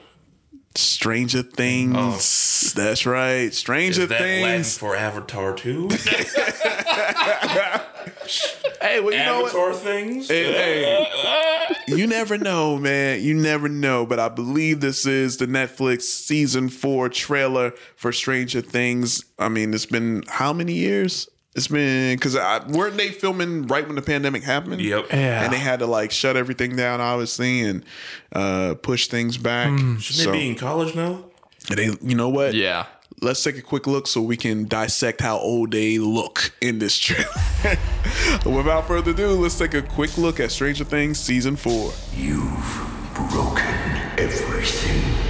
Stranger 0.75 1.43
Things. 1.43 1.95
Oh. 1.97 2.81
That's 2.81 3.05
right, 3.07 3.53
Stranger 3.53 4.03
Oh. 4.03 4.05
Is 4.05 4.09
that 4.11 4.21
Latin 4.21 4.43
Things. 4.63 4.79
for 4.79 4.95
Avatar 4.95 5.55
2? 5.55 5.89
Hey, 8.81 9.01
well, 9.01 9.13
you 9.13 9.19
know 9.19 9.43
what? 9.43 9.55
Avatar 9.55 9.75
things? 9.75 10.29
Hey, 10.29 10.53
hey, 10.53 11.75
you 11.89 12.07
never 12.07 12.39
know, 12.39 12.79
man. 12.79 13.21
You 13.23 13.35
never 13.35 13.69
know. 13.69 14.07
But 14.07 14.19
I 14.21 14.29
believe 14.29 14.81
this 14.81 15.05
is 15.05 15.39
the 15.39 15.47
Netflix 15.47 16.03
season 16.03 16.69
four 16.69 17.09
trailer 17.09 17.73
for 17.97 18.13
Stranger 18.13 18.61
Things. 18.61 19.25
I 19.39 19.49
mean, 19.49 19.75
it's 19.75 19.87
been 19.87 20.23
how 20.29 20.53
many 20.53 20.75
years? 20.75 21.29
It's 21.59 21.69
been 21.69 22.17
because 22.17 22.35
weren't 22.69 22.97
they 22.97 23.11
filming 23.11 23.67
right 23.67 23.85
when 23.85 23.97
the 23.97 24.03
pandemic 24.03 24.45
happened? 24.45 24.81
Yep. 24.81 25.07
Yeah. 25.11 25.43
And 25.45 25.53
they 25.53 25.59
had 25.59 25.81
to 25.81 25.87
like 25.87 26.13
shut 26.13 26.37
everything 26.37 26.77
down, 26.77 27.01
obviously, 27.01 27.61
and 27.63 27.85
uh, 28.33 28.77
push 28.81 29.09
things 29.09 29.37
back. 29.37 29.69
Shouldn't 29.77 30.03
So, 30.03 30.31
they 30.31 30.39
be 30.39 30.49
in 30.49 30.55
college 30.55 30.95
now? 30.95 31.25
and 31.69 31.79
they, 31.79 31.87
you 32.01 32.15
know 32.15 32.29
what? 32.29 32.55
Yeah. 32.55 32.87
Let's 33.21 33.43
take 33.43 33.59
a 33.59 33.63
quick 33.63 33.89
look 33.89 34.07
so 34.07 34.23
we 34.23 34.37
can 34.37 34.67
dissect 34.69 35.21
how 35.21 35.39
old 35.39 35.73
they 35.73 35.99
look 35.99 36.53
in 36.61 36.79
this 36.79 36.97
trailer. 36.97 37.27
Without 38.47 38.87
further 38.87 39.11
ado, 39.11 39.31
let's 39.31 39.59
take 39.59 39.75
a 39.75 39.83
quick 39.83 40.17
look 40.17 40.39
at 40.39 40.53
Stranger 40.53 40.85
Things 40.85 41.19
season 41.19 41.57
four. 41.57 41.93
You've 42.15 42.87
broken 43.33 43.65
everything. 44.19 45.28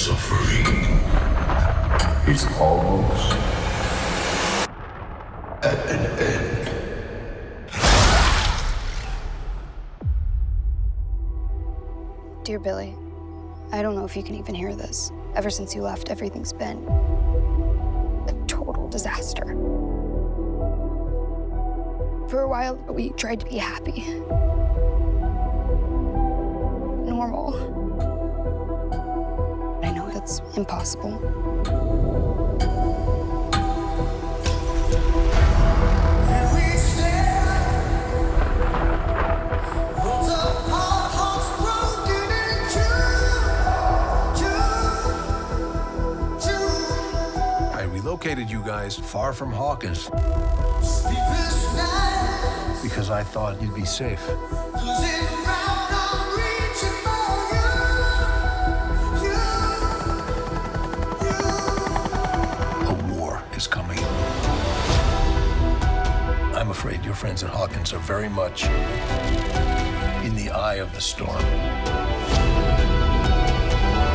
Suffering 0.00 0.64
is 2.26 2.46
almost 2.58 3.36
at 5.62 5.78
an 5.90 6.06
end. 6.18 6.70
Dear 12.44 12.58
Billy, 12.58 12.94
I 13.72 13.82
don't 13.82 13.94
know 13.94 14.06
if 14.06 14.16
you 14.16 14.22
can 14.22 14.36
even 14.36 14.54
hear 14.54 14.74
this. 14.74 15.12
Ever 15.34 15.50
since 15.50 15.74
you 15.74 15.82
left, 15.82 16.10
everything's 16.10 16.54
been 16.54 16.78
a 18.26 18.44
total 18.46 18.88
disaster. 18.88 19.44
For 22.30 22.40
a 22.40 22.48
while, 22.48 22.76
we 22.88 23.10
tried 23.10 23.40
to 23.40 23.46
be 23.46 23.58
happy, 23.58 24.00
normal. 27.04 27.79
I 30.30 30.32
know 30.32 30.46
that's 30.46 30.56
impossible. 30.56 31.14
I 47.72 47.82
relocated 47.84 48.50
you 48.50 48.62
guys 48.62 48.96
far 48.96 49.32
from 49.32 49.50
Hawkins 49.50 50.04
because 52.82 53.10
I 53.10 53.24
thought 53.24 53.60
you'd 53.60 53.74
be 53.74 53.84
safe. 53.84 54.20
Your 67.10 67.16
friends 67.16 67.42
at 67.42 67.50
Hawkins 67.50 67.92
are 67.92 67.98
very 67.98 68.28
much 68.28 68.66
in 70.24 70.36
the 70.36 70.48
eye 70.54 70.76
of 70.76 70.94
the 70.94 71.00
storm. 71.00 71.42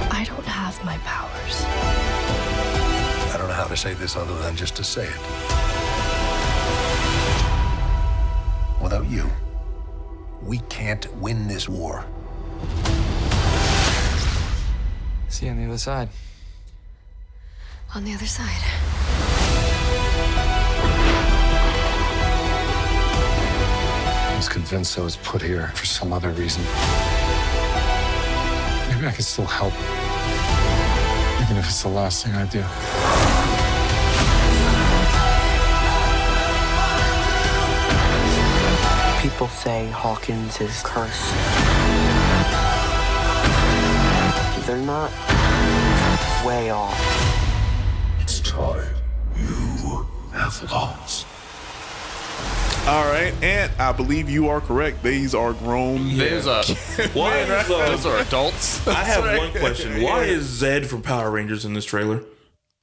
I 0.09 0.23
don't 0.25 0.45
have 0.45 0.81
my 0.85 0.97
powers. 0.99 1.65
I 3.33 3.37
don't 3.37 3.49
know 3.49 3.53
how 3.53 3.65
to 3.65 3.75
say 3.75 3.95
this 3.95 4.15
other 4.15 4.33
than 4.37 4.55
just 4.55 4.77
to 4.77 4.85
say 4.85 5.07
it. 5.07 5.19
Without 8.81 9.05
you, 9.07 9.29
we 10.41 10.59
can't 10.69 11.13
win 11.17 11.49
this 11.49 11.67
war. 11.67 12.05
See 15.27 15.47
you 15.47 15.51
on 15.51 15.57
the 15.57 15.65
other 15.65 15.77
side. 15.77 16.07
On 17.93 18.05
the 18.05 18.13
other 18.13 18.25
side. 18.25 18.94
Convinced 24.55 24.97
I 24.97 25.01
was 25.01 25.17
put 25.17 25.41
here 25.41 25.67
for 25.75 25.85
some 25.85 26.13
other 26.13 26.29
reason. 26.29 26.63
Maybe 28.87 29.05
I 29.05 29.11
can 29.13 29.21
still 29.21 29.43
help. 29.43 29.73
Even 31.43 31.57
if 31.57 31.65
it's 31.67 31.83
the 31.83 31.89
last 31.89 32.23
thing 32.23 32.33
I 32.35 32.45
do. 32.45 32.63
People 39.21 39.49
say 39.49 39.89
Hawkins 39.89 40.61
is 40.61 40.81
cursed. 40.85 41.33
They're 44.65 44.77
not 44.77 45.11
way 46.45 46.69
off. 46.69 46.97
It's 48.21 48.39
time 48.39 48.87
you 49.35 50.07
have 50.31 50.71
lost. 50.71 51.34
All 52.88 53.05
right, 53.05 53.33
and 53.41 53.71
I 53.81 53.91
believe 53.93 54.29
you 54.29 54.47
are 54.47 54.61
correct. 54.61 55.01
These 55.01 55.33
are 55.33 55.53
grown. 55.53 56.17
There's 56.17 56.45
a 56.47 56.61
Why 57.13 57.39
is, 57.39 57.49
uh, 57.49 57.63
those 57.89 58.05
are 58.05 58.17
adults. 58.19 58.88
I 58.88 59.03
have 59.03 59.23
one 59.39 59.51
question. 59.51 60.03
Why 60.03 60.25
is 60.25 60.45
Zedd 60.61 60.86
from 60.86 61.01
Power 61.01 61.31
Rangers 61.31 61.65
in 61.65 61.73
this 61.73 61.83
trailer? 61.83 62.23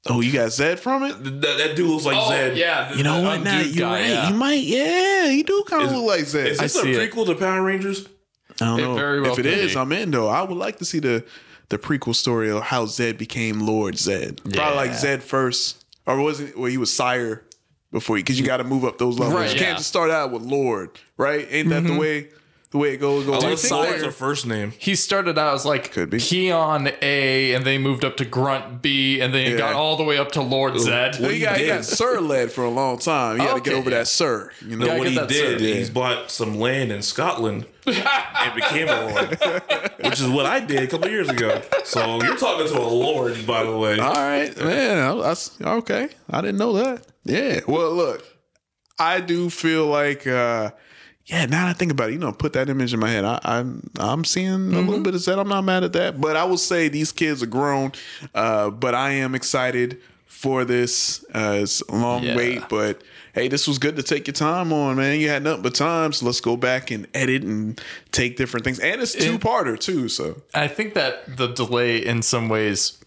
Oh, 0.09 0.21
you 0.21 0.33
got 0.33 0.49
Zedd 0.49 0.81
from 0.81 1.05
it? 1.05 1.23
That, 1.23 1.41
that 1.59 1.77
dude 1.77 1.89
looks 1.89 2.05
like 2.05 2.17
Oh 2.17 2.31
Zedd. 2.33 2.57
yeah, 2.57 2.93
You 2.95 3.05
know 3.05 3.23
what? 3.23 3.43
Now 3.43 3.61
you're 3.61 3.89
guy, 3.89 4.01
right. 4.01 4.09
yeah. 4.09 4.29
You 4.31 4.35
might, 4.35 4.63
yeah, 4.65 5.27
you 5.27 5.45
do 5.45 5.63
kind 5.69 5.83
of 5.85 5.91
Is- 5.93 5.97
look 5.97 6.07
like 6.07 6.21
Zedd. 6.23 6.47
Is 6.47 6.59
this 6.59 6.77
I 6.77 6.81
a 6.81 6.83
see 6.83 6.93
it. 6.95 7.13
prequel 7.13 7.27
to 7.27 7.37
Power 7.37 7.63
Rangers? 7.63 8.09
I 8.61 8.65
don't 8.65 8.81
It 8.81 8.83
know. 8.83 8.95
very 8.97 9.21
well 9.21 9.33
if 9.35 9.39
it 9.39 9.47
is, 9.47 9.75
be. 9.75 9.79
I'm 9.81 9.93
in 9.93 10.11
though. 10.11 10.27
I 10.29 10.43
would 10.43 10.59
like 10.59 10.79
to 10.79 10.85
see 10.85 10.99
the 10.99 11.25
the 11.69 11.79
prequel 11.79 12.17
story 12.17 12.51
of 12.51 12.65
how 12.65 12.87
Zedd 12.87 13.19
became 13.19 13.61
Lord 13.61 13.95
Zedd. 13.95 14.39
Probably 14.53 14.77
like 14.77 14.91
Zedd 14.91 15.23
first, 15.23 15.85
or 16.07 16.19
was 16.21 16.41
it 16.41 16.59
where 16.59 16.71
he 16.71 16.77
was 16.77 16.93
Sire 16.93 17.45
before? 17.93 18.17
you 18.17 18.25
Because 18.25 18.41
you 18.41 18.45
got 18.45 18.57
to 18.57 18.65
move 18.65 18.85
up 18.85 18.99
those 18.99 19.19
levels. 19.19 19.39
Right, 19.39 19.45
you 19.45 19.51
yeah. 19.51 19.57
Mm-hmm. 19.57 19.65
can't 19.65 19.79
just 19.79 19.89
start 19.89 20.11
out 20.11 20.33
with 20.33 20.43
Lord, 20.43 20.91
right? 21.17 21.47
Ain't 21.51 21.69
that 21.69 21.85
the 21.85 21.97
way 21.97 22.29
the 22.73 22.79
way 22.79 22.95
it 22.95 22.97
goes? 22.97 23.25
Goes 23.25 23.43
Unless 23.45 23.71
like 23.71 23.89
Lord's 23.91 24.03
a 24.03 24.11
first 24.11 24.47
name. 24.47 24.73
He 24.77 24.95
started 24.97 25.39
out 25.39 25.55
as 25.55 25.65
like 25.65 25.93
Could 25.93 26.11
be. 26.11 26.19
Keon 26.19 26.91
A, 27.01 27.55
and 27.55 27.65
they 27.65 27.79
moved 27.79 28.05
up 28.05 28.17
to 28.17 28.25
Grunt 28.25 28.83
B, 28.83 29.21
and 29.21 29.33
then 29.33 29.53
Yeah. 29.53 29.59
got 29.59 29.75
all 29.75 29.97
the 29.97 30.03
way 30.05 30.19
up 30.19 30.33
to 30.33 30.43
Lord 30.43 30.75
Zedd. 30.75 31.21
Well, 31.21 31.31
he 31.31 31.41
got, 31.41 31.59
he 31.59 31.67
got 31.67 31.85
Sir 31.85 32.19
led 32.21 32.51
for 32.51 32.65
a 32.65 32.71
long 32.71 32.99
time. 32.99 33.39
He 33.39 33.45
had 33.47 33.55
to 33.55 33.61
get 33.61 33.75
over 33.75 33.91
that 33.91 34.09
Sir. 34.09 34.51
You 34.67 34.77
know 34.77 34.97
what 34.99 35.07
he 35.09 35.15
did, 35.15 35.31
sir. 35.31 35.65
he's 35.65 35.91
bought 35.91 36.31
some 36.31 36.59
land 36.59 36.91
in 36.91 37.03
Scotland 37.03 37.67
and 37.87 38.55
became 38.55 38.89
a 38.89 39.07
lord, 39.13 39.91
which 40.05 40.21
is 40.21 40.29
what 40.29 40.47
I 40.47 40.61
did 40.61 40.83
a 40.83 40.87
couple 40.87 41.09
years 41.11 41.29
ago. 41.29 41.61
So 41.85 42.23
you're 42.23 42.37
talking 42.37 42.69
to 42.69 42.79
a 42.79 42.83
lord, 42.89 43.47
by 43.47 43.65
the 43.65 43.77
way. 43.77 43.99
All 43.99 44.15
right, 44.15 44.57
man. 44.57 44.99
I, 44.99 45.11
I 45.19 45.31
s- 45.33 45.59
okay. 45.61 46.09
I 46.31 46.41
didn't 46.41 46.59
know 46.59 46.73
that. 46.75 47.07
Yeah. 47.25 47.61
Well, 47.69 47.93
look, 47.93 48.25
I 48.99 49.21
do 49.21 49.51
feel 49.51 49.87
like, 49.87 50.27
uh, 50.27 50.71
yeah. 51.27 51.47
Now 51.47 51.67
that 51.67 51.71
I 51.71 51.73
think 51.73 51.93
about 51.93 52.11
it, 52.11 52.15
you 52.15 52.19
know, 52.19 52.33
put 52.33 52.53
that 52.55 52.69
image 52.69 52.93
in 52.95 53.01
my 53.01 53.09
head. 53.11 53.25
I, 53.25 53.39
I'm 53.45 53.89
I'm 53.99 54.25
seeing 54.25 54.49
a 54.49 54.57
Mm-hmm. 54.57 54.89
little 54.89 55.03
bit 55.03 55.15
of 55.15 55.25
that. 55.25 55.39
I'm 55.39 55.49
not 55.49 55.63
mad 55.65 55.85
at 55.85 55.93
that, 55.95 56.21
but 56.21 56.37
I 56.37 56.45
will 56.45 56.59
say 56.59 56.89
these 56.89 57.13
kids 57.13 57.43
are 57.43 57.47
grown. 57.47 57.93
Uh, 58.35 58.71
but 58.71 58.95
I 58.95 59.11
am 59.13 59.35
excited 59.35 60.01
for 60.27 60.65
this. 60.65 61.25
Uh, 61.35 61.59
it's 61.63 61.81
a 61.83 61.95
long 61.95 62.23
Yeah. 62.25 62.37
wait, 62.37 62.63
but. 62.69 63.03
Hey, 63.35 63.49
this 63.49 63.67
was 63.67 63.79
good 63.79 63.97
to 63.97 64.03
take 64.03 64.27
your 64.27 64.35
time 64.35 64.75
on, 64.75 64.97
man. 64.97 65.19
You 65.19 65.31
had 65.31 65.43
nothing 65.43 65.63
but 65.63 65.75
time, 65.75 66.13
so 66.13 66.27
let's 66.27 66.43
go 66.43 66.55
back 66.55 66.91
and 66.91 67.07
edit 67.15 67.43
and 67.43 67.81
take 68.11 68.37
different 68.37 68.63
things. 68.63 68.79
And 68.79 69.01
it's 69.01 69.15
two 69.15 69.39
parter 69.39 69.81
too, 69.81 70.11
so 70.11 70.43
I 70.53 70.69
think 70.69 70.93
that 70.93 71.39
the 71.39 71.47
delay 71.47 71.97
in 72.05 72.21
some 72.21 72.51
ways 72.51 72.99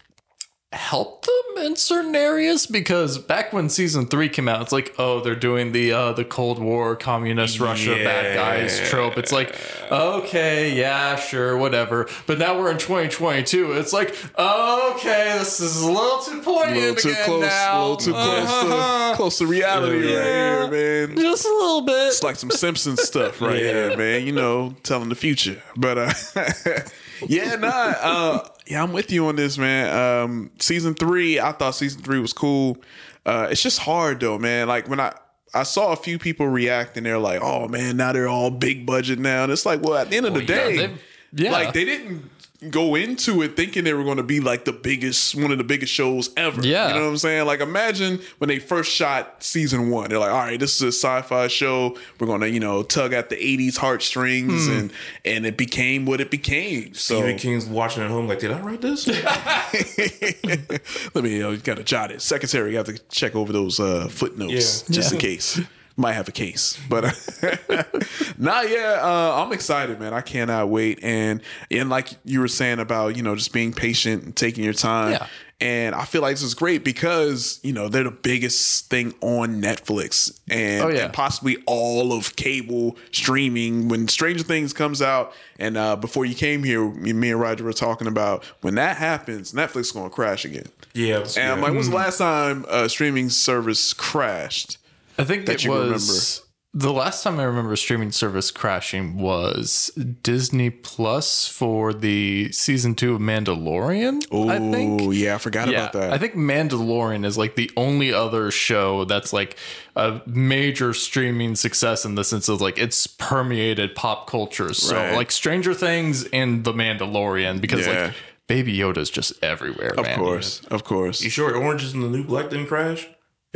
helped 0.72 1.26
them 1.26 1.64
in 1.64 1.76
certain 1.76 2.14
areas 2.14 2.66
because 2.66 3.18
back 3.18 3.52
when 3.52 3.68
season 3.68 4.06
three 4.06 4.28
came 4.28 4.48
out, 4.48 4.60
it's 4.62 4.72
like, 4.72 4.94
oh, 4.98 5.20
they're 5.20 5.34
doing 5.36 5.72
the 5.72 5.92
uh, 5.92 6.12
the 6.12 6.24
Cold 6.24 6.58
War, 6.58 6.96
communist 6.96 7.60
Russia 7.60 7.94
bad 7.94 8.34
guys 8.34 8.78
trope. 8.90 9.16
It's 9.16 9.32
like, 9.32 9.56
okay, 9.90 10.76
yeah, 10.76 11.16
sure, 11.16 11.56
whatever. 11.56 12.08
But 12.26 12.38
now 12.38 12.58
we're 12.58 12.70
in 12.72 12.78
2022. 12.78 13.72
It's 13.72 13.92
like, 13.92 14.08
okay, 14.38 15.36
this 15.38 15.60
is 15.60 15.80
a 15.82 15.86
little 15.90 16.18
too 16.18 16.32
a 16.40 16.74
little 16.74 16.94
too 16.96 17.08
again 17.10 17.24
close, 17.24 17.44
a 17.52 17.80
little 17.80 17.96
too 17.96 18.12
close 18.12 18.48
Uh-huh. 18.48 19.10
to 19.12 19.16
close 19.16 19.38
to 19.38 19.46
reality 19.46 19.96
right 20.14 20.24
here, 20.24 21.06
man. 21.06 21.16
Just 21.16 21.46
a 21.46 21.48
little 21.48 21.82
bit. 21.82 22.08
It's 22.08 22.22
like 22.22 22.36
some 22.36 22.50
Simpsons 22.50 23.02
stuff 23.02 23.40
right 23.40 23.60
here, 23.62 23.96
man. 23.96 24.26
You 24.26 24.32
know, 24.32 24.74
telling 24.82 25.08
the 25.08 25.14
future. 25.14 25.62
But 25.76 25.98
uh 25.98 26.12
yeah, 27.26 27.56
nah, 27.56 27.68
uh 27.68 28.48
yeah, 28.66 28.82
I'm 28.82 28.92
with 28.92 29.10
you 29.12 29.26
on 29.26 29.36
this, 29.36 29.58
man. 29.58 30.22
Um 30.22 30.50
season 30.58 30.94
three, 30.94 31.40
I 31.40 31.52
thought 31.52 31.74
season 31.74 32.02
three 32.02 32.18
was 32.18 32.32
cool. 32.32 32.78
Uh 33.24 33.48
it's 33.50 33.62
just 33.62 33.78
hard 33.78 34.20
though, 34.20 34.38
man. 34.38 34.68
Like 34.68 34.88
when 34.88 35.00
I 35.00 35.14
I 35.54 35.62
saw 35.62 35.92
a 35.92 35.96
few 35.96 36.18
people 36.18 36.48
react 36.48 36.96
and 36.96 37.06
they're 37.06 37.18
like, 37.18 37.40
oh 37.42 37.68
man, 37.68 37.96
now 37.96 38.12
they're 38.12 38.28
all 38.28 38.50
big 38.50 38.84
budget 38.84 39.18
now. 39.18 39.44
And 39.44 39.52
it's 39.52 39.64
like, 39.64 39.82
well, 39.82 39.96
at 39.96 40.10
the 40.10 40.16
end 40.16 40.26
of 40.26 40.34
the 40.34 40.40
yeah, 40.40 40.46
day, 40.46 40.94
yeah. 41.32 41.52
like 41.52 41.72
they 41.72 41.84
didn't 41.84 42.30
go 42.70 42.94
into 42.94 43.42
it 43.42 43.56
thinking 43.56 43.84
they 43.84 43.94
were 43.94 44.04
going 44.04 44.16
to 44.16 44.22
be 44.22 44.40
like 44.40 44.64
the 44.64 44.72
biggest, 44.72 45.34
one 45.34 45.52
of 45.52 45.58
the 45.58 45.64
biggest 45.64 45.92
shows 45.92 46.30
ever. 46.36 46.66
Yeah. 46.66 46.88
You 46.88 46.94
know 46.94 47.00
what 47.02 47.08
I'm 47.10 47.16
saying? 47.18 47.46
Like, 47.46 47.60
imagine 47.60 48.20
when 48.38 48.48
they 48.48 48.58
first 48.58 48.92
shot 48.92 49.42
season 49.42 49.90
one, 49.90 50.10
they're 50.10 50.18
like, 50.18 50.30
all 50.30 50.38
right, 50.38 50.58
this 50.58 50.76
is 50.76 50.82
a 50.82 50.86
sci 50.88 51.22
fi 51.22 51.46
show. 51.48 51.96
We're 52.18 52.26
going 52.26 52.40
to, 52.40 52.50
you 52.50 52.60
know, 52.60 52.82
tug 52.82 53.12
at 53.12 53.28
the 53.28 53.36
80s 53.36 53.76
heartstrings. 53.76 54.66
Hmm. 54.66 54.72
And, 54.72 54.92
and 55.24 55.46
it 55.46 55.56
became 55.56 56.06
what 56.06 56.20
it 56.20 56.30
became. 56.30 56.94
So, 56.94 57.16
Stephen 57.20 57.38
King's 57.38 57.66
watching 57.66 58.02
at 58.02 58.10
home 58.10 58.26
like, 58.28 58.38
did 58.40 58.52
I 58.52 58.60
write 58.60 58.80
this? 58.80 59.06
let 61.14 61.24
me, 61.24 61.36
you 61.38 61.56
got 61.58 61.76
to 61.76 61.84
jot 61.84 62.10
it. 62.10 62.22
Secretary, 62.22 62.70
you 62.70 62.76
have 62.76 62.86
to 62.86 62.98
check 63.10 63.34
over 63.36 63.52
those 63.52 63.80
uh, 63.80 64.08
footnotes 64.08 64.84
Yeah. 64.88 64.94
just 64.94 65.12
in 65.12 65.18
case. 65.18 65.60
Might 65.98 66.12
have 66.12 66.28
a 66.28 66.32
case, 66.32 66.78
but 66.90 67.04
nah, 68.38 68.60
yeah, 68.60 68.98
uh, 69.02 69.42
I'm 69.42 69.52
excited, 69.52 69.98
man. 69.98 70.12
I 70.12 70.20
cannot 70.20 70.68
wait, 70.68 71.00
and 71.02 71.40
and 71.70 71.88
like 71.88 72.10
you 72.24 72.40
were 72.40 72.48
saying 72.48 72.80
about 72.80 73.16
you 73.16 73.22
know 73.22 73.34
just 73.34 73.52
being 73.52 73.72
patient 73.72 74.22
and 74.24 74.36
taking 74.36 74.62
your 74.62 74.74
time, 74.74 75.12
Yeah. 75.12 75.26
and 75.60 75.94
I 75.94 76.04
feel 76.04 76.20
like 76.20 76.34
this 76.34 76.42
is 76.42 76.52
great 76.54 76.84
because 76.84 77.60
you 77.62 77.72
know 77.72 77.88
they're 77.88 78.04
the 78.04 78.10
biggest 78.10 78.90
thing 78.90 79.14
on 79.22 79.62
Netflix 79.62 80.38
and, 80.50 80.84
Oh, 80.84 80.88
yeah. 80.88 81.04
and 81.06 81.12
possibly 81.14 81.62
all 81.66 82.12
of 82.12 82.36
cable 82.36 82.96
streaming. 83.12 83.88
When 83.88 84.06
Stranger 84.08 84.44
Things 84.44 84.74
comes 84.74 85.00
out, 85.00 85.32
and 85.58 85.78
uh, 85.78 85.96
before 85.96 86.26
you 86.26 86.34
came 86.34 86.62
here, 86.62 86.86
me 86.90 87.14
me 87.14 87.30
and 87.30 87.40
Roger 87.40 87.64
were 87.64 87.72
talking 87.72 88.06
about 88.06 88.44
when 88.60 88.74
that 88.74 88.98
happens, 88.98 89.52
Netflix 89.52 89.80
is 89.80 89.92
going 89.92 90.10
to 90.10 90.14
crash 90.14 90.44
again. 90.44 90.66
yeah. 90.92 91.16
it 91.16 91.20
was- 91.20 91.36
And 91.38 91.50
I'm 91.52 91.58
yeah. 91.58 91.64
like, 91.64 91.72
when's 91.72 91.88
the 91.88 91.96
last 91.96 92.18
time 92.18 92.66
a 92.68 92.86
streaming 92.90 93.30
service 93.30 93.94
crashed? 93.94 94.76
I 95.18 95.24
think 95.24 95.46
that 95.46 95.54
it 95.56 95.64
you 95.64 95.70
was 95.70 96.42
the 96.74 96.92
last 96.92 97.22
time 97.24 97.40
I 97.40 97.44
remember 97.44 97.72
a 97.72 97.76
streaming 97.76 98.12
service 98.12 98.50
crashing 98.50 99.16
was 99.16 99.90
Disney 100.22 100.68
Plus 100.68 101.48
for 101.48 101.94
the 101.94 102.52
season 102.52 102.94
two 102.94 103.14
of 103.14 103.20
Mandalorian. 103.22 104.26
Oh, 104.30 104.50
I 104.50 104.58
think. 104.58 105.00
yeah, 105.14 105.36
I 105.36 105.38
forgot 105.38 105.68
Yeah, 105.68 105.84
about 105.84 105.92
that. 105.94 106.12
I 106.12 106.18
think 106.18 106.34
Mandalorian 106.34 107.24
is 107.24 107.38
like 107.38 107.54
the 107.56 107.70
only 107.78 108.12
other 108.12 108.50
show 108.50 109.04
that's 109.06 109.32
like 109.32 109.56
a 109.94 110.20
major 110.26 110.92
streaming 110.92 111.54
success 111.56 112.04
in 112.04 112.14
the 112.14 112.24
sense 112.24 112.46
of 112.50 112.60
like 112.60 112.78
it's 112.78 113.06
permeated 113.06 113.94
pop 113.94 114.28
culture. 114.28 114.74
So 114.74 114.96
Right. 114.96 115.14
like 115.16 115.30
Stranger 115.30 115.72
Things 115.72 116.24
and 116.24 116.62
The 116.64 116.74
Mandalorian 116.74 117.60
because 117.62 117.86
Yeah. 117.86 118.04
like 118.06 118.14
Baby 118.48 118.76
Yoda's 118.76 119.08
just 119.10 119.32
everywhere. 119.42 119.94
of 119.96 120.04
man. 120.04 120.18
course, 120.18 120.60
of 120.70 120.84
course. 120.84 121.22
You 121.22 121.30
sure 121.30 121.56
Orange 121.56 121.82
is 121.84 121.94
in 121.94 122.00
the 122.02 122.08
New 122.08 122.22
Black 122.24 122.50
didn't 122.50 122.66
crash? 122.66 123.08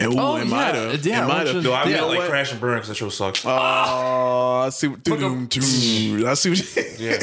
Ooh, 0.06 0.14
Oh, 0.18 0.36
it 0.36 0.44
yeah. 0.44 0.50
might 0.50 0.74
have. 0.74 1.06
Yeah, 1.06 1.24
it 1.24 1.28
might 1.28 1.46
have. 1.46 1.48
Orange 1.56 1.64
No, 1.64 1.72
I 1.72 1.84
Yeah, 1.84 1.96
meant 1.96 2.08
like 2.08 2.18
what? 2.18 2.28
Crash 2.30 2.52
and 2.52 2.60
Burn 2.60 2.74
because 2.76 2.88
that 2.88 2.94
show 2.96 3.08
sucks. 3.08 3.44
Oh, 3.44 4.62
I 4.66 4.68
see. 4.70 4.88
What, 4.88 5.02
doom, 5.04 5.46
doom. 5.46 6.26
I 6.26 6.34
see. 6.34 6.50
What, 6.50 6.98
yeah. 6.98 7.18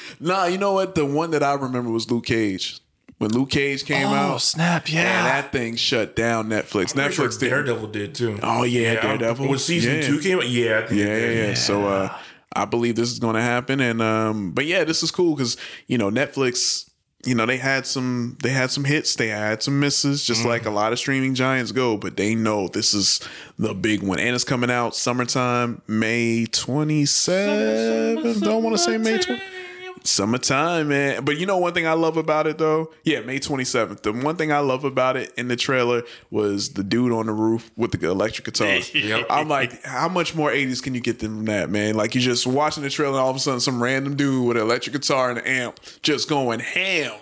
nah, 0.20 0.44
you 0.46 0.58
know 0.58 0.72
what? 0.72 0.94
The 0.94 1.04
one 1.06 1.30
that 1.32 1.42
I 1.42 1.54
remember 1.54 1.90
was 1.90 2.10
Luke 2.10 2.26
Cage. 2.26 2.80
When 3.18 3.32
Luke 3.32 3.50
Cage 3.50 3.84
came 3.84 4.06
out. 4.06 4.30
Oh 4.30 4.32
out, 4.34 4.40
snap! 4.40 4.84
and 4.86 4.94
Yeah, 4.94 5.24
that 5.24 5.52
thing 5.52 5.76
shut 5.76 6.16
down 6.16 6.48
Netflix. 6.48 6.94
Pretty 6.94 7.12
sure 7.14 7.28
Netflix 7.28 7.38
did. 7.38 7.50
Daredevil 7.50 7.88
did 7.88 8.14
too. 8.14 8.38
Oh, 8.42 8.62
yeah, 8.62 8.92
I- 8.92 9.06
Daredevil. 9.06 9.46
When 9.46 9.58
season 9.58 9.96
Yeah. 9.96 10.00
two 10.06 10.20
came 10.20 10.38
out, 10.38 10.48
yeah, 10.48 10.78
I 10.78 10.86
think 10.86 11.00
Yeah, 11.00 11.06
it 11.08 11.36
yeah, 11.36 11.48
yeah. 11.48 11.54
So 11.54 11.86
uh 11.86 12.16
I 12.56 12.64
believe 12.64 12.96
this 12.96 13.12
is 13.12 13.18
going 13.18 13.36
to 13.36 13.42
happen 13.42 13.80
and 13.80 14.00
um 14.00 14.52
but 14.52 14.64
yeah, 14.64 14.84
this 14.84 15.02
is 15.02 15.10
cool 15.10 15.36
cuz 15.36 15.58
you 15.86 15.98
know, 15.98 16.10
Netflix 16.10 16.88
you 17.24 17.34
know, 17.34 17.44
they 17.44 17.58
had 17.58 17.86
some 17.86 18.36
they 18.42 18.50
had 18.50 18.70
some 18.70 18.84
hits, 18.84 19.14
they 19.16 19.28
had 19.28 19.62
some 19.62 19.78
misses 19.78 20.24
just 20.24 20.44
like 20.44 20.62
a 20.62 20.64
mm-hmm. 20.66 20.74
lot 20.74 20.92
of 20.92 20.98
streaming 20.98 21.34
giants 21.34 21.72
go, 21.72 21.96
but 21.96 22.16
they 22.16 22.34
know 22.34 22.68
this 22.68 22.94
is 22.94 23.20
the 23.58 23.74
big 23.74 24.02
one. 24.02 24.18
And 24.18 24.34
it's 24.34 24.44
coming 24.44 24.70
out 24.70 24.96
summertime, 24.96 25.82
May 25.86 26.46
27th. 26.46 28.40
Don't 28.40 28.62
want 28.62 28.76
to 28.76 28.82
say 28.82 28.96
May 28.96 29.18
20 29.18 29.42
Summertime, 30.02 30.88
man. 30.88 31.24
But 31.24 31.38
you 31.38 31.46
know 31.46 31.58
one 31.58 31.72
thing 31.74 31.86
I 31.86 31.92
love 31.92 32.16
about 32.16 32.46
it 32.46 32.58
though? 32.58 32.92
Yeah, 33.04 33.20
May 33.20 33.38
27th. 33.38 34.02
The 34.02 34.12
one 34.12 34.36
thing 34.36 34.50
I 34.52 34.58
love 34.60 34.84
about 34.84 35.16
it 35.16 35.32
in 35.36 35.48
the 35.48 35.56
trailer 35.56 36.02
was 36.30 36.70
the 36.70 36.82
dude 36.84 37.12
on 37.12 37.26
the 37.26 37.32
roof 37.32 37.70
with 37.76 37.92
the 37.92 38.08
electric 38.10 38.44
guitar. 38.46 38.78
Yep. 38.94 39.26
I'm 39.30 39.48
like, 39.48 39.82
how 39.84 40.08
much 40.08 40.34
more 40.34 40.50
80s 40.50 40.82
can 40.82 40.94
you 40.94 41.00
get 41.00 41.18
than 41.20 41.44
that, 41.46 41.70
man? 41.70 41.94
Like 41.94 42.14
you're 42.14 42.22
just 42.22 42.46
watching 42.46 42.82
the 42.82 42.90
trailer 42.90 43.12
and 43.14 43.20
all 43.20 43.30
of 43.30 43.36
a 43.36 43.38
sudden 43.38 43.60
some 43.60 43.82
random 43.82 44.16
dude 44.16 44.46
with 44.48 44.56
an 44.56 44.62
electric 44.62 44.94
guitar 44.94 45.30
and 45.30 45.38
an 45.38 45.46
amp 45.46 45.80
just 46.02 46.28
going 46.28 46.60
ham 46.60 47.12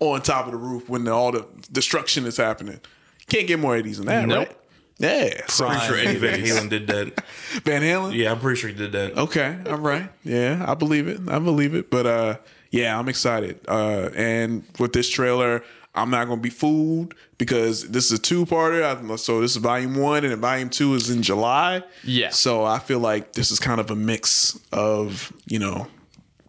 on 0.00 0.22
top 0.22 0.46
of 0.46 0.52
the 0.52 0.58
roof 0.58 0.88
when 0.88 1.06
all 1.08 1.32
the 1.32 1.46
destruction 1.72 2.26
is 2.26 2.36
happening. 2.36 2.80
Can't 3.28 3.46
get 3.46 3.58
more 3.58 3.74
80s 3.74 3.96
than 3.96 4.06
that, 4.06 4.26
Nope. 4.28 4.48
right? 4.48 4.56
Yeah. 4.98 5.46
So 5.48 5.66
Pretty 5.68 5.86
sure 5.86 5.96
Eddie 5.96 6.18
Van 6.18 6.40
Halen 6.40 6.70
did 6.70 6.86
that. 6.86 7.24
Van 7.64 7.82
Halen? 7.82 8.14
Yeah, 8.14 8.32
I'm 8.32 8.40
pretty 8.40 8.60
sure 8.60 8.70
he 8.70 8.76
did 8.76 8.92
that. 8.92 9.16
Okay, 9.18 9.58
all 9.66 9.76
right. 9.78 10.08
Yeah, 10.22 10.64
I 10.66 10.74
believe 10.74 11.08
it. 11.08 11.20
I 11.28 11.38
believe 11.38 11.74
it. 11.74 11.90
But 11.90 12.06
uh 12.06 12.36
yeah, 12.70 12.98
I'm 12.98 13.08
excited. 13.08 13.58
Uh 13.68 14.10
and 14.14 14.64
with 14.78 14.92
this 14.92 15.08
trailer, 15.08 15.62
I'm 15.96 16.10
not 16.10 16.26
gonna 16.26 16.40
be 16.40 16.50
fooled 16.50 17.14
because 17.38 17.88
this 17.90 18.06
is 18.06 18.18
a 18.18 18.22
two-parter. 18.22 19.18
So 19.18 19.40
this 19.40 19.52
is 19.52 19.56
volume 19.58 19.96
one, 19.96 20.24
and 20.24 20.36
volume 20.40 20.70
two 20.70 20.94
is 20.94 21.10
in 21.10 21.22
July. 21.22 21.82
Yeah. 22.04 22.30
So 22.30 22.64
I 22.64 22.78
feel 22.78 23.00
like 23.00 23.32
this 23.32 23.50
is 23.50 23.58
kind 23.60 23.80
of 23.80 23.90
a 23.90 23.96
mix 23.96 24.58
of 24.72 25.32
you 25.46 25.58
know 25.58 25.88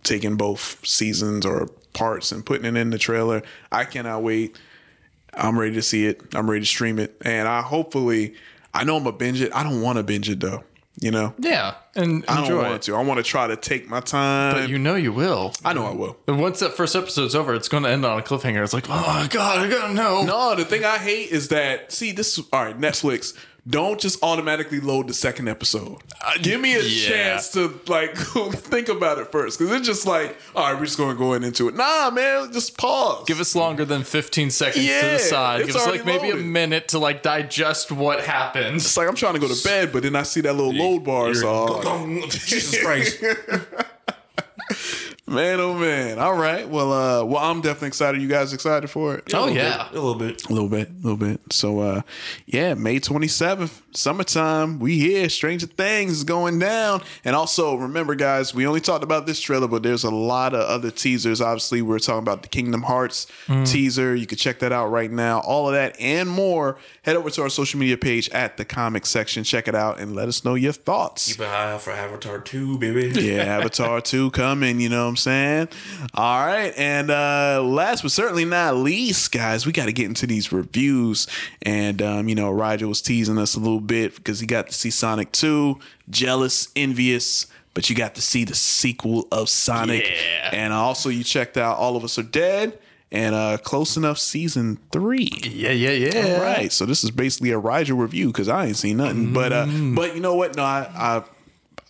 taking 0.03 0.35
both 0.35 0.85
seasons 0.85 1.45
or 1.45 1.67
parts 1.93 2.31
and 2.31 2.45
putting 2.45 2.65
it 2.65 2.77
in 2.77 2.91
the 2.91 2.97
trailer. 2.99 3.41
I 3.71 3.85
cannot 3.85 4.21
wait. 4.21 4.57
I'm 5.35 5.59
ready 5.59 5.73
to 5.75 5.81
see 5.81 6.05
it. 6.05 6.21
I'm 6.33 6.49
ready 6.49 6.61
to 6.61 6.65
stream 6.67 6.99
it, 6.99 7.15
and 7.21 7.47
I 7.47 7.61
hopefully 7.61 8.35
I 8.73 8.83
know 8.83 8.97
I'm 8.97 9.03
gonna 9.03 9.15
binge 9.17 9.41
it. 9.41 9.53
I 9.55 9.63
don't 9.63 9.81
want 9.81 9.97
to 9.97 10.03
binge 10.03 10.29
it 10.29 10.39
though. 10.39 10.63
You 11.01 11.11
know, 11.11 11.33
yeah, 11.39 11.75
and 11.95 12.23
I 12.25 12.39
enjoy 12.39 12.55
don't 12.55 12.63
want 12.63 12.75
it. 12.75 12.81
to. 12.83 12.95
I 12.95 13.03
want 13.03 13.17
to 13.17 13.23
try 13.23 13.47
to 13.47 13.57
take 13.57 13.89
my 13.89 13.99
time. 13.99 14.53
But 14.53 14.69
you 14.69 14.79
know 14.79 14.95
you 14.95 15.11
will. 15.11 15.53
I 15.65 15.73
know 15.73 15.85
I 15.85 15.93
will. 15.93 16.15
And 16.25 16.39
once 16.39 16.61
that 16.61 16.71
first 16.71 16.95
episode's 16.95 17.35
over, 17.35 17.53
it's 17.53 17.67
going 17.67 17.83
to 17.83 17.89
end 17.89 18.05
on 18.05 18.17
a 18.17 18.21
cliffhanger. 18.21 18.63
It's 18.63 18.71
like, 18.73 18.85
oh 18.87 19.27
god, 19.29 19.59
I 19.59 19.69
gotta 19.69 19.93
know. 19.93 20.23
No, 20.23 20.55
the 20.55 20.63
thing 20.63 20.85
I 20.85 20.97
hate 20.97 21.31
is 21.31 21.49
that 21.49 21.91
see 21.91 22.13
this. 22.13 22.37
Is, 22.37 22.45
all 22.53 22.63
right, 22.63 22.79
Netflix. 22.79 23.37
Don't 23.67 23.99
just 23.99 24.21
automatically 24.21 24.79
load 24.79 25.07
the 25.07 25.13
second 25.15 25.47
episode. 25.47 25.97
Uh, 26.21 26.33
Give 26.39 26.61
me 26.61 26.75
a 26.75 26.83
yeah. 26.83 27.09
chance 27.09 27.49
to 27.53 27.79
like 27.87 28.15
think 28.17 28.89
about 28.89 29.17
it 29.17 29.31
first, 29.31 29.57
because 29.57 29.73
it's 29.73 29.87
just 29.87 30.05
like, 30.05 30.37
all 30.55 30.71
right, 30.71 30.79
we're 30.79 30.85
just 30.85 30.99
going 30.99 31.15
to 31.15 31.17
go 31.17 31.33
into 31.33 31.67
it. 31.67 31.73
Nah, 31.75 32.11
man, 32.11 32.53
just 32.53 32.77
pause. 32.77 33.25
Give 33.25 33.39
us 33.39 33.55
longer 33.55 33.83
than 33.83 34.03
15 34.03 34.51
seconds 34.51 34.85
Yeah, 34.85 35.01
to 35.01 35.09
decide. 35.09 35.65
Give 35.65 35.75
us 35.75 35.87
like 35.87 36.05
maybe 36.05 36.29
a 36.29 36.35
minute 36.35 36.89
to 36.89 36.99
like 36.99 37.23
digest 37.23 37.91
what 37.91 38.23
happened. 38.23 38.75
It's 38.75 38.95
like 38.97 39.07
I'm 39.07 39.15
trying 39.15 39.33
to 39.33 39.39
go 39.39 39.47
to 39.47 39.63
bed, 39.63 39.91
but 39.91 40.03
then 40.03 40.15
I 40.15 40.21
see 40.23 40.41
that 40.41 40.53
little 40.53 40.73
load 40.73 41.03
bar. 41.03 41.33
So, 41.33 41.81
Jesus 42.29 42.79
Christ. 42.83 43.23
man, 45.27 45.59
oh 45.59 45.73
man. 45.73 46.19
All 46.19 46.35
right. 46.35 46.67
Well, 46.67 46.93
uh, 46.93 47.23
well, 47.25 47.43
I'm 47.43 47.61
definitely 47.61 47.89
excited. 47.89 48.21
You 48.21 48.27
guys 48.27 48.53
excited 48.53 48.89
for 48.89 49.15
it? 49.15 49.33
Oh 49.33 49.47
yeah. 49.47 49.89
A 49.89 49.93
little 49.93 50.15
bit. 50.15 50.45
A 50.49 50.53
little 50.53 50.69
bit, 50.69 50.89
a 50.89 50.93
little 51.01 51.17
bit. 51.17 51.41
So, 51.51 51.79
uh, 51.79 52.01
yeah, 52.45 52.73
May 52.75 52.99
27th, 52.99 53.81
summertime. 53.93 54.79
We 54.79 54.97
here. 54.99 55.29
Stranger 55.29 55.67
Things 55.67 56.11
is 56.13 56.23
going 56.23 56.59
down. 56.59 57.01
And 57.23 57.35
also, 57.35 57.75
remember, 57.75 58.15
guys, 58.15 58.53
we 58.53 58.67
only 58.67 58.81
talked 58.81 59.03
about 59.03 59.25
this 59.25 59.39
trailer, 59.39 59.67
but 59.67 59.83
there's 59.83 60.03
a 60.03 60.11
lot 60.11 60.53
of 60.53 60.61
other 60.61 60.91
teasers. 60.91 61.41
Obviously, 61.41 61.81
we 61.81 61.95
are 61.95 61.99
talking 61.99 62.19
about 62.19 62.41
the 62.43 62.47
Kingdom 62.47 62.83
Hearts 62.83 63.27
teaser. 63.65 64.15
You 64.15 64.27
can 64.27 64.37
check 64.37 64.59
that 64.59 64.71
out 64.71 64.87
right 64.87 65.11
now. 65.11 65.39
All 65.39 65.67
of 65.67 65.73
that 65.73 65.99
and 65.99 66.29
more. 66.29 66.77
Head 67.03 67.15
over 67.15 67.29
to 67.29 67.43
our 67.43 67.49
social 67.49 67.79
media 67.79 67.97
page 67.97 68.29
at 68.29 68.57
the 68.57 68.65
comic 68.65 69.05
section. 69.05 69.43
Check 69.43 69.67
it 69.67 69.75
out 69.75 69.99
and 69.99 70.15
let 70.15 70.27
us 70.27 70.43
know 70.43 70.55
your 70.55 70.71
thoughts. 70.71 71.27
Keep 71.27 71.41
an 71.41 71.45
eye 71.45 71.71
out 71.73 71.81
for 71.81 71.91
Avatar 71.91 72.39
2, 72.39 72.77
baby. 72.79 73.21
Yeah, 73.21 73.43
Avatar 73.43 74.01
2 74.01 74.31
coming, 74.31 74.79
you 74.79 74.89
know 74.89 75.05
what 75.05 75.09
I'm 75.15 75.17
saying? 75.17 75.67
All 76.13 76.45
right. 76.45 76.73
And 76.77 77.09
uh 77.09 77.63
last 77.63 78.01
but 78.01 78.11
certainly 78.11 78.45
not 78.45 78.75
least, 78.75 79.31
guys, 79.31 79.65
we 79.65 79.71
got 79.71 79.85
to 79.85 79.93
get 79.93 80.05
into 80.05 80.27
these 80.27 80.51
reviews. 80.51 81.27
And 81.61 82.01
um, 82.01 82.27
you 82.29 82.35
know, 82.35 82.51
Roger 82.51 82.87
was 82.87 83.01
teasing 83.01 83.37
us 83.37 83.55
a 83.55 83.59
little 83.59 83.79
bit 83.79 84.15
because 84.15 84.39
he 84.39 84.45
got 84.47 84.67
to 84.67 84.73
see 84.73 84.89
Sonic 84.89 85.31
2, 85.31 85.79
jealous, 86.09 86.69
envious, 86.75 87.47
but 87.73 87.89
you 87.89 87.95
got 87.95 88.15
to 88.15 88.21
see 88.21 88.43
the 88.43 88.55
sequel 88.55 89.27
of 89.31 89.49
Sonic. 89.49 90.03
Yeah. 90.09 90.49
And 90.53 90.73
also 90.73 91.09
you 91.09 91.23
checked 91.23 91.57
out 91.57 91.77
All 91.77 91.95
of 91.95 92.03
Us 92.03 92.17
Are 92.19 92.23
Dead 92.23 92.77
and 93.11 93.33
uh 93.35 93.57
Close 93.57 93.95
Enough 93.97 94.17
season 94.17 94.79
3. 94.91 95.29
Yeah, 95.43 95.71
yeah, 95.71 95.91
yeah. 95.91 96.35
All 96.35 96.41
right, 96.41 96.71
so 96.71 96.85
this 96.85 97.03
is 97.03 97.11
basically 97.11 97.51
a 97.51 97.57
Rigel 97.57 97.97
review 97.97 98.27
because 98.27 98.49
I 98.49 98.65
ain't 98.67 98.77
seen 98.77 98.97
nothing. 98.97 99.31
But 99.33 99.53
uh, 99.53 99.65
but 99.95 100.15
you 100.15 100.21
know 100.21 100.35
what? 100.35 100.55
No, 100.55 100.63
I, 100.63 100.89
I 100.93 101.23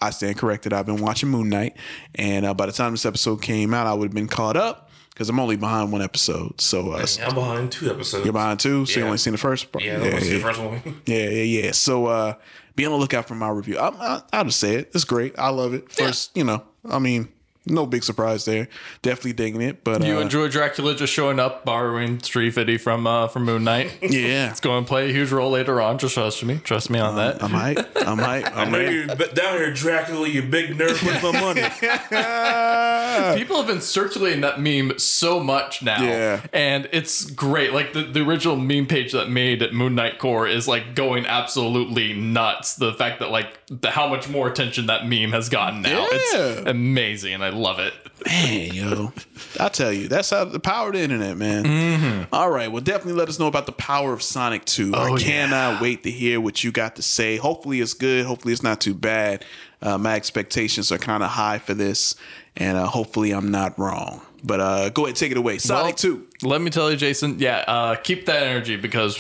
I 0.06 0.12
stand 0.12 0.38
corrected. 0.38 0.72
I've 0.74 0.86
been 0.86 1.02
watching 1.02 1.30
Moon 1.30 1.50
Knight, 1.50 1.76
and 2.14 2.46
uh, 2.46 2.54
by 2.54 2.68
the 2.68 2.72
time 2.72 2.92
this 2.92 3.06
episode 3.06 3.42
came 3.42 3.74
out, 3.74 3.88
I 3.88 3.94
would 3.94 4.10
have 4.10 4.16
been 4.16 4.28
caught 4.28 4.56
up 4.56 4.90
because 5.10 5.30
I'm 5.30 5.40
only 5.40 5.56
behind 5.56 5.92
one 5.92 6.02
episode. 6.02 6.60
So 6.62 6.92
uh, 6.92 7.06
I'm 7.26 7.34
behind 7.34 7.72
two 7.72 7.90
episodes. 7.90 8.24
you're 8.26 8.34
behind 8.34 8.60
two, 8.60 8.86
so 8.86 9.00
you 9.00 9.06
only 9.06 9.18
seen 9.18 9.32
the 9.32 9.38
first 9.38 9.72
part. 9.72 9.84
Yeah, 9.84 10.04
yeah, 10.04 10.20
the 10.20 10.40
first 10.40 10.60
one. 10.60 10.82
yeah, 11.06 11.30
yeah, 11.30 11.62
yeah. 11.62 11.72
So 11.72 12.06
uh, 12.06 12.34
be 12.76 12.86
on 12.86 12.92
the 12.92 12.98
lookout 12.98 13.28
for 13.28 13.36
my 13.36 13.50
review. 13.50 13.78
I, 13.78 13.88
I, 13.88 14.22
I'll 14.34 14.46
just 14.46 14.60
say 14.60 14.76
it. 14.76 14.92
It's 14.94 15.06
great. 15.06 15.38
I 15.40 15.50
love 15.50 15.74
it. 15.74 15.92
First, 15.92 16.36
you 16.36 16.44
know, 16.44 16.64
I 16.90 17.00
mean, 17.00 17.30
no 17.68 17.86
big 17.86 18.04
surprise 18.04 18.46
there. 18.46 18.68
Definitely 19.02 19.34
digging 19.34 19.62
it. 19.62 19.84
But 19.84 20.04
You 20.04 20.18
uh, 20.18 20.22
enjoy 20.22 20.48
Dracula 20.50 20.96
just 20.96 21.12
showing 21.14 21.40
up, 21.40 21.66
borrowing 21.66 22.20
Street 22.22 22.52
Fitty 22.52 22.78
from 22.78 23.08
uh, 23.08 23.28
from 23.28 23.46
Moon 23.46 23.64
Knight. 23.64 23.98
Yeah. 24.16 24.50
it's 24.52 24.60
going 24.60 24.84
to 24.84 24.88
play 24.88 25.10
a 25.10 25.14
huge 25.14 25.32
role 25.32 25.52
later 25.52 25.82
on. 25.82 25.98
Just 25.98 26.14
trust 26.14 26.44
me. 26.44 26.60
Trust 26.64 26.90
me 26.90 27.00
on 27.00 27.16
that. 27.18 27.44
I 27.44 27.48
might. 27.48 27.80
I 28.08 28.14
might. 28.16 28.46
I 28.46 28.62
I 28.62 28.66
know 28.66 28.72
might. 28.72 28.92
you're 28.92 29.08
down 29.08 29.58
here, 29.58 29.74
Dracula, 29.74 30.28
you 30.28 30.42
big 30.44 30.72
nerd 30.78 31.04
with 31.04 31.24
my 31.24 31.32
money. 31.42 31.62
People 33.38 33.58
have 33.58 33.68
been 33.68 33.82
circulating 33.82 34.42
that 34.42 34.60
meme 34.60 34.98
so 35.00 35.40
much 35.40 35.82
now. 35.84 36.02
Yeah. 36.02 36.42
And 36.54 36.88
it's 36.92 37.26
great. 37.26 37.74
Like 37.74 37.94
the, 37.94 38.04
the 38.04 38.22
original 38.22 38.56
meme 38.56 38.86
page 38.88 39.12
that 39.14 39.30
made 39.30 39.72
Moon 39.74 39.96
Knight 39.96 40.20
Core 40.20 40.48
is 40.48 40.68
like 40.68 40.96
going 40.96 41.26
absolutely 41.26 42.14
nuts. 42.14 42.76
The 42.76 42.94
fact 42.94 43.20
that 43.20 43.32
like 43.32 43.60
the, 43.68 43.90
how 43.92 44.08
much 44.08 44.30
more 44.30 44.48
attention 44.48 44.86
that 44.88 45.08
meme 45.08 45.32
has 45.32 45.50
gotten 45.50 45.82
now. 45.82 46.02
Yeah. 46.02 46.08
It's 46.12 46.68
amazing 46.68 47.34
and 47.34 47.44
I 47.44 47.50
love 47.50 47.80
it. 47.80 47.94
Man, 48.26 48.74
yo, 48.74 49.12
I 49.60 49.70
tell 49.70 49.92
you, 49.92 50.08
that's 50.08 50.30
how 50.30 50.46
the 50.46 50.60
power 50.60 50.88
of 50.88 50.94
the 50.94 51.02
internet, 51.02 51.36
man. 51.38 52.28
All 52.32 52.50
right, 52.50 52.72
well, 52.72 52.82
definitely 52.82 53.14
let 53.20 53.28
us 53.28 53.40
know 53.40 53.48
about 53.48 53.66
the 53.66 53.72
power 53.74 54.14
of 54.14 54.22
Sonic 54.24 54.64
2. 54.66 54.94
I 54.96 55.10
Oh, 55.12 55.18
cannot 55.18 55.82
wait 55.82 56.04
to 56.04 56.12
hear 56.12 56.40
what 56.40 56.64
you 56.64 56.72
got 56.72 56.96
to 56.96 57.02
say. 57.02 57.36
Hopefully, 57.38 57.82
it's 57.82 57.94
good. 57.94 58.26
Hopefully, 58.26 58.54
it's 58.54 58.64
not 58.64 58.80
too 58.80 58.94
bad. 58.94 59.44
Uh, 59.82 59.98
my 59.98 60.16
expectations 60.16 60.92
are 60.94 60.98
kind 60.98 61.24
of 61.24 61.30
high 61.30 61.58
for 61.60 61.74
this, 61.74 62.16
and 62.56 62.78
uh, 62.78 62.86
hopefully, 62.88 63.32
I'm 63.32 63.52
not 63.52 63.78
wrong. 63.78 64.22
But 64.44 64.60
uh, 64.62 64.90
go 64.90 65.06
ahead, 65.06 65.18
take 65.18 65.32
it 65.32 65.38
away. 65.38 65.58
Sonic 65.58 65.84
Well, 65.84 65.94
2. 65.94 66.28
Let 66.44 66.62
me 66.62 66.70
tell 66.70 66.90
you, 66.90 66.98
Jason. 66.98 67.38
Yeah, 67.40 67.66
uh, 67.68 67.96
keep 67.96 68.28
that 68.28 68.44
energy 68.44 68.78
because 68.78 69.18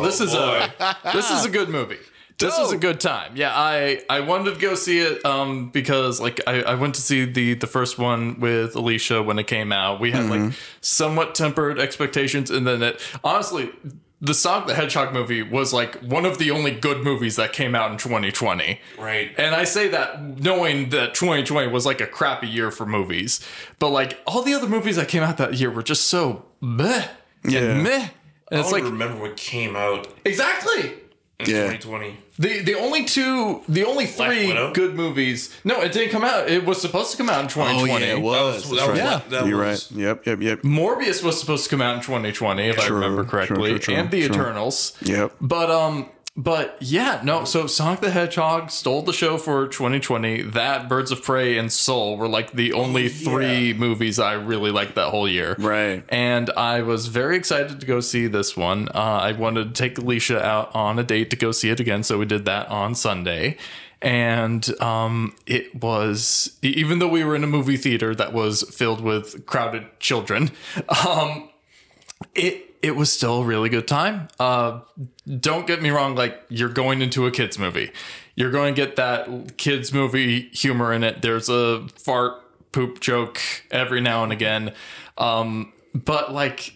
this 0.00 0.20
is 0.20 0.34
a 0.34 0.96
this 1.12 1.30
is 1.30 1.44
a 1.44 1.50
good 1.50 1.68
movie. 1.68 1.98
This 2.38 2.58
is 2.58 2.72
a 2.72 2.76
good 2.76 3.00
time. 3.00 3.36
Yeah, 3.36 3.52
I 3.54 4.02
I 4.10 4.20
wanted 4.20 4.54
to 4.54 4.60
go 4.60 4.74
see 4.74 4.98
it 4.98 5.24
um 5.24 5.70
because 5.70 6.20
like 6.20 6.40
I, 6.46 6.62
I 6.62 6.74
went 6.74 6.94
to 6.96 7.00
see 7.00 7.24
the 7.24 7.54
the 7.54 7.66
first 7.66 7.98
one 7.98 8.40
with 8.40 8.74
Alicia 8.74 9.22
when 9.22 9.38
it 9.38 9.46
came 9.46 9.72
out. 9.72 10.00
We 10.00 10.10
had 10.10 10.28
like 10.28 10.52
somewhat 10.80 11.34
tempered 11.34 11.78
expectations 11.78 12.50
and 12.50 12.66
then 12.66 12.82
it 12.82 13.00
honestly 13.22 13.70
the 14.22 14.34
Sonic 14.34 14.68
the 14.68 14.74
Hedgehog 14.74 15.12
movie 15.12 15.42
was 15.42 15.72
like 15.72 15.96
one 15.96 16.24
of 16.24 16.38
the 16.38 16.52
only 16.52 16.70
good 16.70 17.02
movies 17.02 17.36
that 17.36 17.52
came 17.52 17.74
out 17.74 17.90
in 17.90 17.98
2020. 17.98 18.80
Right. 18.96 19.32
And 19.36 19.52
I 19.52 19.64
say 19.64 19.88
that 19.88 20.22
knowing 20.22 20.90
that 20.90 21.14
2020 21.14 21.66
was 21.68 21.84
like 21.84 22.00
a 22.00 22.06
crappy 22.06 22.46
year 22.46 22.70
for 22.70 22.86
movies. 22.86 23.46
But 23.80 23.90
like 23.90 24.20
all 24.24 24.42
the 24.42 24.54
other 24.54 24.68
movies 24.68 24.94
that 24.94 25.08
came 25.08 25.24
out 25.24 25.38
that 25.38 25.54
year 25.54 25.70
were 25.70 25.82
just 25.82 26.06
so 26.06 26.44
meh. 26.60 27.08
Yeah. 27.44 27.74
Meh. 27.82 28.08
And 28.52 28.58
I 28.58 28.60
it's 28.60 28.70
don't 28.70 28.82
like 28.82 28.90
remember 28.92 29.20
what 29.20 29.36
came 29.36 29.74
out 29.76 30.06
exactly. 30.26 30.92
in 31.40 31.46
Yeah. 31.50 31.72
2020. 31.72 32.18
The 32.38 32.60
the 32.60 32.74
only 32.74 33.04
two 33.04 33.62
the 33.68 33.84
only 33.84 34.06
three 34.06 34.46
Widow? 34.48 34.72
good 34.72 34.94
movies. 34.94 35.54
No, 35.64 35.80
it 35.80 35.92
didn't 35.92 36.10
come 36.10 36.22
out. 36.24 36.48
It 36.50 36.64
was 36.64 36.80
supposed 36.80 37.10
to 37.12 37.16
come 37.16 37.28
out 37.30 37.42
in 37.42 37.48
2020. 37.48 38.06
That 38.06 38.20
was, 38.20 38.70
that 38.70 38.88
was, 38.88 38.98
Yeah. 38.98 39.20
that 39.30 39.46
You're 39.46 39.58
was- 39.64 39.90
right. 39.92 39.98
Yep, 40.00 40.26
yep, 40.26 40.40
yep. 40.42 40.62
Morbius 40.62 41.22
was 41.22 41.40
supposed 41.40 41.64
to 41.64 41.70
come 41.70 41.82
out 41.82 41.94
in 41.96 42.00
2020 42.02 42.68
if 42.68 42.78
I 42.78 42.86
True, 42.86 42.96
remember 42.96 43.22
true, 43.22 43.30
correctly, 43.30 43.70
true, 43.70 43.78
true, 43.78 43.94
and 43.94 44.10
the 44.10 44.26
true. 44.28 44.34
Eternals. 44.34 44.92
Yep. 45.02 45.32
But 45.40 45.70
um, 45.70 46.08
but 46.34 46.78
yeah, 46.80 47.20
no. 47.22 47.44
So 47.44 47.66
Sonic 47.66 48.00
the 48.00 48.10
Hedgehog 48.10 48.70
stole 48.70 49.02
the 49.02 49.12
show 49.12 49.36
for 49.36 49.68
2020. 49.68 50.42
That 50.42 50.88
Birds 50.88 51.12
of 51.12 51.22
Prey 51.22 51.58
and 51.58 51.70
Soul 51.70 52.16
were 52.16 52.28
like 52.28 52.52
the 52.52 52.72
only 52.72 53.10
three 53.10 53.74
movies 53.74 54.18
I 54.18 54.32
really 54.34 54.70
liked 54.70 54.94
that 54.94 55.10
whole 55.10 55.28
year. 55.28 55.54
Right. 55.58 56.02
And 56.08 56.48
I 56.50 56.80
was 56.82 57.08
very 57.08 57.36
excited 57.36 57.80
to 57.80 57.86
go 57.86 58.00
see 58.00 58.28
this 58.28 58.56
one. 58.56 58.88
Uh, 58.94 58.98
I 58.98 59.32
wanted 59.32 59.74
to 59.74 59.82
take 59.82 59.98
Alicia 59.98 60.42
out 60.42 60.74
on 60.74 60.98
a 60.98 61.02
date 61.02 61.28
to 61.30 61.36
go 61.36 61.52
see 61.52 61.68
it 61.68 61.80
again, 61.80 62.02
so 62.02 62.18
we 62.18 62.24
did 62.24 62.46
that 62.46 62.68
on 62.68 62.94
Sunday. 62.94 63.58
And 64.00 64.68
um, 64.80 65.36
it 65.46 65.82
was 65.82 66.58
even 66.62 66.98
though 66.98 67.08
we 67.08 67.24
were 67.24 67.36
in 67.36 67.44
a 67.44 67.48
movie 67.48 67.76
theater 67.76 68.14
that 68.14 68.32
was 68.32 68.62
filled 68.74 69.02
with 69.02 69.44
crowded 69.44 70.00
children, 70.00 70.50
um, 71.06 71.50
it 72.34 72.71
it 72.82 72.96
was 72.96 73.12
still 73.12 73.42
a 73.42 73.44
really 73.44 73.68
good 73.68 73.86
time. 73.86 74.28
Uh, 74.38 74.80
don't 75.40 75.66
get 75.66 75.80
me 75.80 75.90
wrong, 75.90 76.16
like 76.16 76.42
you're 76.48 76.68
going 76.68 77.00
into 77.00 77.26
a 77.26 77.30
kids 77.30 77.58
movie. 77.58 77.92
You're 78.34 78.50
going 78.50 78.74
to 78.74 78.80
get 78.80 78.96
that 78.96 79.56
kids 79.56 79.92
movie 79.92 80.48
humor 80.48 80.92
in 80.92 81.04
it. 81.04 81.22
There's 81.22 81.48
a 81.48 81.86
fart 81.96 82.42
poop 82.72 83.00
joke 83.00 83.40
every 83.70 84.00
now 84.00 84.24
and 84.24 84.32
again. 84.32 84.74
Um, 85.16 85.72
but 85.94 86.32
like 86.32 86.74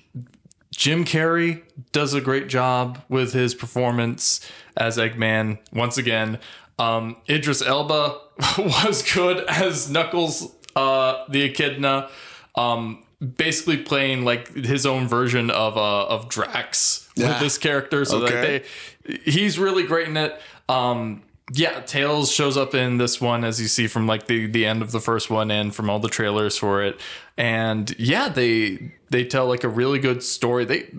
Jim 0.70 1.04
Carrey 1.04 1.62
does 1.92 2.14
a 2.14 2.20
great 2.20 2.48
job 2.48 3.02
with 3.09 3.32
his 3.32 3.54
performance 3.54 4.48
as 4.76 4.98
Eggman 4.98 5.59
once 5.72 5.98
again. 5.98 6.38
Um, 6.78 7.16
Idris 7.28 7.62
Elba 7.62 8.18
was 8.59 9.02
good 9.11 9.44
as 9.48 9.90
Knuckles, 9.90 10.54
uh, 10.76 11.24
the 11.28 11.42
Echidna. 11.42 12.11
Um, 12.54 13.02
basically 13.36 13.78
playing 13.78 14.24
like 14.24 14.54
his 14.54 14.84
own 14.86 15.08
version 15.08 15.50
of 15.50 15.76
uh 15.76 16.06
of 16.06 16.28
Drax 16.28 17.08
Yeah. 17.16 17.28
with 17.28 17.40
this 17.40 17.58
character. 17.58 18.04
So 18.04 18.22
Okay. 18.24 18.52
like 18.52 18.66
they 19.04 19.20
he's 19.30 19.58
really 19.58 19.84
great 19.84 20.08
in 20.08 20.16
it. 20.16 20.38
Um 20.68 21.22
yeah, 21.52 21.80
Tails 21.80 22.32
shows 22.32 22.56
up 22.56 22.74
in 22.74 22.98
this 22.98 23.20
one 23.20 23.44
as 23.44 23.60
you 23.60 23.68
see 23.68 23.86
from 23.86 24.06
like 24.06 24.26
the 24.26 24.46
the 24.46 24.66
end 24.66 24.82
of 24.82 24.90
the 24.92 25.00
first 25.00 25.30
one 25.30 25.50
and 25.50 25.74
from 25.74 25.88
all 25.88 25.98
the 26.00 26.08
trailers 26.08 26.56
for 26.58 26.82
it. 26.82 27.00
And 27.38 27.94
yeah, 27.98 28.28
they 28.28 28.92
they 29.10 29.24
tell 29.24 29.46
like 29.46 29.64
a 29.64 29.68
really 29.68 29.98
good 30.00 30.22
story. 30.22 30.64
They 30.64 30.90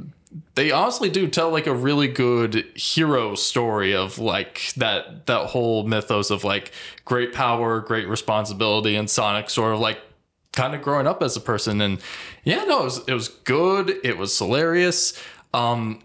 they 0.56 0.72
honestly 0.72 1.10
do 1.10 1.28
tell 1.28 1.50
like 1.52 1.68
a 1.68 1.74
really 1.74 2.08
good 2.08 2.66
hero 2.76 3.36
story 3.36 3.94
of 3.94 4.20
like 4.20 4.74
that 4.78 5.26
that 5.26 5.48
whole 5.48 5.84
mythos 5.86 6.32
of 6.32 6.44
like 6.44 6.72
great 7.06 7.34
power, 7.34 7.82
great 7.82 8.08
responsibility, 8.08 8.96
and 8.96 9.10
Sonic 9.10 9.50
sort 9.50 9.74
of 9.74 9.80
like 9.80 10.00
kind 10.58 10.74
of 10.74 10.82
growing 10.82 11.06
up 11.06 11.22
as 11.22 11.38
a 11.38 11.40
person. 11.40 11.80
And 11.80 12.00
yeah, 12.44 12.64
no, 12.64 12.82
it 12.82 12.86
was 12.86 13.08
it 13.08 13.14
was 13.14 13.30
good. 13.30 14.00
It 14.04 14.18
was 14.18 14.38
hilarious. 14.38 15.14
Um, 15.54 16.02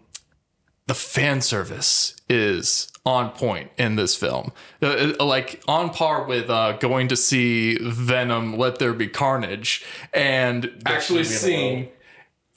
the 0.86 0.94
fan 0.94 1.40
service 1.40 2.14
is 2.28 2.92
on 3.04 3.30
point 3.30 3.70
in 3.78 3.96
this 3.96 4.14
film, 4.14 4.52
Uh, 4.80 5.14
uh, 5.18 5.24
like 5.24 5.60
on 5.66 5.90
par 5.90 6.24
with 6.24 6.50
uh, 6.50 6.72
going 6.72 7.08
to 7.08 7.16
see 7.16 7.78
Venom: 7.80 8.58
Let 8.58 8.78
There 8.78 8.92
Be 8.92 9.08
Carnage, 9.08 9.84
and 10.12 10.70
actually 10.86 11.24
seeing 11.24 11.88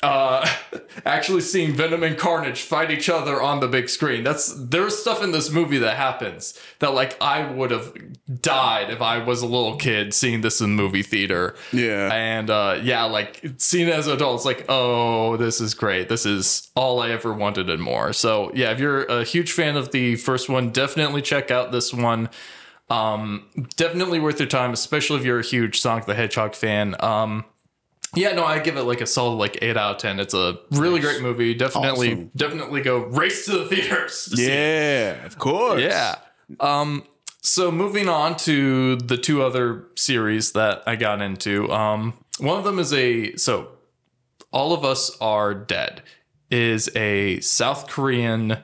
uh 0.05 0.47
actually 1.05 1.41
seeing 1.41 1.73
Venom 1.73 2.03
and 2.03 2.17
Carnage 2.17 2.61
fight 2.61 2.91
each 2.91 3.09
other 3.09 3.41
on 3.41 3.59
the 3.59 3.67
big 3.67 3.89
screen. 3.89 4.23
That's 4.23 4.53
there's 4.53 4.97
stuff 4.97 5.23
in 5.23 5.31
this 5.31 5.51
movie 5.51 5.79
that 5.79 5.97
happens 5.97 6.59
that 6.79 6.93
like 6.93 7.19
I 7.21 7.49
would 7.51 7.71
have 7.71 7.93
died 8.41 8.89
if 8.91 9.01
I 9.01 9.17
was 9.17 9.41
a 9.41 9.47
little 9.47 9.77
kid 9.77 10.13
seeing 10.13 10.41
this 10.41 10.61
in 10.61 10.75
movie 10.75 11.03
theater. 11.03 11.55
Yeah. 11.73 12.13
And 12.13 12.49
uh 12.49 12.79
yeah, 12.81 13.03
like 13.05 13.43
seeing 13.57 13.87
it 13.87 13.93
as 13.93 14.07
adults, 14.07 14.45
like, 14.45 14.65
oh, 14.69 15.37
this 15.37 15.59
is 15.59 15.73
great. 15.73 16.07
This 16.07 16.25
is 16.25 16.69
all 16.75 17.01
I 17.01 17.09
ever 17.09 17.33
wanted 17.33 17.69
and 17.69 17.81
more. 17.81 18.13
So 18.13 18.51
yeah, 18.53 18.71
if 18.71 18.79
you're 18.79 19.03
a 19.05 19.23
huge 19.23 19.51
fan 19.51 19.75
of 19.75 19.91
the 19.91 20.15
first 20.15 20.49
one, 20.49 20.69
definitely 20.69 21.21
check 21.21 21.49
out 21.49 21.71
this 21.71 21.93
one. 21.93 22.29
Um 22.89 23.47
definitely 23.75 24.19
worth 24.19 24.39
your 24.39 24.47
time, 24.47 24.71
especially 24.71 25.19
if 25.19 25.25
you're 25.25 25.39
a 25.39 25.43
huge 25.43 25.79
Sonic 25.79 26.05
the 26.05 26.13
Hedgehog 26.13 26.53
fan. 26.53 26.95
Um 26.99 27.45
yeah, 28.15 28.31
no, 28.33 28.43
I 28.45 28.59
give 28.59 28.77
it 28.77 28.83
like 28.83 29.01
a 29.01 29.05
solid 29.05 29.35
like 29.35 29.57
eight 29.61 29.77
out 29.77 29.95
of 29.95 30.01
ten. 30.01 30.19
It's 30.19 30.33
a 30.33 30.57
really 30.71 30.99
great 30.99 31.21
movie. 31.21 31.53
Definitely, 31.53 32.11
Awesome. 32.13 32.31
definitely 32.35 32.81
go 32.81 33.05
race 33.05 33.45
to 33.45 33.59
the 33.59 33.65
theaters. 33.65 34.25
to 34.31 34.37
see. 34.37 34.47
Yeah, 34.47 35.25
of 35.25 35.37
course. 35.37 35.81
yeah. 35.81 36.15
Um, 36.59 37.03
so 37.41 37.71
moving 37.71 38.09
on 38.09 38.35
to 38.37 38.95
the 38.97 39.17
two 39.17 39.43
other 39.43 39.85
series 39.95 40.51
that 40.53 40.83
I 40.87 40.95
got 40.95 41.21
into. 41.21 41.71
Um, 41.71 42.13
one 42.39 42.57
of 42.57 42.63
them 42.63 42.79
is 42.79 42.91
a 42.93 43.35
so 43.35 43.69
all 44.51 44.73
of 44.73 44.83
us 44.85 45.15
are 45.21 45.53
dead 45.53 46.01
is 46.51 46.89
a 46.95 47.39
South 47.41 47.87
Korean 47.87 48.57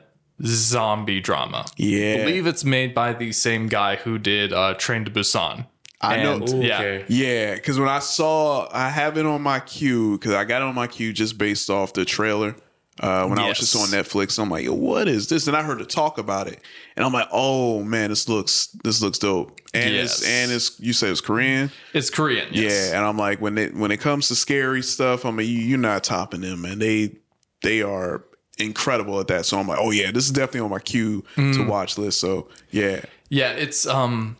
zombie 0.44 1.20
drama. 1.20 1.66
Yeah. 1.76 2.14
I 2.14 2.24
believe 2.24 2.46
it's 2.46 2.64
made 2.64 2.94
by 2.94 3.12
the 3.12 3.32
same 3.32 3.68
guy 3.68 3.96
who 3.96 4.18
did 4.18 4.52
uh, 4.52 4.74
Train 4.74 5.04
to 5.04 5.10
Busan. 5.10 5.66
I 6.02 6.22
know. 6.22 6.42
Ooh, 6.48 6.62
yeah. 6.62 6.78
okay. 6.78 7.04
Yeah, 7.08 7.54
because 7.54 7.78
when 7.78 7.88
I 7.88 8.00
saw, 8.00 8.68
I 8.72 8.88
have 8.88 9.16
it 9.18 9.26
on 9.26 9.42
my 9.42 9.60
queue 9.60 10.18
because 10.18 10.32
I 10.32 10.44
got 10.44 10.62
it 10.62 10.64
on 10.64 10.74
my 10.74 10.86
queue 10.88 11.12
just 11.12 11.38
based 11.38 11.70
off 11.70 11.92
the 11.92 12.04
trailer. 12.04 12.56
Uh, 13.00 13.26
when 13.26 13.38
I 13.38 13.48
was 13.48 13.58
just 13.58 13.74
on 13.74 13.88
Netflix, 13.88 14.38
I'm 14.38 14.50
like, 14.50 14.64
Yo, 14.66 14.74
"What 14.74 15.08
is 15.08 15.28
this?" 15.28 15.46
And 15.46 15.56
I 15.56 15.62
heard 15.62 15.78
her 15.78 15.84
talk 15.86 16.18
about 16.18 16.46
it, 16.46 16.60
and 16.94 17.06
I'm 17.06 17.12
like, 17.12 17.26
"Oh 17.32 17.82
man, 17.82 18.10
this 18.10 18.28
looks 18.28 18.66
this 18.84 19.00
looks 19.00 19.18
dope." 19.18 19.58
And 19.72 19.94
it's 19.94 20.22
and 20.28 20.52
it's 20.52 20.78
you 20.78 20.92
say 20.92 21.08
it's 21.08 21.22
Korean, 21.22 21.70
It's 21.94 22.10
Korean. 22.10 22.48
Yes. 22.52 22.90
yeah. 22.90 22.96
And 22.98 23.06
I'm 23.06 23.16
like, 23.16 23.40
when 23.40 23.56
it 23.56 23.74
when 23.74 23.90
it 23.92 23.96
comes 23.96 24.28
to 24.28 24.34
scary 24.34 24.82
stuff, 24.82 25.24
I 25.24 25.30
mean, 25.30 25.48
you, 25.48 25.56
you're 25.58 25.78
not 25.78 26.04
topping 26.04 26.42
them, 26.42 26.66
and 26.66 26.82
They 26.82 27.16
they 27.62 27.80
are 27.80 28.24
incredible 28.58 29.18
at 29.20 29.28
that. 29.28 29.46
So 29.46 29.58
I'm 29.58 29.66
like, 29.66 29.78
oh 29.80 29.90
yeah, 29.90 30.10
this 30.10 30.26
is 30.26 30.30
definitely 30.30 30.60
on 30.60 30.70
my 30.70 30.78
queue 30.78 31.24
Mm. 31.36 31.54
to 31.54 31.64
watch 31.64 31.96
list. 31.96 32.20
So 32.20 32.48
yeah, 32.70 33.04
Yeah, 33.30 33.52
it's 33.52 33.86
um 33.86 34.36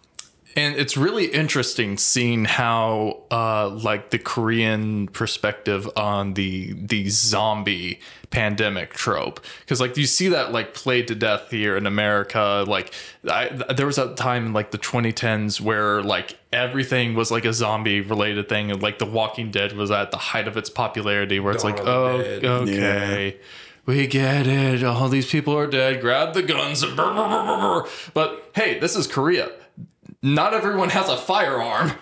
and 0.57 0.75
it's 0.77 0.97
really 0.97 1.27
interesting 1.27 1.97
seeing 1.97 2.45
how 2.45 3.23
uh 3.31 3.69
like 3.69 4.11
the 4.11 4.19
korean 4.19 5.09
perspective 5.09 5.89
on 5.97 6.35
the 6.35 6.73
the 6.75 7.09
zombie 7.09 7.99
pandemic 8.31 8.93
trope 8.95 9.41
because 9.61 9.81
like 9.81 9.97
you 9.97 10.07
see 10.07 10.29
that 10.29 10.53
like 10.53 10.75
played 10.75 11.07
to 11.09 11.15
death 11.15 11.51
here 11.51 11.77
in 11.77 11.87
america 11.87 12.65
like 12.67 12.93
I, 13.29 13.49
there 13.49 13.87
was 13.87 13.99
a 13.99 14.15
time 14.15 14.47
in 14.47 14.53
like 14.53 14.71
the 14.71 14.79
2010s 14.79 15.61
where 15.61 16.03
like 16.03 16.39
everything 16.53 17.15
was 17.15 17.31
like 17.31 17.45
a 17.45 17.53
zombie 17.53 18.01
related 18.01 18.49
thing 18.49 18.71
and 18.71 18.83
like 18.83 18.99
the 18.99 19.07
walking 19.07 19.51
dead 19.51 19.75
was 19.75 19.91
at 19.91 20.11
the 20.11 20.17
height 20.17 20.49
of 20.49 20.57
its 20.57 20.71
popularity 20.71 21.41
where 21.41 21.53
it's 21.53 21.63
Dawn 21.63 21.73
like 21.73 21.87
oh 21.87 22.23
Dead. 22.23 22.45
okay 22.45 23.37
we 23.85 24.07
get 24.07 24.47
it. 24.47 24.85
All 24.85 25.09
these 25.09 25.29
people 25.29 25.59
are 25.59 25.67
dead. 25.67 26.01
Grab 26.01 26.35
the 26.35 26.43
guns. 26.43 26.85
But 28.15 28.51
hey, 28.55 28.79
this 28.79 28.95
is 28.95 29.09
Korea. 29.09 29.51
Not 30.25 30.55
everyone 30.55 30.91
has 30.91 31.09
a 31.09 31.17
firearm. 31.17 31.93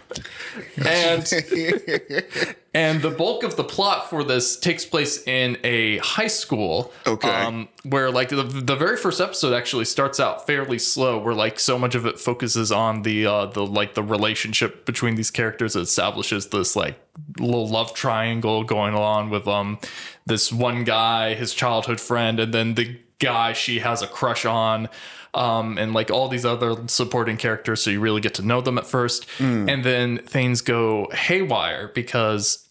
And 0.77 1.21
and 2.75 3.01
the 3.01 3.15
bulk 3.17 3.45
of 3.45 3.57
the 3.57 3.65
plot 3.65 4.11
for 4.11 4.23
this 4.23 4.59
takes 4.59 4.85
place 4.85 5.27
in 5.27 5.57
a 5.65 5.97
high 5.99 6.27
school. 6.27 6.93
Okay. 7.07 7.31
Um, 7.31 7.71
where 7.85 8.11
like 8.11 8.29
the, 8.29 8.43
the 8.43 8.77
very 8.77 8.99
first 8.99 9.23
episode 9.23 9.55
actually 9.55 9.87
starts 9.87 10.21
out 10.21 10.47
fairly 10.47 10.79
slow, 10.79 11.19
where 11.19 11.35
like 11.35 11.59
so 11.59 11.79
much 11.79 11.95
of 11.95 12.05
it 12.05 12.21
focuses 12.21 12.71
on 12.71 13.03
the 13.03 13.25
uh 13.25 13.47
the 13.47 13.65
like 13.65 13.95
the 13.95 14.03
relationship 14.03 14.85
between 14.85 15.15
these 15.15 15.31
characters. 15.31 15.75
It 15.75 15.81
establishes 15.83 16.49
this 16.49 16.77
like 16.77 17.01
little 17.39 17.69
love 17.69 17.95
triangle 17.95 18.65
going 18.65 18.93
along 18.93 19.31
with 19.31 19.49
um 19.49 19.79
this 20.27 20.53
one 20.53 20.85
guy, 20.85 21.33
his 21.33 21.55
childhood 21.55 22.01
friend, 22.01 22.39
and 22.39 22.53
then 22.53 22.75
the 22.75 22.99
guy 23.21 23.53
she 23.53 23.79
has 23.79 24.03
a 24.03 24.07
crush 24.07 24.45
on 24.45 24.89
um, 25.33 25.79
and 25.79 25.93
like 25.95 26.11
all 26.11 26.27
these 26.29 26.45
other 26.45 26.89
supporting 26.89 27.37
characters, 27.37 27.81
so 27.83 27.91
you 27.91 28.01
really 28.01 28.21
get 28.21 28.35
to 28.35 28.43
know 28.43 28.61
them 28.61 28.79
at 28.79 28.87
first, 28.87 29.27
and 29.69 29.85
then 29.85 30.19
things 30.19 30.61
go 30.61 31.09
haywire 31.13 31.89
because 31.95 32.69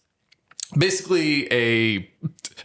basically 0.76 1.50
a 1.50 2.10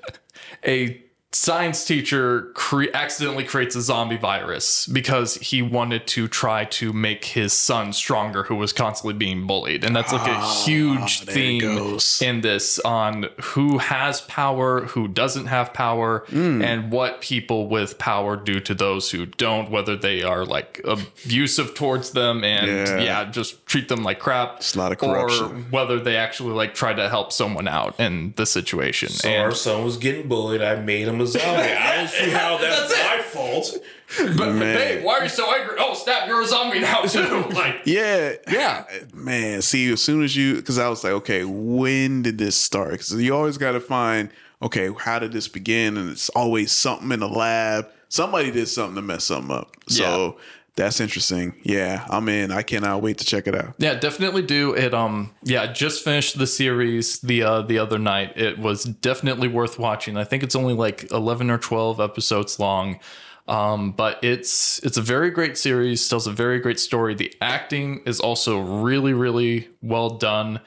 a 0.67 1.01
science 1.35 1.83
teacher 1.83 2.43
cre- 2.53 2.85
accidentally 2.93 3.43
creates 3.43 3.75
a 3.75 3.81
zombie 3.81 4.15
virus 4.15 4.87
because 4.87 5.35
he 5.35 5.61
wanted 5.61 6.07
to 6.07 6.29
try 6.29 6.63
to 6.63 6.93
make 6.93 7.25
his 7.25 7.51
son 7.51 7.91
stronger 7.91 8.43
who 8.43 8.55
was 8.55 8.71
constantly 8.71 9.13
being 9.13 9.45
bullied. 9.45 9.83
And 9.83 9.93
that's 9.93 10.13
like 10.13 10.27
a 10.27 10.31
ah, 10.31 10.63
huge 10.65 11.25
there 11.25 11.31
it 11.31 11.59
theme 11.59 11.99
in 12.21 12.39
this 12.39 12.79
on 12.79 13.27
who 13.41 13.79
has 13.79 14.21
power 14.21 14.85
who 14.85 15.09
doesn't 15.09 15.47
have 15.47 15.73
power 15.73 16.23
hmm. 16.29 16.61
and 16.61 16.89
what 16.89 17.19
people 17.19 17.67
with 17.67 17.97
power 17.97 18.37
do 18.37 18.61
to 18.61 18.73
those 18.73 19.11
who 19.11 19.25
don't 19.25 19.69
whether 19.69 19.97
they 19.97 20.23
are 20.23 20.45
like 20.45 20.79
abusive 20.85 21.75
towards 21.75 22.11
them 22.11 22.45
and 22.45 22.67
Yeah. 22.67 22.99
yeah, 22.99 23.25
just 23.25 23.65
treat 23.65 23.89
them 23.89 24.03
like 24.03 24.19
crap 24.19 24.57
It's 24.57 24.73
a 24.73 24.79
lot 24.79 24.93
of 24.93 25.03
or 25.03 25.49
whether 25.69 25.99
they 25.99 26.15
actually 26.15 26.53
like 26.53 26.73
try 26.73 26.93
to 26.93 27.09
help 27.09 27.33
someone 27.33 27.67
out 27.67 27.99
in 27.99 28.33
the 28.37 28.45
situation. 28.45 29.09
So 29.09 29.27
and 29.27 29.43
our 29.43 29.51
son 29.51 29.83
was 29.83 29.97
getting 29.97 30.29
bullied. 30.29 30.61
I 30.61 30.75
made 30.75 31.09
him 31.09 31.19
a 31.19 31.24
zombie. 31.27 31.47
I 31.73 31.95
don't 31.97 32.09
see 32.09 32.29
how 32.29 32.57
that's, 32.61 32.91
my 32.91 33.21
fault. 33.23 33.77
But 34.17 34.53
Man. 34.53 34.59
babe, 34.59 35.03
why 35.03 35.19
are 35.19 35.23
you 35.23 35.29
so 35.29 35.51
angry? 35.53 35.75
Oh, 35.79 35.93
snap! 35.93 36.27
You're 36.27 36.41
a 36.41 36.45
zombie 36.47 36.79
now 36.79 37.01
too. 37.01 37.45
Like, 37.53 37.81
Yeah. 37.85 38.33
yeah, 38.49 38.85
Man, 39.13 39.61
see, 39.61 39.91
as 39.91 40.01
soon 40.01 40.23
as 40.23 40.35
you, 40.35 40.55
because 40.55 40.77
I 40.77 40.87
was 40.89 41.03
like, 41.03 41.13
okay, 41.13 41.43
when 41.43 42.21
did 42.21 42.37
this 42.37 42.55
start? 42.55 42.91
Because 42.91 43.13
you 43.13 43.35
always 43.35 43.57
got 43.57 43.71
to 43.71 43.79
find, 43.79 44.29
okay, 44.61 44.91
how 44.99 45.19
did 45.19 45.31
this 45.31 45.47
begin? 45.47 45.97
And 45.97 46.09
it's 46.11 46.29
always 46.29 46.71
something 46.71 47.11
in 47.11 47.19
the 47.19 47.29
lab. 47.29 47.87
Somebody 48.09 48.51
did 48.51 48.67
something 48.67 48.95
to 48.95 49.01
mess 49.01 49.23
something 49.25 49.51
up. 49.55 49.75
So 49.89 50.37
that's 50.75 50.99
interesting. 50.99 51.55
Yeah, 51.63 52.05
I'm 52.09 52.27
in. 52.29 52.51
I 52.51 52.61
cannot 52.61 53.01
wait 53.01 53.17
to 53.19 53.25
check 53.25 53.47
it 53.47 53.55
out. 53.55 53.75
yeah, 53.77 53.93
definitely 53.95 54.41
do 54.41 54.73
it. 54.73 54.93
Um, 54.93 55.33
yeah, 55.43 55.63
I 55.63 55.67
just 55.67 56.03
finished 56.03 56.37
the 56.37 56.47
series 56.47 57.19
the 57.21 57.43
uh, 57.43 57.61
the 57.61 57.79
other 57.79 57.97
night. 57.97 58.37
It 58.37 58.59
was 58.59 58.83
definitely 58.83 59.47
worth 59.47 59.79
watching. 59.79 60.17
I 60.17 60.23
think 60.25 60.43
it's 60.43 60.55
only 60.55 60.73
like 60.73 61.09
eleven 61.11 61.49
or 61.49 61.57
twelve 61.57 61.99
episodes 61.99 62.59
long. 62.59 62.99
Um, 63.47 63.91
but 63.91 64.23
it's 64.23 64.79
it's 64.83 64.97
a 64.97 65.01
very 65.01 65.29
great 65.31 65.57
series. 65.57 66.07
Tells 66.09 66.27
a 66.27 66.31
very 66.31 66.59
great 66.59 66.79
story. 66.79 67.13
The 67.15 67.33
acting 67.41 68.01
is 68.05 68.19
also 68.19 68.59
really 68.59 69.13
really 69.13 69.69
well 69.81 70.09
done. 70.17 70.59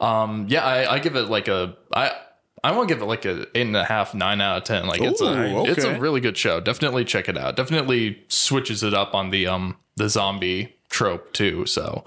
Um, 0.00 0.46
yeah, 0.48 0.64
I, 0.64 0.94
I 0.94 0.98
give 0.98 1.16
it 1.16 1.30
like 1.30 1.48
a 1.48 1.76
I. 1.94 2.12
I 2.64 2.72
want 2.72 2.88
to 2.88 2.94
give 2.94 3.02
it 3.02 3.06
like 3.06 3.24
a 3.26 3.42
eight 3.54 3.66
and 3.66 3.76
a 3.76 3.84
half, 3.84 4.14
nine 4.14 4.40
out 4.40 4.56
of 4.56 4.64
ten. 4.64 4.86
Like 4.86 5.02
it's 5.02 5.20
a 5.20 5.24
Ooh, 5.24 5.66
it's 5.66 5.84
a 5.84 5.98
really 6.00 6.20
good 6.20 6.36
show. 6.38 6.60
Definitely 6.60 7.04
check 7.04 7.28
it 7.28 7.36
out. 7.36 7.56
Definitely 7.56 8.24
switches 8.28 8.82
it 8.82 8.94
up 8.94 9.14
on 9.14 9.30
the 9.30 9.46
um 9.46 9.76
the 9.96 10.08
zombie 10.08 10.74
trope 10.88 11.32
too. 11.34 11.66
So, 11.66 12.04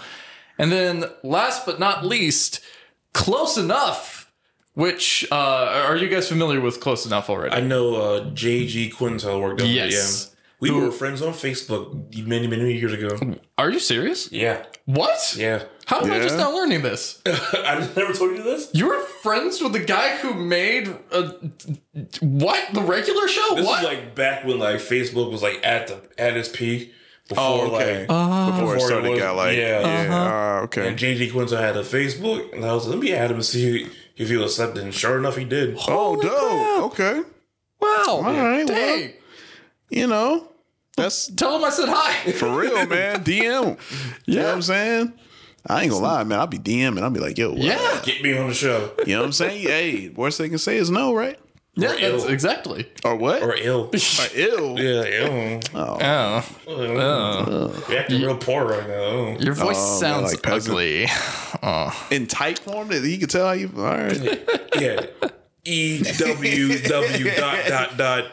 and 0.58 0.72
then 0.72 1.06
last 1.24 1.66
but 1.66 1.80
not 1.80 2.04
least, 2.04 2.60
close 3.14 3.56
enough. 3.58 4.32
Which 4.74 5.28
uh 5.32 5.36
are 5.88 5.96
you 5.96 6.08
guys 6.08 6.28
familiar 6.28 6.60
with 6.60 6.80
close 6.80 7.06
enough 7.06 7.30
already? 7.30 7.56
I 7.56 7.62
know 7.62 7.96
uh, 7.96 8.30
J.G. 8.32 8.92
Quintel 8.92 9.42
worked 9.42 9.62
on 9.62 9.68
Yes. 9.70 10.36
We 10.60 10.70
Who- 10.70 10.82
were 10.82 10.92
friends 10.92 11.22
on 11.22 11.34
Facebook 11.34 12.26
many, 12.26 12.48
many 12.48 12.74
years 12.74 12.94
ago. 12.94 13.36
Are 13.60 13.70
you 13.70 13.80
serious? 13.80 14.32
Yeah. 14.32 14.66
What? 14.86 15.36
Yeah. 15.38 15.64
How 15.88 16.02
am 16.02 16.12
I 16.12 16.20
just 16.20 16.36
Yeah. 16.38 16.44
now 16.44 16.52
learning 16.54 16.82
this? 16.82 17.22
I 17.26 17.80
just 17.80 17.96
never 17.96 18.14
told 18.14 18.36
you 18.36 18.44
this. 18.44 18.70
You 18.74 18.88
were 18.88 19.00
friends 19.24 19.62
with 19.62 19.72
the 19.74 19.80
guy 19.80 20.18
who 20.18 20.34
made 20.34 20.94
uh, 21.12 21.32
what 22.22 22.74
the 22.74 22.82
regular 22.82 23.28
show? 23.28 23.56
This 23.56 23.66
what? 23.66 23.80
is 23.84 23.86
like 23.90 24.14
back 24.16 24.44
when 24.46 24.60
like 24.60 24.78
Facebook 24.78 25.32
was 25.32 25.42
like 25.42 25.60
at 25.64 25.88
the 25.88 26.02
at 26.18 26.36
its 26.36 26.50
peak. 26.50 26.94
Before 27.30 27.44
Oh, 27.44 27.76
okay. 27.76 28.02
like 28.02 28.10
Uh-huh. 28.10 28.52
Before 28.52 28.58
it 28.58 28.62
before 28.62 28.76
it 28.78 28.82
started, 28.82 29.10
was- 29.12 29.20
got 29.20 29.36
like, 29.36 29.58
yeah. 29.58 29.80
yeah, 29.82 30.16
Uh-huh. 30.16 30.16
uh, 30.60 30.64
okay. 30.64 30.88
and 30.88 30.98
JG 30.98 31.32
Quintel 31.32 31.60
had 31.60 31.76
a 31.76 31.84
Facebook, 31.84 32.54
and 32.54 32.64
I 32.64 32.74
was 32.74 32.86
like, 32.86 32.96
let 32.96 33.04
me 33.04 33.14
add 33.14 33.32
him 33.32 33.38
and 33.38 33.46
see 33.46 33.88
if 34.16 34.30
he 34.30 34.38
was 34.38 34.54
accepted. 34.54 34.84
And 34.84 34.94
sure 34.94 35.18
enough, 35.18 35.36
he 35.36 35.44
did. 35.46 35.78
oh, 35.90 36.16
dope. 36.22 36.92
Okay. 36.94 37.22
wow. 37.82 38.04
All 38.08 38.24
right. 38.24 38.66
Well, 38.66 38.68
Dang. 38.68 39.14
you 39.90 40.08
know, 40.08 40.50
that's 40.96 41.28
Tell 41.36 41.58
him 41.58 41.66
I 41.66 41.70
said 41.70 41.90
hi. 41.90 42.32
for 42.32 42.50
real, 42.58 42.86
man. 42.88 43.24
DM. 43.26 43.78
You 44.26 44.36
know 44.38 44.44
what 44.46 44.54
I'm 44.56 44.62
saying? 44.62 45.14
I 45.70 45.84
ain't 45.84 45.92
gonna 45.92 46.04
lie, 46.04 46.24
man. 46.24 46.40
I'll 46.40 46.48
be 46.48 46.60
DMing. 46.60 47.02
I'll 47.02 47.10
be 47.10 47.20
like, 47.20 47.38
yo, 47.38 47.50
what? 47.50 47.60
Yeah. 47.60 48.02
Get 48.04 48.22
me 48.24 48.38
on 48.38 48.48
the 48.48 48.54
show. 48.54 48.92
You 49.06 49.16
know 49.16 49.20
what 49.22 49.26
I'm 49.28 49.32
saying? 49.34 49.62
hey, 49.68 50.10
worst 50.10 50.38
they 50.38 50.50
can 50.50 50.58
say 50.58 50.78
is 50.78 50.90
no, 50.90 51.14
right? 51.14 51.38
Yeah, 51.76 51.90
that's 51.90 52.24
ill. 52.24 52.28
exactly. 52.30 52.90
Or 53.06 53.16
what? 53.16 53.44
Or 53.44 53.56
ill. 53.56 53.92
Or 53.94 54.28
ill. 54.34 54.80
Yeah, 54.80 55.04
ill. 55.04 55.60
Oh. 55.76 55.98
oh. 56.02 56.46
oh. 56.68 56.72
oh. 56.72 57.86
You're 57.88 58.00
acting 58.00 58.22
real 58.24 58.38
poor 58.38 58.66
right 58.66 58.88
now. 58.88 58.94
Oh. 58.96 59.38
Your 59.40 59.54
voice 59.54 59.78
Oh, 59.78 59.92
man, 59.92 60.00
sounds 60.00 60.34
like 60.34 60.42
peasant. 60.42 60.74
ugly. 60.74 61.08
In 62.10 62.26
type 62.26 62.58
form 62.60 62.88
that 62.88 63.04
he 63.04 63.20
could 63.20 63.30
tell 63.30 63.46
how 63.46 63.52
you. 63.54 63.72
All 63.78 63.84
right. 63.84 64.50
Yeah. 64.80 65.08
E 65.66 66.04
W 66.18 66.80
W 66.80 67.36
dot 67.36 67.66
dot 67.68 67.98
dot 67.98 68.26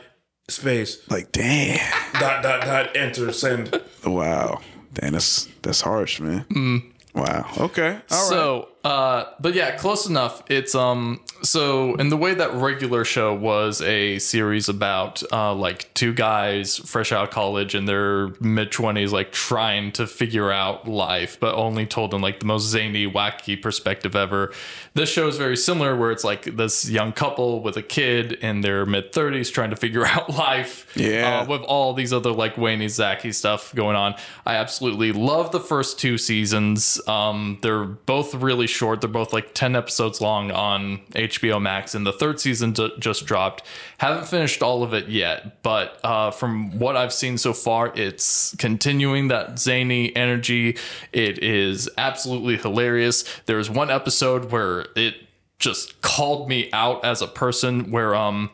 space 0.49 0.99
like, 1.11 1.33
damn. 1.33 1.79
dot 2.21 2.43
dot 2.43 2.63
dot 2.67 2.95
enter 2.97 3.33
send. 3.33 3.81
Wow. 4.05 4.61
Damn, 4.93 5.13
that's 5.13 5.49
that's 5.63 5.81
harsh, 5.81 6.21
man. 6.21 6.45
Mm. 6.51 6.94
Wow. 7.15 7.47
Okay. 7.59 7.99
All 8.11 8.31
right. 8.61 8.74
Uh, 8.85 9.25
but 9.41 9.55
yeah, 9.55 9.75
close 9.77 10.07
enough. 10.07 10.43
It's 10.51 10.75
um, 10.75 11.23
so 11.43 11.95
in 11.95 12.11
the 12.11 12.19
way 12.19 12.35
that 12.35 12.53
regular 12.53 13.03
show 13.03 13.33
was 13.33 13.81
a 13.81 14.19
series 14.19 14.69
about 14.69 15.23
uh, 15.33 15.55
like 15.55 15.93
two 15.95 16.13
guys 16.13 16.77
fresh 16.77 17.11
out 17.11 17.25
of 17.25 17.31
college 17.31 17.75
in 17.75 17.87
their 17.87 18.29
mid 18.41 18.71
twenties, 18.71 19.11
like 19.11 19.33
trying 19.33 19.91
to 19.93 20.07
figure 20.07 20.53
out 20.53 20.87
life, 20.87 21.41
but 21.41 21.55
only 21.55 21.87
told 21.87 22.13
in 22.13 22.21
like 22.21 22.41
the 22.41 22.47
most 22.47 22.65
zany, 22.65 23.11
wacky 23.11 23.61
perspective 23.61 24.15
ever. 24.15 24.53
This 24.93 25.11
show 25.11 25.29
is 25.29 25.39
very 25.39 25.57
similar, 25.57 25.97
where 25.97 26.11
it's 26.11 26.25
like 26.25 26.45
this 26.57 26.89
young 26.89 27.13
couple 27.13 27.63
with 27.63 27.79
a 27.79 27.83
kid 27.83 28.33
in 28.33 28.61
their 28.61 28.85
mid 28.85 29.15
thirties 29.15 29.49
trying 29.49 29.71
to 29.71 29.77
figure 29.77 30.05
out 30.07 30.29
life. 30.29 30.95
Yeah. 30.95 31.41
Uh, 31.41 31.47
with 31.47 31.63
all 31.63 31.95
these 31.95 32.13
other 32.13 32.33
like 32.33 32.59
Wayne 32.59 32.87
Zachy 32.87 33.33
stuff 33.33 33.75
going 33.75 33.97
on. 33.97 34.15
I 34.45 34.57
absolutely 34.57 35.13
love 35.13 35.53
the 35.53 35.61
first 35.61 35.99
two 35.99 36.19
seasons. 36.19 37.01
Um, 37.09 37.57
they're 37.63 37.85
both 37.85 38.35
really 38.35 38.67
short. 38.75 39.01
They're 39.01 39.09
both 39.09 39.33
like 39.33 39.55
10 39.55 39.75
episodes 39.77 40.21
long 40.21 40.51
on 40.51 40.99
HBO 41.13 41.61
Max, 41.61 41.95
and 41.95 42.05
the 42.05 42.13
third 42.13 42.41
season 42.41 42.73
d- 42.73 42.93
just 42.99 43.25
dropped. 43.27 43.63
Haven't 43.99 44.27
finished 44.27 44.63
all 44.63 44.83
of 44.83 44.93
it 44.93 45.09
yet, 45.09 45.63
but 45.63 45.99
uh, 46.05 46.31
from 46.31 46.79
what 46.79 46.97
I've 46.97 47.13
seen 47.13 47.39
so 47.39 47.53
far, 47.53 47.93
it's 47.95 48.55
continuing 48.59 49.29
that 49.29 49.59
zany 49.59 50.15
energy. 50.15 50.77
It 51.13 51.43
is 51.43 51.89
absolutely 51.97 52.57
hilarious. 52.57 53.25
There's 53.47 53.71
one 53.71 53.91
episode 53.91 54.51
where 54.51 54.87
it 54.97 55.15
just 55.59 56.03
called 56.03 56.49
me 56.49 56.69
out 56.73 57.05
as 57.05 57.23
a 57.23 57.29
person 57.29 57.91
where 57.91 58.15
um 58.15 58.51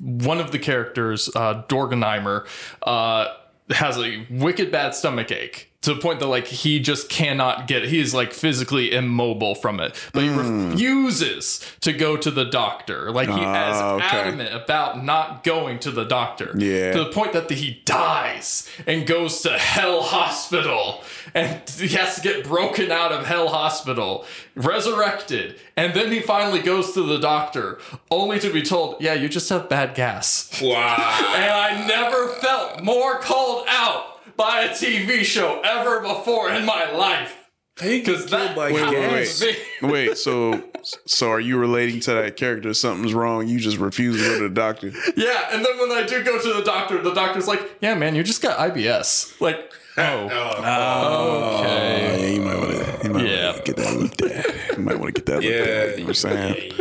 one 0.00 0.40
of 0.40 0.52
the 0.52 0.58
characters, 0.58 1.28
uh, 1.34 1.62
Dorgenheimer, 1.68 2.46
uh, 2.82 3.26
has 3.70 3.98
a 3.98 4.24
wicked 4.30 4.70
bad 4.70 4.94
stomach 4.94 5.32
ache 5.32 5.72
to 5.86 5.94
the 5.94 6.00
point 6.00 6.20
that 6.20 6.26
like 6.26 6.46
he 6.46 6.78
just 6.78 7.08
cannot 7.08 7.66
get 7.66 7.84
he's 7.84 8.12
like 8.12 8.32
physically 8.32 8.92
immobile 8.92 9.54
from 9.54 9.80
it 9.80 9.94
but 10.12 10.22
he 10.22 10.28
Hmm. 10.28 10.70
refuses 10.72 11.60
to 11.80 11.92
go 11.92 12.16
to 12.16 12.30
the 12.30 12.44
doctor 12.44 13.10
like 13.10 13.28
he 13.28 13.34
is 13.34 13.40
Ah, 13.46 13.94
okay. 13.94 14.04
adamant 14.18 14.54
about 14.54 15.02
not 15.02 15.42
going 15.44 15.78
to 15.80 15.90
the 15.90 16.04
doctor 16.04 16.52
Yeah. 16.56 16.92
to 16.92 16.98
the 17.04 17.10
point 17.10 17.32
that 17.32 17.50
he 17.50 17.80
dies 17.84 18.68
and 18.86 19.06
goes 19.06 19.40
to 19.42 19.50
hell 19.58 20.02
hospital 20.02 21.02
and 21.34 21.60
he 21.78 21.88
has 21.96 22.16
to 22.16 22.20
get 22.20 22.44
broken 22.44 22.90
out 22.92 23.12
of 23.12 23.24
hell 23.26 23.48
hospital 23.48 24.24
resurrected 24.54 25.58
and 25.76 25.94
then 25.94 26.10
he 26.12 26.20
finally 26.20 26.60
goes 26.60 26.92
to 26.92 27.02
the 27.02 27.18
doctor 27.18 27.78
only 28.10 28.38
to 28.40 28.52
be 28.52 28.62
told 28.62 29.00
yeah 29.00 29.14
you 29.14 29.28
just 29.28 29.48
have 29.48 29.68
bad 29.68 29.94
gas 29.94 30.60
Wow. 30.62 31.32
and 31.36 31.50
I 31.52 31.86
never 31.86 32.28
felt 32.28 32.82
more 32.82 33.18
called 33.20 33.64
out 33.68 34.15
by 34.36 34.62
a 34.62 34.70
TV 34.70 35.22
show 35.24 35.60
ever 35.64 36.00
before 36.00 36.50
in 36.50 36.64
my 36.64 36.90
life. 36.92 37.42
Because 37.78 38.24
that 38.30 38.56
by 38.56 38.72
Wait, 38.72 38.88
wait, 38.88 39.12
wait. 39.40 39.58
Wait, 39.82 40.16
so 40.16 40.62
so 40.82 41.30
are 41.30 41.40
you 41.40 41.58
relating 41.58 42.00
to 42.00 42.14
that 42.14 42.36
character? 42.38 42.72
Something's 42.72 43.12
wrong. 43.12 43.46
You 43.48 43.60
just 43.60 43.76
refuse 43.76 44.16
to 44.16 44.22
go 44.26 44.38
to 44.38 44.48
the 44.48 44.54
doctor. 44.54 44.92
Yeah, 45.14 45.48
and 45.52 45.62
then 45.62 45.78
when 45.78 45.90
I 45.92 46.06
do 46.06 46.24
go 46.24 46.40
to 46.40 46.52
the 46.54 46.62
doctor, 46.62 47.02
the 47.02 47.12
doctor's 47.12 47.46
like, 47.46 47.60
"Yeah, 47.82 47.94
man, 47.94 48.14
you 48.14 48.22
just 48.22 48.40
got 48.40 48.58
IBS." 48.58 49.38
Like, 49.42 49.70
oh, 49.98 50.28
Oh, 50.32 51.58
okay. 51.60 52.18
yeah, 52.22 52.26
you 52.34 52.40
might 52.40 52.56
want 52.56 52.70
to. 52.70 53.00
You 53.08 53.12
might 53.12 53.26
Yeah. 53.26 53.58
get 53.62 53.76
that 53.76 53.94
looked 53.96 54.22
at. 54.22 54.76
You 54.78 54.82
might 54.82 54.98
want 54.98 55.14
to 55.14 55.20
get 55.20 55.26
that 55.26 55.42
looked 55.42 55.44
Yeah. 55.44 55.74
at. 55.74 55.90
You 55.90 55.96
know 55.98 56.02
what 56.04 56.08
I'm 56.08 56.14
saying? 56.14 56.72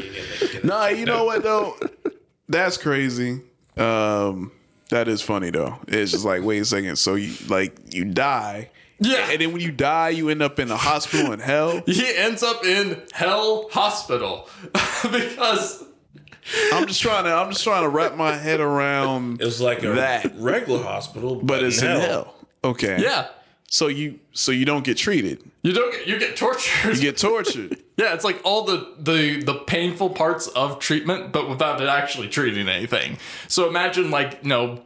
Nah, 0.64 0.88
you 0.88 1.06
know 1.06 1.26
what 1.26 1.44
though? 1.44 1.78
That's 2.48 2.78
crazy. 2.78 3.42
Um, 3.76 4.52
that 4.90 5.08
is 5.08 5.22
funny 5.22 5.50
though. 5.50 5.78
It's 5.88 6.12
just 6.12 6.26
like, 6.26 6.44
wait 6.44 6.60
a 6.62 6.66
second. 6.66 6.96
So 6.98 7.16
you 7.16 7.34
like 7.48 7.94
you 7.94 8.06
die, 8.06 8.70
Yeah. 9.00 9.30
and 9.32 9.42
then 9.42 9.52
when 9.52 9.62
you 9.62 9.72
die, 9.72 10.10
you 10.10 10.30
end 10.30 10.42
up 10.42 10.60
in 10.60 10.70
a 10.72 10.78
hospital 10.78 11.32
in 11.34 11.40
hell. 11.40 11.82
He 11.86 12.16
ends 12.16 12.44
up 12.44 12.64
in 12.66 13.02
hell 13.14 13.68
hospital 13.72 14.48
because 15.12 15.84
I'm 16.74 16.86
just 16.88 17.02
trying 17.02 17.24
to. 17.26 17.34
I'm 17.34 17.52
just 17.52 17.64
trying 17.64 17.84
to 17.84 17.90
wrap 17.90 18.16
my 18.16 18.36
head 18.36 18.60
around. 18.60 19.42
It's 19.42 19.60
like 19.60 19.84
a 19.84 19.90
That. 19.94 20.32
regular 20.38 20.84
hospital, 20.84 21.36
but, 21.36 21.48
but 21.48 21.64
it's 21.64 21.82
in 21.82 22.00
hell. 22.00 22.36
Okay. 22.64 23.02
yeah, 23.02 23.28
So 23.76 23.88
you 23.88 24.22
so 24.32 24.54
you 24.54 24.64
don't 24.64 24.86
get 24.86 24.96
treated. 24.96 25.44
you 25.62 25.74
don't 25.74 25.92
get 25.92 26.08
you 26.08 26.18
get 26.18 26.38
tortured. 26.38 26.96
You 26.96 27.02
get 27.02 27.18
tortured. 27.18 27.78
yeah, 27.98 28.14
it's 28.14 28.24
like 28.24 28.40
all 28.46 28.64
the 28.64 28.94
the 28.98 29.44
the 29.44 29.56
painful 29.68 30.12
parts 30.12 30.48
of 30.48 30.80
treatment, 30.80 31.34
but 31.34 31.50
without 31.50 31.82
it 31.82 31.90
actually 31.90 32.30
treating 32.30 32.70
anything. 32.70 33.18
So 33.50 33.68
imagine 33.68 34.12
like 34.12 34.40
you 34.44 34.48
know 34.48 34.82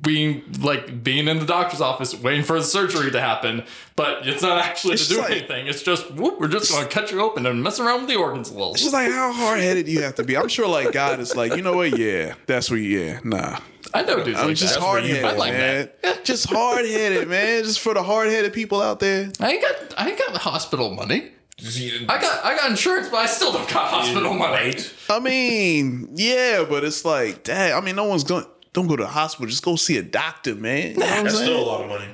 being 0.00 0.42
like 0.58 1.04
being 1.04 1.28
in 1.28 1.38
the 1.38 1.44
doctor's 1.44 1.82
office 1.82 2.14
waiting 2.14 2.42
for 2.42 2.58
the 2.58 2.64
surgery 2.64 3.10
to 3.10 3.20
happen, 3.20 3.62
but 3.94 4.26
it's 4.26 4.40
not 4.40 4.56
actually 4.64 4.94
It's 4.94 5.08
to 5.08 5.14
do 5.16 5.20
like- 5.20 5.32
anything. 5.32 5.66
It's 5.66 5.82
just 5.82 6.10
whoop, 6.12 6.40
we're 6.40 6.48
just 6.48 6.72
gonna 6.72 6.88
cut 6.88 7.12
you 7.12 7.20
open 7.20 7.44
and 7.44 7.62
mess 7.62 7.78
around 7.78 8.00
with 8.00 8.08
the 8.08 8.16
organs 8.16 8.48
a 8.48 8.54
little. 8.54 8.72
It's 8.72 8.80
just 8.80 8.94
like 8.94 9.10
how 9.12 9.34
hard 9.34 9.60
headed 9.60 9.86
you 9.86 10.00
have 10.00 10.14
to 10.14 10.24
be. 10.24 10.34
I'm 10.38 10.48
sure 10.48 10.66
like 10.66 10.92
God 10.92 11.20
is 11.20 11.36
like, 11.36 11.56
you 11.56 11.60
know 11.62 11.76
what? 11.76 11.98
Yeah, 11.98 12.36
that's 12.46 12.70
what. 12.70 12.80
Yeah, 12.80 13.20
nah. 13.22 13.58
I 13.94 14.02
know 14.02 14.22
dudes 14.24 14.38
I'm 14.38 14.48
like 14.48 14.56
just 14.56 14.74
that. 14.74 14.80
hard 14.80 15.04
headed, 15.04 15.24
I 15.24 15.32
like 15.36 15.52
man. 15.52 15.90
that. 16.02 16.24
Just 16.24 16.48
hard 16.50 16.84
headed, 16.86 17.28
man. 17.34 17.64
Just 17.64 17.80
for 17.80 17.94
the 17.94 18.02
hard 18.02 18.28
headed 18.28 18.52
people 18.52 18.80
out 18.80 19.00
there. 19.00 19.30
I 19.40 19.52
ain't 19.52 19.62
got 19.62 19.74
I 19.98 20.08
ain't 20.10 20.18
got 20.18 20.32
the 20.32 20.38
hospital 20.38 20.90
money. 20.94 21.32
I 21.62 22.18
got 22.20 22.44
I 22.44 22.56
got 22.56 22.70
insurance, 22.70 23.08
but 23.10 23.18
I 23.18 23.26
still 23.26 23.52
don't 23.52 23.68
got 23.68 23.88
hospital 23.88 24.32
money. 24.34 24.74
I 25.10 25.18
mean, 25.20 26.08
yeah, 26.14 26.64
but 26.68 26.84
it's 26.84 27.04
like, 27.04 27.42
dang. 27.44 27.74
I 27.74 27.80
mean, 27.80 27.96
no 27.96 28.04
one's 28.04 28.24
going. 28.24 28.46
Don't 28.72 28.86
go 28.86 28.96
to 28.96 29.02
the 29.02 29.08
hospital. 29.08 29.46
Just 29.48 29.64
go 29.64 29.76
see 29.76 29.98
a 29.98 30.02
doctor, 30.02 30.54
man. 30.54 30.92
You 30.92 30.96
know 30.98 31.06
what 31.06 31.12
I'm 31.18 31.24
That's 31.24 31.36
saying? 31.36 31.46
still 31.48 31.62
a 31.62 31.66
lot 31.66 31.80
of 31.82 31.88
money. 31.88 32.06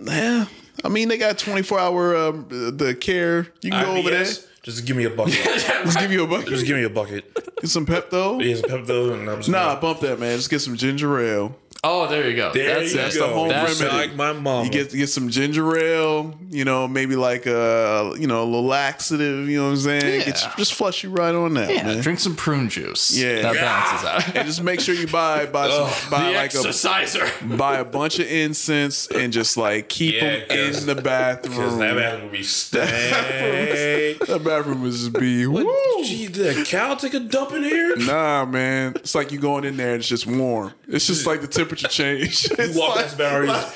Nah, 0.00 0.12
Yeah. 0.12 0.44
I 0.84 0.88
mean, 0.88 1.08
they 1.08 1.18
got 1.18 1.38
24 1.38 1.78
hour 1.80 2.16
um, 2.16 2.46
the 2.48 2.94
care. 3.00 3.48
You 3.62 3.70
can 3.70 3.84
go 3.84 3.96
over 3.96 4.10
there. 4.10 4.26
IBS, 4.64 4.74
Just 4.74 4.86
give 4.86 4.96
me 4.96 5.04
a 5.04 5.10
bucket. 5.10 5.34
Just 5.44 5.98
give 5.98 6.12
you 6.12 6.24
a 6.24 6.26
bucket. 6.26 6.48
Just 6.48 6.66
give 6.66 6.76
me 6.76 6.84
a 6.84 6.90
bucket. 6.90 7.32
Get 7.60 7.70
some 7.70 7.86
Pepto. 7.86 8.42
Here's 8.42 8.60
a 8.60 8.64
Pepto, 8.64 9.14
and 9.14 9.28
I'm 9.30 9.38
just 9.38 9.48
Nah, 9.48 9.68
gonna- 9.68 9.80
bump 9.80 10.00
that, 10.00 10.18
man. 10.18 10.36
Just 10.36 10.50
get 10.50 10.60
some 10.60 10.76
ginger 10.76 11.18
ale. 11.20 11.56
Oh, 11.84 12.06
there 12.08 12.28
you 12.28 12.34
go. 12.34 12.52
There 12.52 12.80
that's 12.80 12.92
you 12.92 12.98
that's 12.98 13.16
go. 13.16 13.28
the 13.28 13.34
home 13.34 13.48
That's 13.48 13.80
remedy. 13.80 13.96
like 13.98 14.16
my 14.16 14.32
mom. 14.32 14.64
You 14.64 14.70
get 14.70 14.90
get 14.92 15.08
some 15.08 15.28
ginger 15.28 15.76
ale, 15.76 16.34
you 16.50 16.64
know, 16.64 16.88
maybe 16.88 17.14
like 17.14 17.46
a 17.46 18.14
you 18.18 18.26
know 18.26 18.42
a 18.42 18.44
little 18.44 18.64
laxative. 18.64 19.48
You 19.48 19.58
know 19.58 19.64
what 19.66 19.70
I'm 19.72 19.76
saying? 19.78 20.24
Get 20.24 20.42
you- 20.42 20.48
just 20.56 20.74
flush 20.74 21.02
you 21.04 21.10
right 21.10 21.34
on 21.34 21.54
that, 21.54 21.70
Yeah, 21.70 21.84
man. 21.84 22.00
drink 22.02 22.20
some 22.20 22.34
prune 22.36 22.68
juice. 22.68 23.16
Yeah. 23.16 23.42
that 23.42 23.54
Yeah. 23.54 23.60
balances 23.62 24.06
out. 24.08 24.24
And 24.36 24.46
just 24.46 24.62
make 24.62 24.80
sure 24.80 24.94
you 24.94 25.06
buy 25.06 25.46
buy 25.46 25.68
some, 25.70 26.10
buy 26.10 26.28
like 26.34 26.54
a 26.54 26.58
exerciser. 26.58 27.28
buy 27.56 27.76
a 27.78 27.84
bunch 27.84 28.18
of 28.18 28.26
incense 28.30 29.06
and 29.08 29.32
just 29.32 29.56
like 29.56 29.88
keep 29.88 30.14
Yeah, 30.14 30.46
them 30.46 30.58
in 30.58 30.86
the 30.86 30.94
Because 30.94 31.02
bathroom. 31.04 31.78
that 31.80 31.96
bathroom 31.96 32.30
be 32.32 32.42
stank. 32.42 32.94
That 34.24 34.42
bathroom 34.44 34.82
would 34.82 34.92
just 34.92 35.12
be 35.12 35.46
woo. 35.46 35.64
Gee, 36.04 36.28
did 36.28 36.58
a 36.58 36.64
cow 36.64 36.94
take 36.94 37.14
a 37.14 37.20
dump 37.20 37.52
in 37.52 37.62
here? 37.62 37.96
Nah, 37.96 38.44
man. 38.46 38.92
It's 38.96 39.14
like 39.14 39.32
you 39.32 39.38
going 39.38 39.64
in 39.64 39.76
there 39.76 39.90
and 39.92 40.00
it's 40.00 40.08
just 40.08 40.26
warm. 40.26 40.72
It's 40.88 41.06
just 41.06 41.26
like 41.26 41.40
the 41.40 41.46
temperature 41.46 41.73
temperature 41.74 41.88
change. 41.88 42.48
you 42.58 42.72
walk 42.78 42.96
like, 42.96 43.04
past 43.04 43.16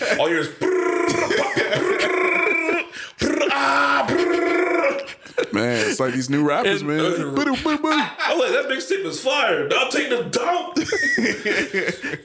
all 0.18 0.30
yours. 0.30 0.49
man, 5.53 5.89
it's 5.89 6.01
like 6.01 6.14
these 6.14 6.30
new 6.30 6.47
rappers, 6.47 6.82
And- 6.82 6.91
man. 6.91 7.01
Uh, 7.01 7.30
boo-doo, 7.34 7.57
boo-boo. 7.57 7.91
I'm 7.93 8.39
like, 8.39 8.51
that 8.53 8.66
mixtape 8.68 9.05
is 9.05 9.20
fire. 9.20 9.68
I'll 9.72 9.91
take 9.91 10.09
the 10.11 10.24
dump. 10.24 10.78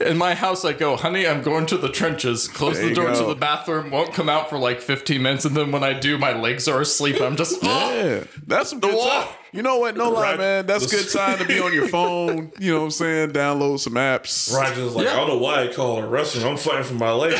In 0.00 0.16
my 0.18 0.34
house, 0.34 0.64
I 0.64 0.72
go, 0.72 0.96
honey, 0.96 1.26
I'm 1.26 1.42
going 1.42 1.66
to 1.66 1.76
the 1.76 1.88
trenches. 1.88 2.48
Close 2.48 2.74
There 2.74 2.84
the 2.84 2.88
you 2.90 2.94
door 2.94 3.12
to 3.14 3.24
the 3.24 3.34
bathroom. 3.34 3.90
Won't 3.90 4.12
come 4.14 4.28
out 4.28 4.50
for 4.50 4.58
like 4.58 4.80
15 4.80 5.22
minutes, 5.22 5.44
and 5.44 5.56
then 5.56 5.70
when 5.72 5.84
I 5.84 5.92
do, 5.98 6.18
my 6.18 6.32
legs 6.32 6.68
are 6.68 6.80
asleep. 6.80 7.20
I'm 7.20 7.36
just 7.36 7.58
oh. 7.62 7.94
Yeah, 7.94 8.20
ah, 8.24 8.28
that's 8.46 8.70
some 8.70 8.80
good 8.80 8.94
wall. 8.94 9.28
You 9.52 9.62
know 9.62 9.78
what? 9.78 9.96
No 9.96 10.10
lie, 10.10 10.36
man. 10.36 10.66
That's 10.66 10.90
good 10.90 11.08
time 11.12 11.38
to 11.38 11.44
be 11.44 11.60
on 11.60 11.72
your 11.72 11.86
phone. 11.88 12.50
You 12.64 12.72
know 12.72 12.78
what 12.80 12.84
I'm 12.86 12.90
saying? 12.92 13.30
Download 13.32 13.78
some 13.78 13.94
apps. 13.94 14.52
Ryan's 14.52 14.76
just 14.78 14.96
like, 14.96 15.06
I 15.06 15.14
don't 15.16 15.28
know 15.28 15.38
why 15.38 15.62
I 15.64 15.72
call 15.72 16.02
it 16.02 16.06
wrestling. 16.06 16.46
I'm 16.46 16.56
fighting 16.56 16.84
for 16.84 16.94
my 16.94 17.10
life. 17.10 17.34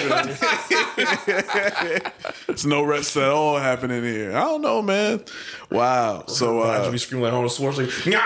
There's 2.46 2.66
no 2.66 2.82
rest 2.82 3.16
at 3.16 3.28
all 3.30 3.58
happening 3.58 4.02
here. 4.02 4.36
I 4.36 4.40
don't 4.40 4.62
know, 4.62 4.82
man. 4.82 5.24
Wow. 5.70 6.24
So, 6.26 6.60
uh, 6.60 6.90
be 6.90 6.98
screaming 6.98 7.24
like 7.24 7.32
Arnold 7.32 7.52
Schwarzenegger. 7.52 8.10
No! 8.10 8.18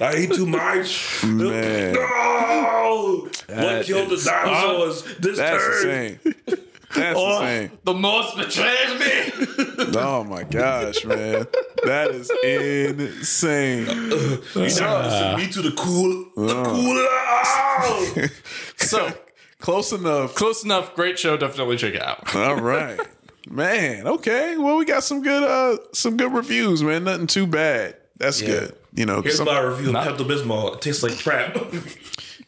I 0.06 0.16
eat 0.16 0.32
too 0.32 0.46
much. 0.46 1.24
Man. 1.24 1.94
No! 1.94 3.28
what 3.48 3.84
killed 3.84 4.10
the 4.10 4.16
dinosaurs? 4.24 5.02
this 5.18 5.36
that's 5.38 5.64
turd. 5.64 5.86
insane. 5.86 6.34
That's 6.94 7.18
Oh. 7.18 7.40
insane. 7.40 7.78
The 7.84 7.94
most 7.94 8.36
betrays 8.36 8.98
me. 9.00 9.32
Oh 9.96 10.24
my 10.24 10.42
gosh, 10.44 11.04
man. 11.04 11.46
That 11.84 12.10
is 12.10 12.30
insane. 12.44 13.86
You 13.86 14.40
not 14.54 15.04
listen 15.04 15.36
me 15.36 15.48
to 15.52 15.62
the 15.62 15.72
cool, 15.76 16.26
the 16.36 16.54
Uh. 16.54 16.64
cool. 18.14 18.28
so 18.76 19.10
Close 19.62 19.92
enough. 19.92 20.34
close 20.34 20.64
enough. 20.64 20.94
Great 20.94 21.18
show. 21.18 21.36
Definitely 21.38 21.76
check 21.78 21.94
it 21.94 22.02
out. 22.02 22.34
All 22.36 22.56
right. 22.60 23.00
Man, 23.48 24.06
okay. 24.06 24.56
Well, 24.58 24.76
we 24.76 24.84
got 24.84 25.02
some 25.04 25.22
good 25.22 25.42
uh 25.42 25.78
some 25.92 26.16
good 26.16 26.32
reviews, 26.34 26.82
man. 26.82 27.04
Nothing 27.04 27.26
too 27.28 27.46
bad. 27.46 27.96
That's 28.18 28.40
Yeah. 28.42 28.48
good. 28.48 28.74
You 28.94 29.06
know, 29.06 29.22
Here's 29.22 29.36
some- 29.36 29.46
my 29.46 29.58
review 29.60 29.88
of 29.88 29.94
Pepto 29.94 30.26
Bismol. 30.28 30.74
It 30.74 30.82
tastes 30.82 31.02
like 31.02 31.18
crap. 31.18 31.56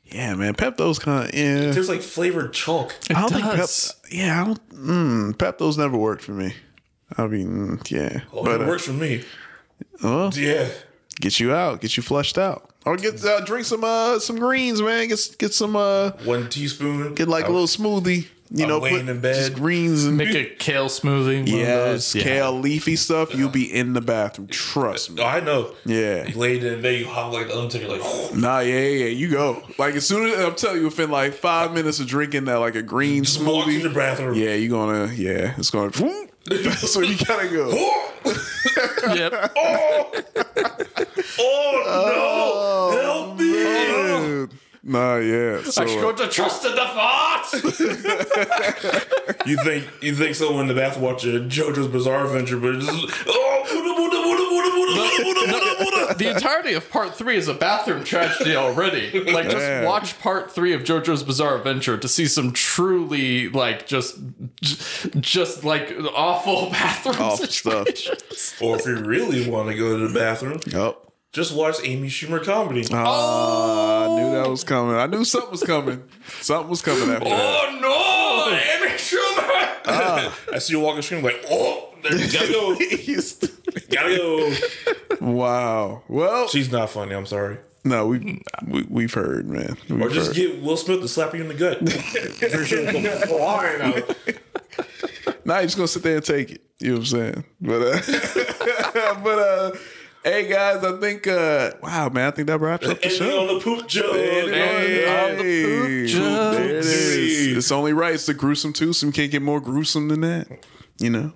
yeah, 0.07 0.35
man. 0.35 0.55
Pepto's 0.55 0.99
kind 0.99 1.29
of 1.29 1.35
yeah. 1.35 1.57
It 1.71 1.73
tastes 1.75 1.89
like 1.89 2.03
flavored 2.03 2.53
chalk. 2.53 2.95
It 3.09 3.17
I 3.17 3.21
don't 3.23 3.33
think 3.33 3.45
does. 3.45 3.93
Pep. 4.03 4.13
Yeah, 4.13 4.43
I 4.43 4.45
don't. 4.47 4.71
Mm, 4.71 5.33
Pepto's 5.37 5.79
never 5.79 5.97
worked 5.97 6.23
for 6.23 6.33
me. 6.33 6.53
I 7.17 7.27
mean, 7.29 7.81
yeah, 7.91 8.21
Oh, 8.33 8.43
but 8.45 8.61
it 8.61 8.65
uh, 8.65 8.67
works 8.67 8.85
for 8.87 8.93
me. 8.93 9.23
well, 10.03 10.31
Yeah. 10.35 10.69
Get 11.21 11.41
you 11.41 11.53
out, 11.55 11.81
get 11.81 11.97
you 11.97 12.03
flushed 12.03 12.39
out, 12.39 12.71
or 12.85 12.97
get 12.97 13.25
uh, 13.25 13.41
drink 13.45 13.65
some 13.67 13.85
uh 13.85 14.19
some 14.19 14.37
greens, 14.37 14.81
man. 14.83 15.09
Get 15.09 15.37
get 15.39 15.55
some 15.55 15.77
uh 15.77 16.11
One 16.25 16.49
teaspoon. 16.49 17.15
get 17.15 17.29
like 17.29 17.47
a 17.49 17.53
little 17.53 17.67
smoothie. 17.67 18.27
You 18.51 18.65
I'm 18.65 18.69
know, 18.69 18.79
laying 18.79 19.09
in 19.09 19.21
bed. 19.21 19.35
just 19.35 19.55
greens 19.55 20.05
and 20.05 20.17
Make 20.19 20.35
a 20.35 20.45
kale 20.45 20.87
smoothie. 20.87 21.49
yes. 21.49 22.15
Yeah. 22.15 22.23
kale 22.23 22.53
leafy 22.61 22.95
stuff. 22.95 23.35
You'll 23.35 23.49
be 23.49 23.65
in 23.73 23.95
the 23.95 24.03
bathroom. 24.03 24.47
Trust 24.49 25.11
me. 25.13 25.23
Oh, 25.23 25.27
I 25.27 25.41
know. 25.41 25.75
Yeah. 25.85 26.27
You 26.27 26.37
laid 26.39 26.63
in 26.63 26.81
bed, 26.83 27.01
you 27.01 27.07
hop 27.09 27.33
like 27.33 27.49
the 27.49 27.57
Undertaker, 27.59 27.89
like, 27.89 28.01
Nah, 28.37 28.61
yeah, 28.61 28.79
yeah, 28.81 29.05
yeah, 29.05 29.07
you 29.07 29.29
go. 29.31 29.63
Like 29.79 29.95
as 29.95 30.07
soon 30.07 30.29
as 30.29 30.39
I'm 30.45 30.55
telling 30.55 30.77
you, 30.81 30.85
within 30.85 31.11
like 31.11 31.33
five 31.33 31.73
minutes 31.73 31.99
of 32.01 32.07
drinking 32.07 32.45
that, 32.45 32.57
like 32.57 32.77
a 32.77 32.83
green 32.83 33.25
walk 33.41 33.67
to 33.67 33.81
the 33.81 33.91
bathroom. 33.93 34.35
yeah, 34.37 34.55
you 34.55 34.69
gonna, 34.69 35.13
yeah, 35.15 35.55
it's 35.57 35.71
gonna. 35.71 35.91
so 36.77 37.01
you 37.01 37.17
gotta 37.25 37.49
go. 37.49 38.03
Yep. 39.15 39.53
Oh, 39.57 40.13
Oh, 41.39 41.83
no! 41.85 42.23
Oh, 42.97 43.03
Help 43.03 43.39
me! 43.39 43.55
Nah, 44.87 45.17
yeah. 45.17 45.63
So, 45.63 45.83
I 45.83 45.87
should 45.87 46.17
to 46.19 46.29
trust 46.29 46.67
in 46.67 46.73
the 46.73 46.83
farts. 46.83 47.55
you 49.47 49.57
think 49.65 49.89
you 50.03 50.15
think 50.15 50.35
someone 50.35 50.63
in 50.63 50.69
the 50.69 50.75
bath 50.75 50.99
watching 50.99 51.49
JoJo's 51.49 51.89
Bizarre 51.89 52.27
Adventure, 52.27 52.59
but 52.59 52.75
oh, 53.27 53.55
the 56.19 56.31
entirety 56.35 56.75
of 56.75 56.91
part 56.91 57.15
three 57.15 57.37
is 57.37 57.49
a 57.49 57.55
bathroom 57.55 58.05
tragedy 58.05 58.57
already. 58.57 59.11
Like, 59.21 59.47
just 59.47 59.57
Man. 59.57 59.85
watch 59.85 60.19
part 60.21 60.53
three 60.53 60.75
of 60.75 60.83
JoJo's 60.83 61.23
Bizarre 61.23 61.57
Adventure 61.57 61.97
to 61.97 62.09
see 62.09 62.27
some 62.27 62.53
truly 62.53 63.49
like 63.49 63.87
just 63.87 64.19
just 65.21 65.65
like 65.65 65.95
awful 66.15 66.71
bathroom 66.71 67.37
stuff. 67.49 67.89
Or 68.61 68.77
if 68.77 68.87
you 68.87 68.97
really 68.97 69.49
want 69.49 69.71
to 69.71 69.75
go 69.75 69.99
to 69.99 70.09
the 70.09 70.15
bathroom, 70.19 70.61
yep 70.67 71.04
just 71.35 71.55
watch 71.55 71.77
Amy 71.83 72.09
Schumer 72.09 72.43
comedy. 72.43 72.85
Ah, 72.93 74.05
I 74.05 74.09
knew 74.17 74.31
that 74.33 74.49
was 74.49 74.65
coming. 74.65 74.97
I 74.97 75.07
knew 75.07 75.25
something 75.25 75.51
was 75.51 75.63
coming. 75.63 76.03
Something 76.41 76.71
was 76.71 76.81
coming 76.81 77.11
after 77.11 77.29
that. 77.29 77.39
Oh 77.39 77.79
no, 77.83 78.87
Amy 78.87 78.97
Schumer! 78.97 79.73
I 80.55 80.59
see 80.59 80.73
you 80.73 80.81
walking 80.81 80.97
the 80.99 81.03
screen 81.03 81.23
like, 81.23 81.45
oh, 81.51 81.91
there 82.03 82.17
you 82.17 82.33
gotta 82.33 82.53
go, 82.53 82.75
gotta 83.91 84.17
go. 84.17 85.27
wow. 85.33 86.03
Well, 86.09 86.49
She's 86.49 86.71
not 86.73 86.89
funny. 86.91 87.15
I'm 87.15 87.27
sorry. 87.27 87.59
no, 87.85 88.07
we, 88.07 88.41
we 88.67 88.83
we've 88.89 89.13
heard, 89.15 89.47
man. 89.49 89.77
We've 89.91 90.01
Or 90.01 90.09
just 90.09 90.29
heard. 90.29 90.37
get 90.37 90.63
Will 90.63 90.77
Smith 90.77 91.01
to 91.03 91.09
slap 91.09 91.35
you 91.35 91.43
in 91.43 91.49
the 91.49 91.55
gut. 91.55 91.79
For 92.51 92.65
sure, 92.65 92.91
go 92.93 93.03
flying 93.27 93.83
out. 93.83 94.17
Nah, 95.45 95.57
you're 95.57 95.65
just 95.65 95.77
gonna 95.77 95.89
sit 95.89 96.03
there 96.03 96.17
and 96.17 96.25
take 96.25 96.53
it. 96.53 96.63
You 96.81 96.93
know 96.93 96.99
what 97.01 97.01
I'm 97.01 97.07
saying? 97.07 97.45
But 97.61 97.83
uh 97.83 99.15
but 99.23 99.39
uh 99.39 99.73
hey 100.25 100.49
guys, 100.49 100.83
I 100.83 100.99
think 101.01 101.27
uh 101.27 101.73
wow 101.83 102.09
man, 102.09 102.29
I 102.29 102.31
think 102.31 102.49
that 102.49 102.59
wraps 102.59 102.87
up 102.89 102.99
the 102.99 103.05
Ending 103.05 103.19
show. 103.21 103.41
on 103.49 103.55
the 103.55 103.61
poop 103.61 103.87
joke. 103.87 104.17
Hey, 104.17 105.31
on 105.33 105.37
the 105.39 105.65
poop 105.65 106.09
joke. 106.09 106.55
There 106.55 106.65
it 106.79 106.85
is. 106.85 107.57
It's 107.57 107.71
only 107.73 107.93
right. 107.93 108.15
It's 108.15 108.27
the 108.27 108.35
gruesome 108.35 108.73
twosome. 108.73 109.13
Can't 109.13 109.31
get 109.31 109.43
more 109.43 109.61
gruesome 109.61 110.09
than 110.09 110.23
that. 110.23 110.49
You 110.99 111.11
know? 111.11 111.33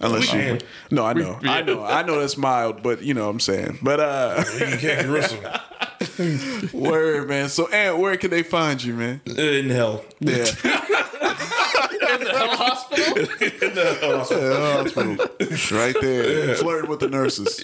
Unless 0.00 0.32
We 0.32 0.38
you 0.40 0.44
can. 0.44 0.60
No, 0.90 1.06
I 1.06 1.12
know. 1.12 1.38
I 1.42 1.62
know. 1.62 1.84
I 1.84 2.02
know 2.02 2.18
that's 2.20 2.36
mild, 2.36 2.82
but 2.82 3.02
you 3.02 3.14
know 3.14 3.24
what 3.24 3.30
I'm 3.30 3.40
saying. 3.40 3.78
But 3.82 4.00
uh 4.00 4.44
You 4.58 4.76
can't 4.78 5.06
gruesome. 5.06 5.40
word, 6.72 7.28
man. 7.28 7.48
So 7.48 7.68
Ant, 7.68 7.98
where 7.98 8.16
can 8.16 8.30
they 8.30 8.42
find 8.42 8.82
you, 8.82 8.94
man? 8.94 9.20
In 9.26 9.70
hell. 9.70 10.04
Yeah. 10.20 10.46
Hell 12.14 12.56
Hospital? 12.56 12.93
In 13.06 13.74
the 13.74 13.98
hospital. 14.02 15.16
right 15.78 15.96
there. 16.00 16.54
Flirting 16.56 16.90
with 16.90 17.00
the 17.00 17.08
nurses. 17.08 17.60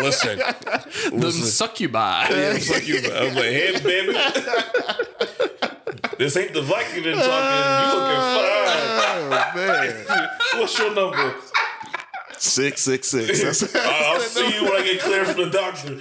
Listen. 0.00 0.38
The 1.18 1.30
succubi. 1.32 2.26
It's 2.30 2.70
like 2.70 2.86
you, 2.88 2.96
I 2.96 3.24
was 3.24 3.34
like, 3.34 3.44
hey, 3.44 3.80
baby. 3.82 4.12
this 6.18 6.36
ain't 6.36 6.52
the 6.54 6.60
Vicodin 6.62 7.14
talking. 7.14 7.56
You 7.82 7.88
looking 7.94 8.22
Oh, 9.28 9.52
man. 9.54 10.04
fine. 10.06 10.28
What's 10.60 10.78
your 10.78 10.94
number? 10.94 11.34
Six 12.38 12.82
six 12.82 13.08
six. 13.08 13.42
That's 13.62 13.74
I'll 13.74 14.20
see 14.20 14.54
you 14.54 14.64
when 14.64 14.72
I 14.80 14.84
get 14.84 15.00
cleared 15.00 15.26
from 15.28 15.44
the 15.44 15.50
doctor. 15.50 15.98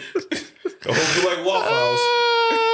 I 0.88 0.93
hope 0.93 1.16
you 1.18 1.24
like 1.36 1.46
Waffle 1.46 1.74
House. 1.74 2.06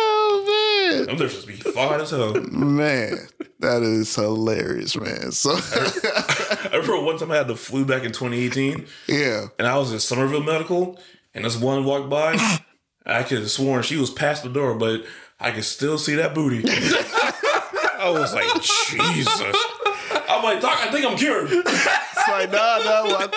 Oh 0.92 0.98
man. 0.98 1.06
Them 1.08 1.18
nurses 1.18 1.46
be 1.46 1.54
fine 1.54 2.02
as 2.02 2.10
hell. 2.12 2.34
Man, 2.34 3.18
that 3.60 3.82
is 3.84 4.14
hilarious, 4.16 4.96
man. 4.98 5.32
So 5.32 5.52
I 5.56 6.70
remember 6.74 7.02
one 7.02 7.18
time 7.18 7.32
I 7.32 7.38
had 7.38 7.48
the 7.48 7.56
flu 7.56 7.86
back 7.86 8.04
in 8.04 8.12
2018, 8.12 8.86
yeah. 9.08 9.48
and 9.58 9.68
I 9.68 9.78
was 9.78 9.92
in 9.94 10.00
Somerville 10.00 10.44
Medical, 10.44 11.00
and 11.34 11.46
this 11.46 11.58
one 11.58 11.84
walked 11.86 12.10
by. 12.10 12.34
I 13.06 13.24
could 13.24 13.40
have 13.40 13.50
sworn 13.52 13.82
she 13.84 13.98
was 13.98 14.12
past 14.12 14.44
the 14.44 14.50
door, 14.50 14.76
but 14.76 15.04
I 15.40 15.52
could 15.52 15.64
still 15.64 15.98
see 15.98 16.16
that 16.16 16.36
booty. 16.36 16.64
I 16.68 18.10
was 18.10 18.34
like, 18.34 18.46
Jesus. 18.62 19.42
I'm 20.30 20.44
like, 20.44 20.62
Doc, 20.62 20.78
I 20.82 20.92
think 20.92 21.06
I'm 21.06 21.18
cured. 21.18 21.50
It's 21.52 22.28
like, 22.28 22.52
nah, 22.52 22.78
nah. 22.84 23.04
Well, 23.06 23.30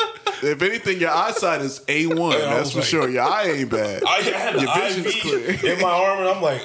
if 0.42 0.61
anything, 0.62 1.00
your 1.00 1.11
eyesight 1.11 1.62
is 1.62 1.82
A 1.88 2.07
one. 2.07 2.32
Yeah, 2.38 2.55
That's 2.57 2.72
for 2.72 2.78
like- 2.78 2.86
sure. 2.86 3.09
Your 3.09 3.22
eye 3.24 3.44
ain't 3.50 3.70
bad. 3.70 4.02
I 4.07 4.20
had 4.20 4.61
Your 4.61 4.74
vision's 4.74 5.14
clear. 5.20 5.74
in 5.74 5.80
my 5.80 5.90
arm, 5.90 6.18
and 6.20 6.28
I'm 6.28 6.42
like, 6.42 6.61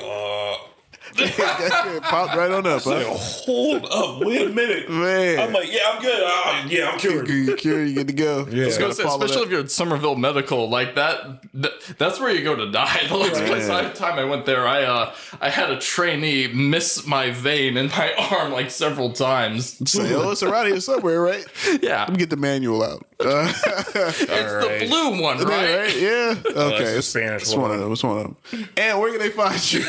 uh, 1.22 1.96
It 1.96 2.04
popped 2.04 2.36
right 2.36 2.52
on 2.52 2.66
up, 2.66 2.86
like, 2.86 3.06
huh? 3.06 3.14
hold 3.16 3.86
up, 3.86 4.20
wait 4.26 4.48
a 4.48 4.50
minute. 4.50 4.90
Man. 4.90 5.40
I'm 5.40 5.54
like, 5.54 5.72
yeah, 5.72 5.80
I'm 5.92 6.02
good. 6.02 6.24
Uh, 6.24 6.68
yeah, 6.68 6.90
I'm 6.90 7.00
cured. 7.00 7.28
You 7.28 7.56
cure, 7.56 7.84
you 7.84 7.96
get 7.96 8.08
to 8.08 8.14
go. 8.14 8.48
Yeah, 8.50 8.64
I 8.64 8.66
was 8.68 8.78
gonna 8.78 8.94
say, 8.94 9.04
especially 9.04 9.44
if 9.44 9.50
you're 9.50 9.62
at 9.62 9.72
Somerville 9.72 10.16
Medical, 10.16 10.70
like 10.70 10.96
that, 10.96 11.42
th- 11.54 11.74
that's 11.98 12.20
where 12.20 12.32
you 12.32 12.44
go 12.44 12.56
to 12.56 12.72
die. 12.72 12.98
The 13.10 13.18
last 13.18 13.44
place 13.46 13.70
I, 13.70 13.90
time 13.90 14.20
I 14.20 14.24
went 14.24 14.46
there, 14.46 14.68
I 14.68 14.84
uh, 14.84 15.14
I 15.42 15.50
had 15.50 15.72
a 15.72 15.80
trainee 15.80 16.48
miss 16.48 17.08
my 17.08 17.32
vein 17.32 17.76
in 17.76 17.88
my 17.88 18.14
arm 18.32 18.52
like 18.52 18.70
several 18.70 19.14
times. 19.14 19.78
Say, 19.90 20.14
oh, 20.14 20.32
it's 20.32 20.44
around 20.44 20.68
here 20.68 20.80
somewhere, 20.80 21.22
right? 21.22 21.46
Yeah, 21.82 22.02
Let 22.02 22.12
me 22.12 22.18
get 22.18 22.30
the 22.30 22.38
manual 22.38 22.84
out. 22.84 23.06
Uh, 23.20 23.52
it's 23.66 24.20
the 24.26 24.86
blue 24.88 25.22
one, 25.22 25.40
right? 25.40 25.78
right? 25.78 25.98
Yeah. 25.98 26.36
Okay. 26.46 26.84
the 26.84 26.98
it's, 26.98 27.08
Spanish 27.08 27.42
it's 27.44 27.56
one 27.56 27.72
of 27.72 27.80
them. 27.80 27.92
It's 27.92 28.04
one 28.04 28.18
of 28.18 28.24
them. 28.52 28.70
And 28.78 29.00
where 29.00 29.12
can 29.12 29.20
they 29.20 29.30
find 29.30 29.74
you? 29.74 29.82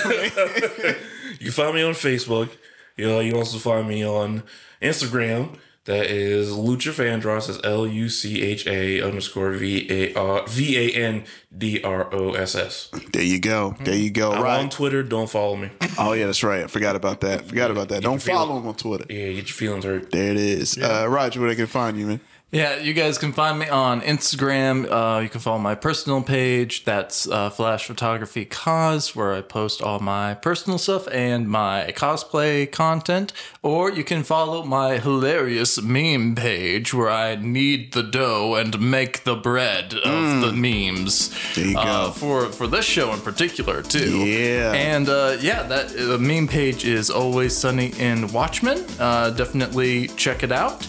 You 1.41 1.47
can 1.47 1.53
find 1.55 1.75
me 1.75 1.83
on 1.83 1.95
Facebook. 1.95 2.51
You 2.97 3.07
know, 3.07 3.21
you 3.21 3.35
also 3.35 3.59
find 3.59 3.89
me 3.89 4.07
on 4.07 4.43
Instagram. 4.83 5.59
That 5.87 6.07
is 6.07 6.51
Lucha 6.51 6.93
Vandross. 6.93 7.47
That's 7.47 7.59
L 7.65 7.87
U 7.87 8.11
C 8.11 8.43
H 8.43 8.67
A 8.67 9.01
underscore 9.01 9.53
V 9.53 9.87
A 9.91 10.15
R 10.15 10.47
V 10.47 10.77
A 10.77 10.93
N 10.95 11.25
D 11.57 11.83
R 11.83 12.15
O 12.15 12.35
S 12.35 12.55
S. 12.55 12.91
there 13.13 13.23
you 13.23 13.41
go. 13.41 13.75
There 13.81 13.97
you 13.97 14.11
go. 14.11 14.33
I'm 14.33 14.43
right. 14.43 14.61
on 14.61 14.69
Twitter. 14.69 15.03
Don't 15.03 15.31
follow 15.31 15.57
me. 15.57 15.71
Oh 15.99 16.13
yeah, 16.13 16.27
that's 16.27 16.43
right. 16.43 16.65
I 16.65 16.67
forgot 16.67 16.95
about 16.97 17.23
that. 17.23 17.47
Forgot 17.47 17.71
about 17.71 17.89
that. 17.89 18.03
Don't 18.03 18.23
follow 18.23 18.59
him 18.59 18.67
on 18.67 18.75
Twitter. 18.75 19.07
Yeah, 19.09 19.33
get 19.33 19.37
your 19.37 19.47
feelings 19.47 19.85
hurt. 19.85 20.11
There 20.11 20.31
it 20.31 20.37
is. 20.37 20.77
Uh, 20.77 21.07
Roger, 21.09 21.41
where 21.41 21.49
they 21.49 21.57
can 21.57 21.67
find 21.67 21.99
you, 21.99 22.07
man. 22.07 22.21
Yeah, 22.53 22.79
you 22.81 22.95
guys 22.95 23.17
can 23.17 23.33
find 23.33 23.61
me 23.61 23.69
on 23.69 24.01
Instagram. 24.01 24.91
Uh, 24.91 25.21
you 25.21 25.29
can 25.29 25.41
follow 25.41 25.61
my 25.61 25.77
personal 25.77 26.21
page. 26.21 26.83
That's 26.85 27.29
uh, 27.29 27.49
Flash 27.51 27.87
Photography 27.87 28.45
Cause, 28.45 29.15
where 29.15 29.33
I 29.33 29.41
post 29.41 29.81
all 29.81 30.01
my 30.01 30.35
personal 30.35 30.77
stuff 30.77 31.07
and 31.13 31.49
my 31.49 31.93
cosplay 31.97 32.69
content. 32.71 33.33
Or 33.63 33.93
you 33.93 34.03
can 34.03 34.25
follow 34.25 34.65
my 34.65 34.99
hilarious 34.99 35.81
meme 35.81 36.35
page, 36.35 36.93
where 36.93 37.09
I 37.09 37.37
knead 37.37 37.93
the 37.93 38.03
dough 38.03 38.57
and 38.57 38.81
make 38.81 39.23
the 39.23 39.37
bread 39.37 39.95
of 39.95 40.41
the 40.41 40.53
memes. 40.53 41.29
Mm. 41.29 41.55
There 41.55 41.67
you 41.67 41.79
Uh, 41.79 42.07
go. 42.09 42.13
for 42.15 42.47
for 42.47 42.67
this 42.67 42.85
show 42.85 43.13
in 43.13 43.21
particular 43.21 43.81
too. 43.81 44.27
Yeah. 44.27 44.73
And 44.73 45.09
uh, 45.09 45.37
yeah, 45.41 45.63
that 45.63 45.91
the 45.91 46.19
meme 46.19 46.49
page 46.49 46.85
is 46.85 47.11
always 47.11 47.57
sunny 47.57 47.93
in 48.01 48.27
Watchmen. 48.33 48.85
Uh, 48.99 49.31
definitely 49.31 50.09
check 50.17 50.43
it 50.43 50.51
out. 50.51 50.85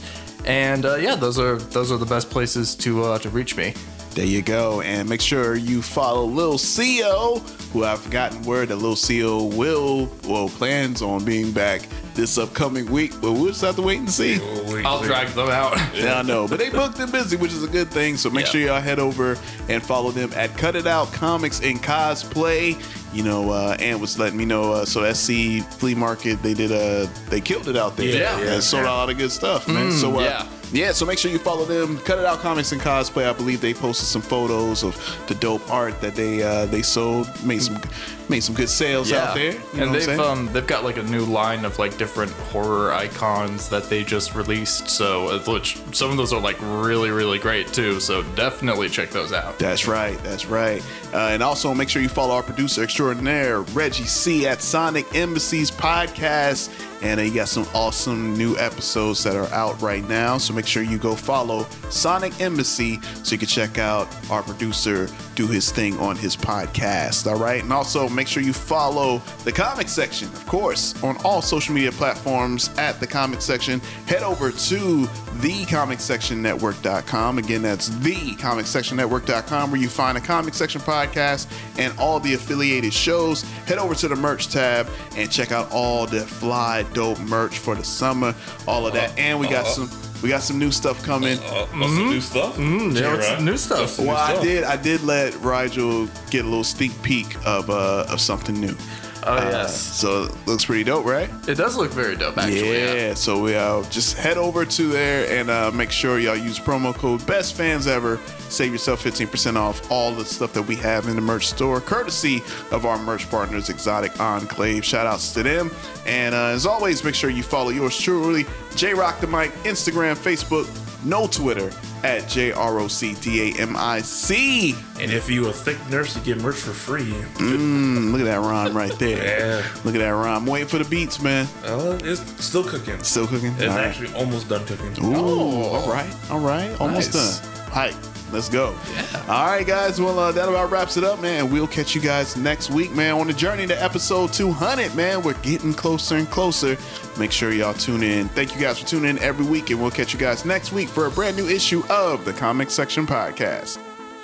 And 0.46 0.86
uh, 0.86 0.96
yeah, 0.96 1.16
those 1.16 1.38
are 1.40 1.58
those 1.58 1.92
are 1.92 1.98
the 1.98 2.06
best 2.06 2.30
places 2.30 2.76
to 2.76 3.04
uh, 3.04 3.20
to 3.20 3.30
reach 3.30 3.56
me. 3.56 3.74
There 4.14 4.26
you 4.26 4.42
go. 4.42 4.82
And 4.82 5.08
make 5.08 5.22
sure 5.22 5.56
you 5.56 5.82
follow 5.82 6.26
Lil 6.26 6.58
CO, 6.60 7.40
who 7.72 7.86
I've 7.86 8.10
gotten 8.10 8.42
word 8.44 8.68
that 8.68 8.76
Lil 8.76 8.98
CO 8.98 9.46
will, 9.56 10.12
well, 10.28 10.50
plans 10.50 11.02
on 11.02 11.24
being 11.24 11.54
back 11.54 11.88
this 12.14 12.38
upcoming 12.38 12.92
week, 12.92 13.14
but 13.22 13.32
we'll 13.32 13.46
just 13.48 13.62
have 13.62 13.78
to 13.78 13.82
wait 13.82 14.00
and 14.00 14.12
see. 14.12 14.36
I'll 14.84 15.02
drag 15.02 15.30
them 15.30 15.48
out. 15.50 15.78
Yeah, 15.96 16.20
I 16.20 16.24
know. 16.24 16.46
But 16.46 16.60
they 16.60 16.70
booked 16.70 17.00
and 17.00 17.10
busy, 17.10 17.38
which 17.38 17.54
is 17.54 17.64
a 17.64 17.70
good 17.70 17.90
thing. 17.90 18.18
So 18.18 18.30
make 18.30 18.48
Yeah. 18.48 18.52
sure 18.52 18.62
y'all 18.62 18.82
head 18.82 19.00
over 19.00 19.38
and 19.70 19.82
follow 19.82 20.12
them 20.12 20.30
at 20.36 20.58
Cut 20.58 20.76
It 20.76 20.88
Out 20.88 21.14
Comics 21.14 21.62
and 21.62 21.82
Cosplay. 21.82 22.76
You 23.14 23.24
know, 23.24 23.52
uh, 23.52 23.76
Ant 23.80 24.00
was 24.00 24.18
letting 24.18 24.38
me 24.38 24.46
know. 24.46 24.72
Uh, 24.74 24.86
so 24.86 25.12
SC 25.12 25.62
Flea 25.80 25.96
Market, 25.96 26.42
they 26.42 26.54
did 26.54 26.72
uh 26.72 27.08
they 27.30 27.42
killed 27.42 27.68
it 27.68 27.76
out 27.76 27.98
there. 27.98 28.08
Yeah. 28.08 28.38
and 28.38 28.46
Yeah, 28.46 28.60
sold 28.62 28.86
out 28.86 28.94
a 28.94 28.98
lot 28.98 29.10
of 29.10 29.18
good 29.18 29.32
stuff, 29.32 29.68
man. 29.68 29.92
so 29.92 30.18
uh, 30.20 30.24
yeah. 30.24 30.48
Yeah, 30.72 30.92
so 30.92 31.06
make 31.06 31.18
sure 31.18 31.32
you 31.32 31.40
follow 31.40 31.66
them. 31.66 31.98
Cut 32.00 32.20
It 32.20 32.26
Out 32.26 32.40
Comics 32.40 32.72
and 32.72 32.82
Cosplay. 32.82 33.30
I 33.30 33.34
believe 33.34 33.62
they 33.62 33.74
posted 33.74 34.08
some 34.08 34.22
photos 34.22 34.84
of 34.84 34.96
the 35.28 35.36
dope 35.36 35.70
art 35.70 36.00
that 36.02 36.16
they 36.16 36.44
uh, 36.44 36.66
they 36.68 36.82
sold. 36.82 37.28
Made 37.46 37.62
some 37.62 37.82
made 38.30 38.42
some 38.42 38.56
good 38.56 38.70
sales 38.70 39.12
out 39.12 39.36
there. 39.36 39.54
You 39.74 39.84
and 39.84 39.94
they've 39.94 40.20
um 40.20 40.52
they've 40.54 40.66
got 40.66 40.84
like 40.84 40.98
a 40.98 41.04
new 41.04 41.26
line 41.26 41.66
of 41.66 41.78
like 41.78 41.98
different 41.98 42.32
horror 42.32 42.94
icons 42.94 43.68
that 43.70 43.90
they 43.90 44.04
just 44.04 44.34
released. 44.34 44.90
So 44.90 45.28
uh, 45.28 45.40
which 45.52 45.78
some 45.92 46.10
of 46.10 46.18
those 46.18 46.32
are 46.32 46.40
like 46.40 46.58
really 46.62 47.12
really 47.12 47.40
great 47.40 47.68
too. 47.74 48.00
So 48.00 48.24
definitely 48.36 48.88
check 48.90 49.10
those 49.10 49.34
out. 49.34 49.60
That's 49.60 49.88
right. 49.88 50.18
That's 50.24 50.46
right. 50.46 50.82
Uh, 51.14 51.30
and 51.32 51.44
also 51.44 51.74
make 51.74 51.90
sure 51.90 52.02
you 52.02 52.10
follow 52.10 52.34
our 52.36 52.44
producer 52.44 52.84
extraordinaire, 52.84 53.62
Reggie 53.62 54.06
C, 54.06 54.48
at 54.48 54.62
Sonic 54.62 55.14
Embassies 55.14 55.70
Podcast. 55.70 56.70
And 57.02 57.20
uh, 57.20 57.24
you 57.24 57.34
got 57.34 57.50
some 57.50 57.68
awesome 57.74 58.38
new 58.38 58.58
episodes 58.58 59.24
that 59.24 59.36
are 59.36 59.52
out 59.54 59.82
right 59.82 60.08
now. 60.08 60.38
So 60.38 60.54
make 60.54 60.68
sure 60.68 60.84
you 60.84 60.98
go 60.98 61.16
follow 61.16 61.66
Sonic 61.90 62.40
Embassy 62.40 63.00
so 63.24 63.34
you 63.34 63.40
can 63.40 63.48
check 63.48 63.78
out 63.78 64.08
our 64.30 64.44
producer 64.44 65.08
do 65.36 65.48
his 65.48 65.72
thing 65.72 65.98
on 66.00 66.16
his 66.16 66.36
podcast. 66.36 67.26
All 67.30 67.38
right. 67.38 67.64
And 67.64 67.72
also 67.74 68.10
make 68.10 68.28
sure 68.28 68.44
you 68.44 68.54
follow 68.54 69.22
the 69.44 69.52
comic 69.52 69.90
section, 69.90 70.28
of 70.30 70.46
course, 70.46 71.02
on 71.04 71.18
all 71.24 71.42
social 71.42 71.74
media 71.74 71.92
platforms 71.92 72.70
at 72.78 73.00
the 73.00 73.08
comic 73.08 73.42
section. 73.42 73.80
Head 74.08 74.22
over 74.24 74.52
to 74.52 75.06
thecomicsectionnetwork.com. 75.42 77.38
Again, 77.38 77.62
that's 77.62 77.90
thecomicsectionnetwork.com 77.90 79.72
where 79.72 79.82
you 79.82 79.90
find 79.90 80.18
a 80.18 80.22
comic 80.22 80.54
section 80.54 80.82
podcast 80.82 81.48
and 81.78 81.98
all 81.98 82.20
the 82.20 82.34
affiliated 82.34 82.94
shows. 82.94 83.44
Head 83.66 83.78
over 83.78 83.96
to 83.96 84.08
the 84.08 84.16
merch 84.16 84.50
tab 84.50 84.88
and 85.16 85.32
check 85.32 85.52
out 85.52 85.72
all 85.72 86.06
the 86.06 86.22
fly 86.22 86.84
dope 86.94 87.20
merch 87.20 87.58
for 87.60 87.76
the 87.76 87.84
summer, 87.84 88.34
all 88.68 88.86
of 88.88 88.94
that. 88.94 89.18
And 89.18 89.40
we 89.40 89.48
got 89.48 89.66
some 89.68 89.90
We 90.22 90.30
got 90.30 90.44
some 90.44 90.60
new 90.60 90.72
stuff 90.72 91.02
coming. 91.04 91.40
Uh, 91.40 91.66
some 91.72 92.10
new 92.10 92.22
stuff. 92.22 92.56
Mm, 92.56 92.94
yeah, 92.94 93.18
J-Rod. 93.18 93.42
new 93.42 93.58
stuff. 93.58 93.80
That's 93.80 93.92
some 93.94 94.06
new 94.06 94.12
well, 94.12 94.20
I 94.22 94.34
stuff. 94.34 94.44
did. 94.44 94.64
I 94.66 94.76
did 94.78 95.02
let 95.04 95.34
Rigel 95.42 96.08
get 96.30 96.46
a 96.46 96.48
little 96.48 96.64
sneak 96.64 96.92
peek 97.02 97.36
of 97.44 97.70
uh, 97.72 98.06
of 98.08 98.22
something 98.22 98.54
new. 98.60 98.76
Oh 99.24 99.38
Uh, 99.38 99.50
yes, 99.52 99.78
so 99.80 100.24
it 100.24 100.32
looks 100.48 100.66
pretty 100.66 100.84
dope, 100.84 101.06
right? 101.06 101.30
it 101.48 101.56
does 101.56 101.78
look 101.78 101.92
very 101.92 102.16
dope. 102.16 102.38
Actually, 102.38 102.72
yeah. 102.80 102.94
yeah. 102.94 103.14
So 103.14 103.42
we 103.42 103.56
uh, 103.56 103.84
just 103.90 104.18
head 104.18 104.38
over 104.38 104.66
to 104.66 104.88
there 104.90 105.30
and 105.40 105.50
uh, 105.50 105.72
make 105.72 105.92
sure 105.92 106.20
y'all 106.20 106.36
use 106.36 106.58
promo 106.60 106.94
code 106.94 107.26
Best 107.28 107.56
Fans 107.56 107.86
Ever. 107.88 108.20
Save 108.50 108.72
yourself 108.74 109.02
15% 109.04 109.56
off 109.56 109.90
all 109.92 110.12
the 110.12 110.26
stuff 110.26 110.52
that 110.54 110.64
we 110.64 110.76
have 110.78 111.08
in 111.08 111.16
the 111.16 111.22
merch 111.22 111.48
store, 111.48 111.80
courtesy 111.80 112.42
of 112.72 112.86
our 112.86 112.98
merch 112.98 113.30
partners, 113.30 113.70
Exotic 113.70 114.20
Enclave. 114.20 114.84
Shout 114.84 115.08
outs 115.08 115.34
to 115.36 115.44
them. 115.44 115.72
And 116.06 116.36
uh, 116.36 116.48
as 116.48 116.66
always, 116.66 117.04
make 117.04 117.16
sure 117.16 117.30
you 117.30 117.44
follow 117.44 117.70
yours 117.70 117.98
truly, 117.98 118.46
J 118.76 118.94
Rock 118.94 119.20
the 119.22 119.28
Mic, 119.28 119.52
Instagram, 119.64 120.16
Facebook, 120.16 120.66
no 121.04 121.28
Twitter 121.28 121.72
at 122.04 122.28
J 122.28 122.52
R 122.52 122.80
O 122.80 122.88
C 122.88 123.16
D 123.16 123.52
A 123.56 123.62
M 123.62 123.76
I 123.78 124.02
C. 124.02 124.76
And 125.00 125.12
if 125.12 125.30
you 125.30 125.48
a 125.50 125.54
thick 125.54 125.78
nurse, 125.90 126.16
you 126.16 126.22
get 126.24 126.38
merch 126.42 126.56
for 126.56 126.72
free. 126.72 127.12
Mm, 127.36 128.12
look 128.12 128.22
at 128.22 128.26
that 128.26 128.40
rhyme 128.40 128.76
right 128.76 128.98
there. 129.00 129.12
Yeah. 129.62 129.68
Look 129.84 129.96
at 129.96 130.00
that 130.00 130.10
rhyme. 130.10 130.46
Waiting 130.46 130.68
for 130.68 130.78
the 130.78 130.86
beats, 130.86 131.22
man. 131.22 131.48
Uh, 131.64 131.98
it's 132.04 132.22
still 132.44 132.64
cooking. 132.64 133.02
Still 133.04 133.28
cooking? 133.28 133.54
It's 133.54 133.64
All 133.64 133.70
right. 133.70 133.86
actually 133.88 134.14
almost 134.14 134.50
done 134.50 134.66
cooking. 134.66 134.94
Ooh, 135.04 135.16
all 135.64 135.90
right, 135.90 136.10
all 136.30 136.40
right, 136.40 136.70
almost 136.80 137.14
Nice. 137.14 137.40
done. 137.40 137.52
Hi, 137.72 137.94
let's 138.32 138.50
go. 138.50 138.76
Yeah. 138.94 139.26
All 139.28 139.46
right, 139.46 139.66
guys. 139.66 140.00
Well, 140.00 140.18
uh, 140.18 140.32
that 140.32 140.48
about 140.50 140.72
wraps 140.72 140.98
it 140.98 141.04
up, 141.04 141.20
man. 141.22 141.52
We'll 141.52 141.68
catch 141.68 141.94
you 141.96 142.02
guys 142.02 142.36
next 142.38 142.70
week, 142.70 142.92
man. 142.92 143.14
On 143.16 143.28
the 143.28 143.34
journey 143.34 143.68
to 143.68 143.84
episode 143.84 144.34
200, 144.34 144.96
man. 144.96 145.22
We're 145.22 145.34
getting 145.42 145.74
closer 145.74 146.16
and 146.16 146.30
closer. 146.30 146.78
Make 147.18 147.32
sure 147.32 147.52
y'all 147.52 147.74
tune 147.74 148.04
in. 148.04 148.30
Thank 148.30 148.56
you 148.56 148.62
guys 148.62 148.80
for 148.80 148.88
tuning 148.88 149.12
in 149.12 149.20
every 149.20 149.46
week, 149.46 149.70
and 149.70 149.82
we'll 149.82 149.92
catch 149.92 150.14
you 150.14 150.20
guys 150.20 150.46
next 150.46 150.72
week 150.72 150.90
for 150.90 151.06
a 151.08 151.12
brand 151.12 151.38
new 151.38 151.48
issue 151.48 151.84
of 151.90 152.26
the 152.26 152.34
Comic 152.34 152.70
Section 152.70 153.06
Podcast. 153.06 153.78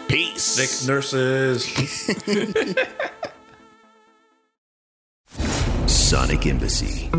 Peace. 0.07 0.55
Thick 0.55 0.87
nurses. 0.87 1.65
Sonic 5.87 6.45
Embassy. 6.45 7.09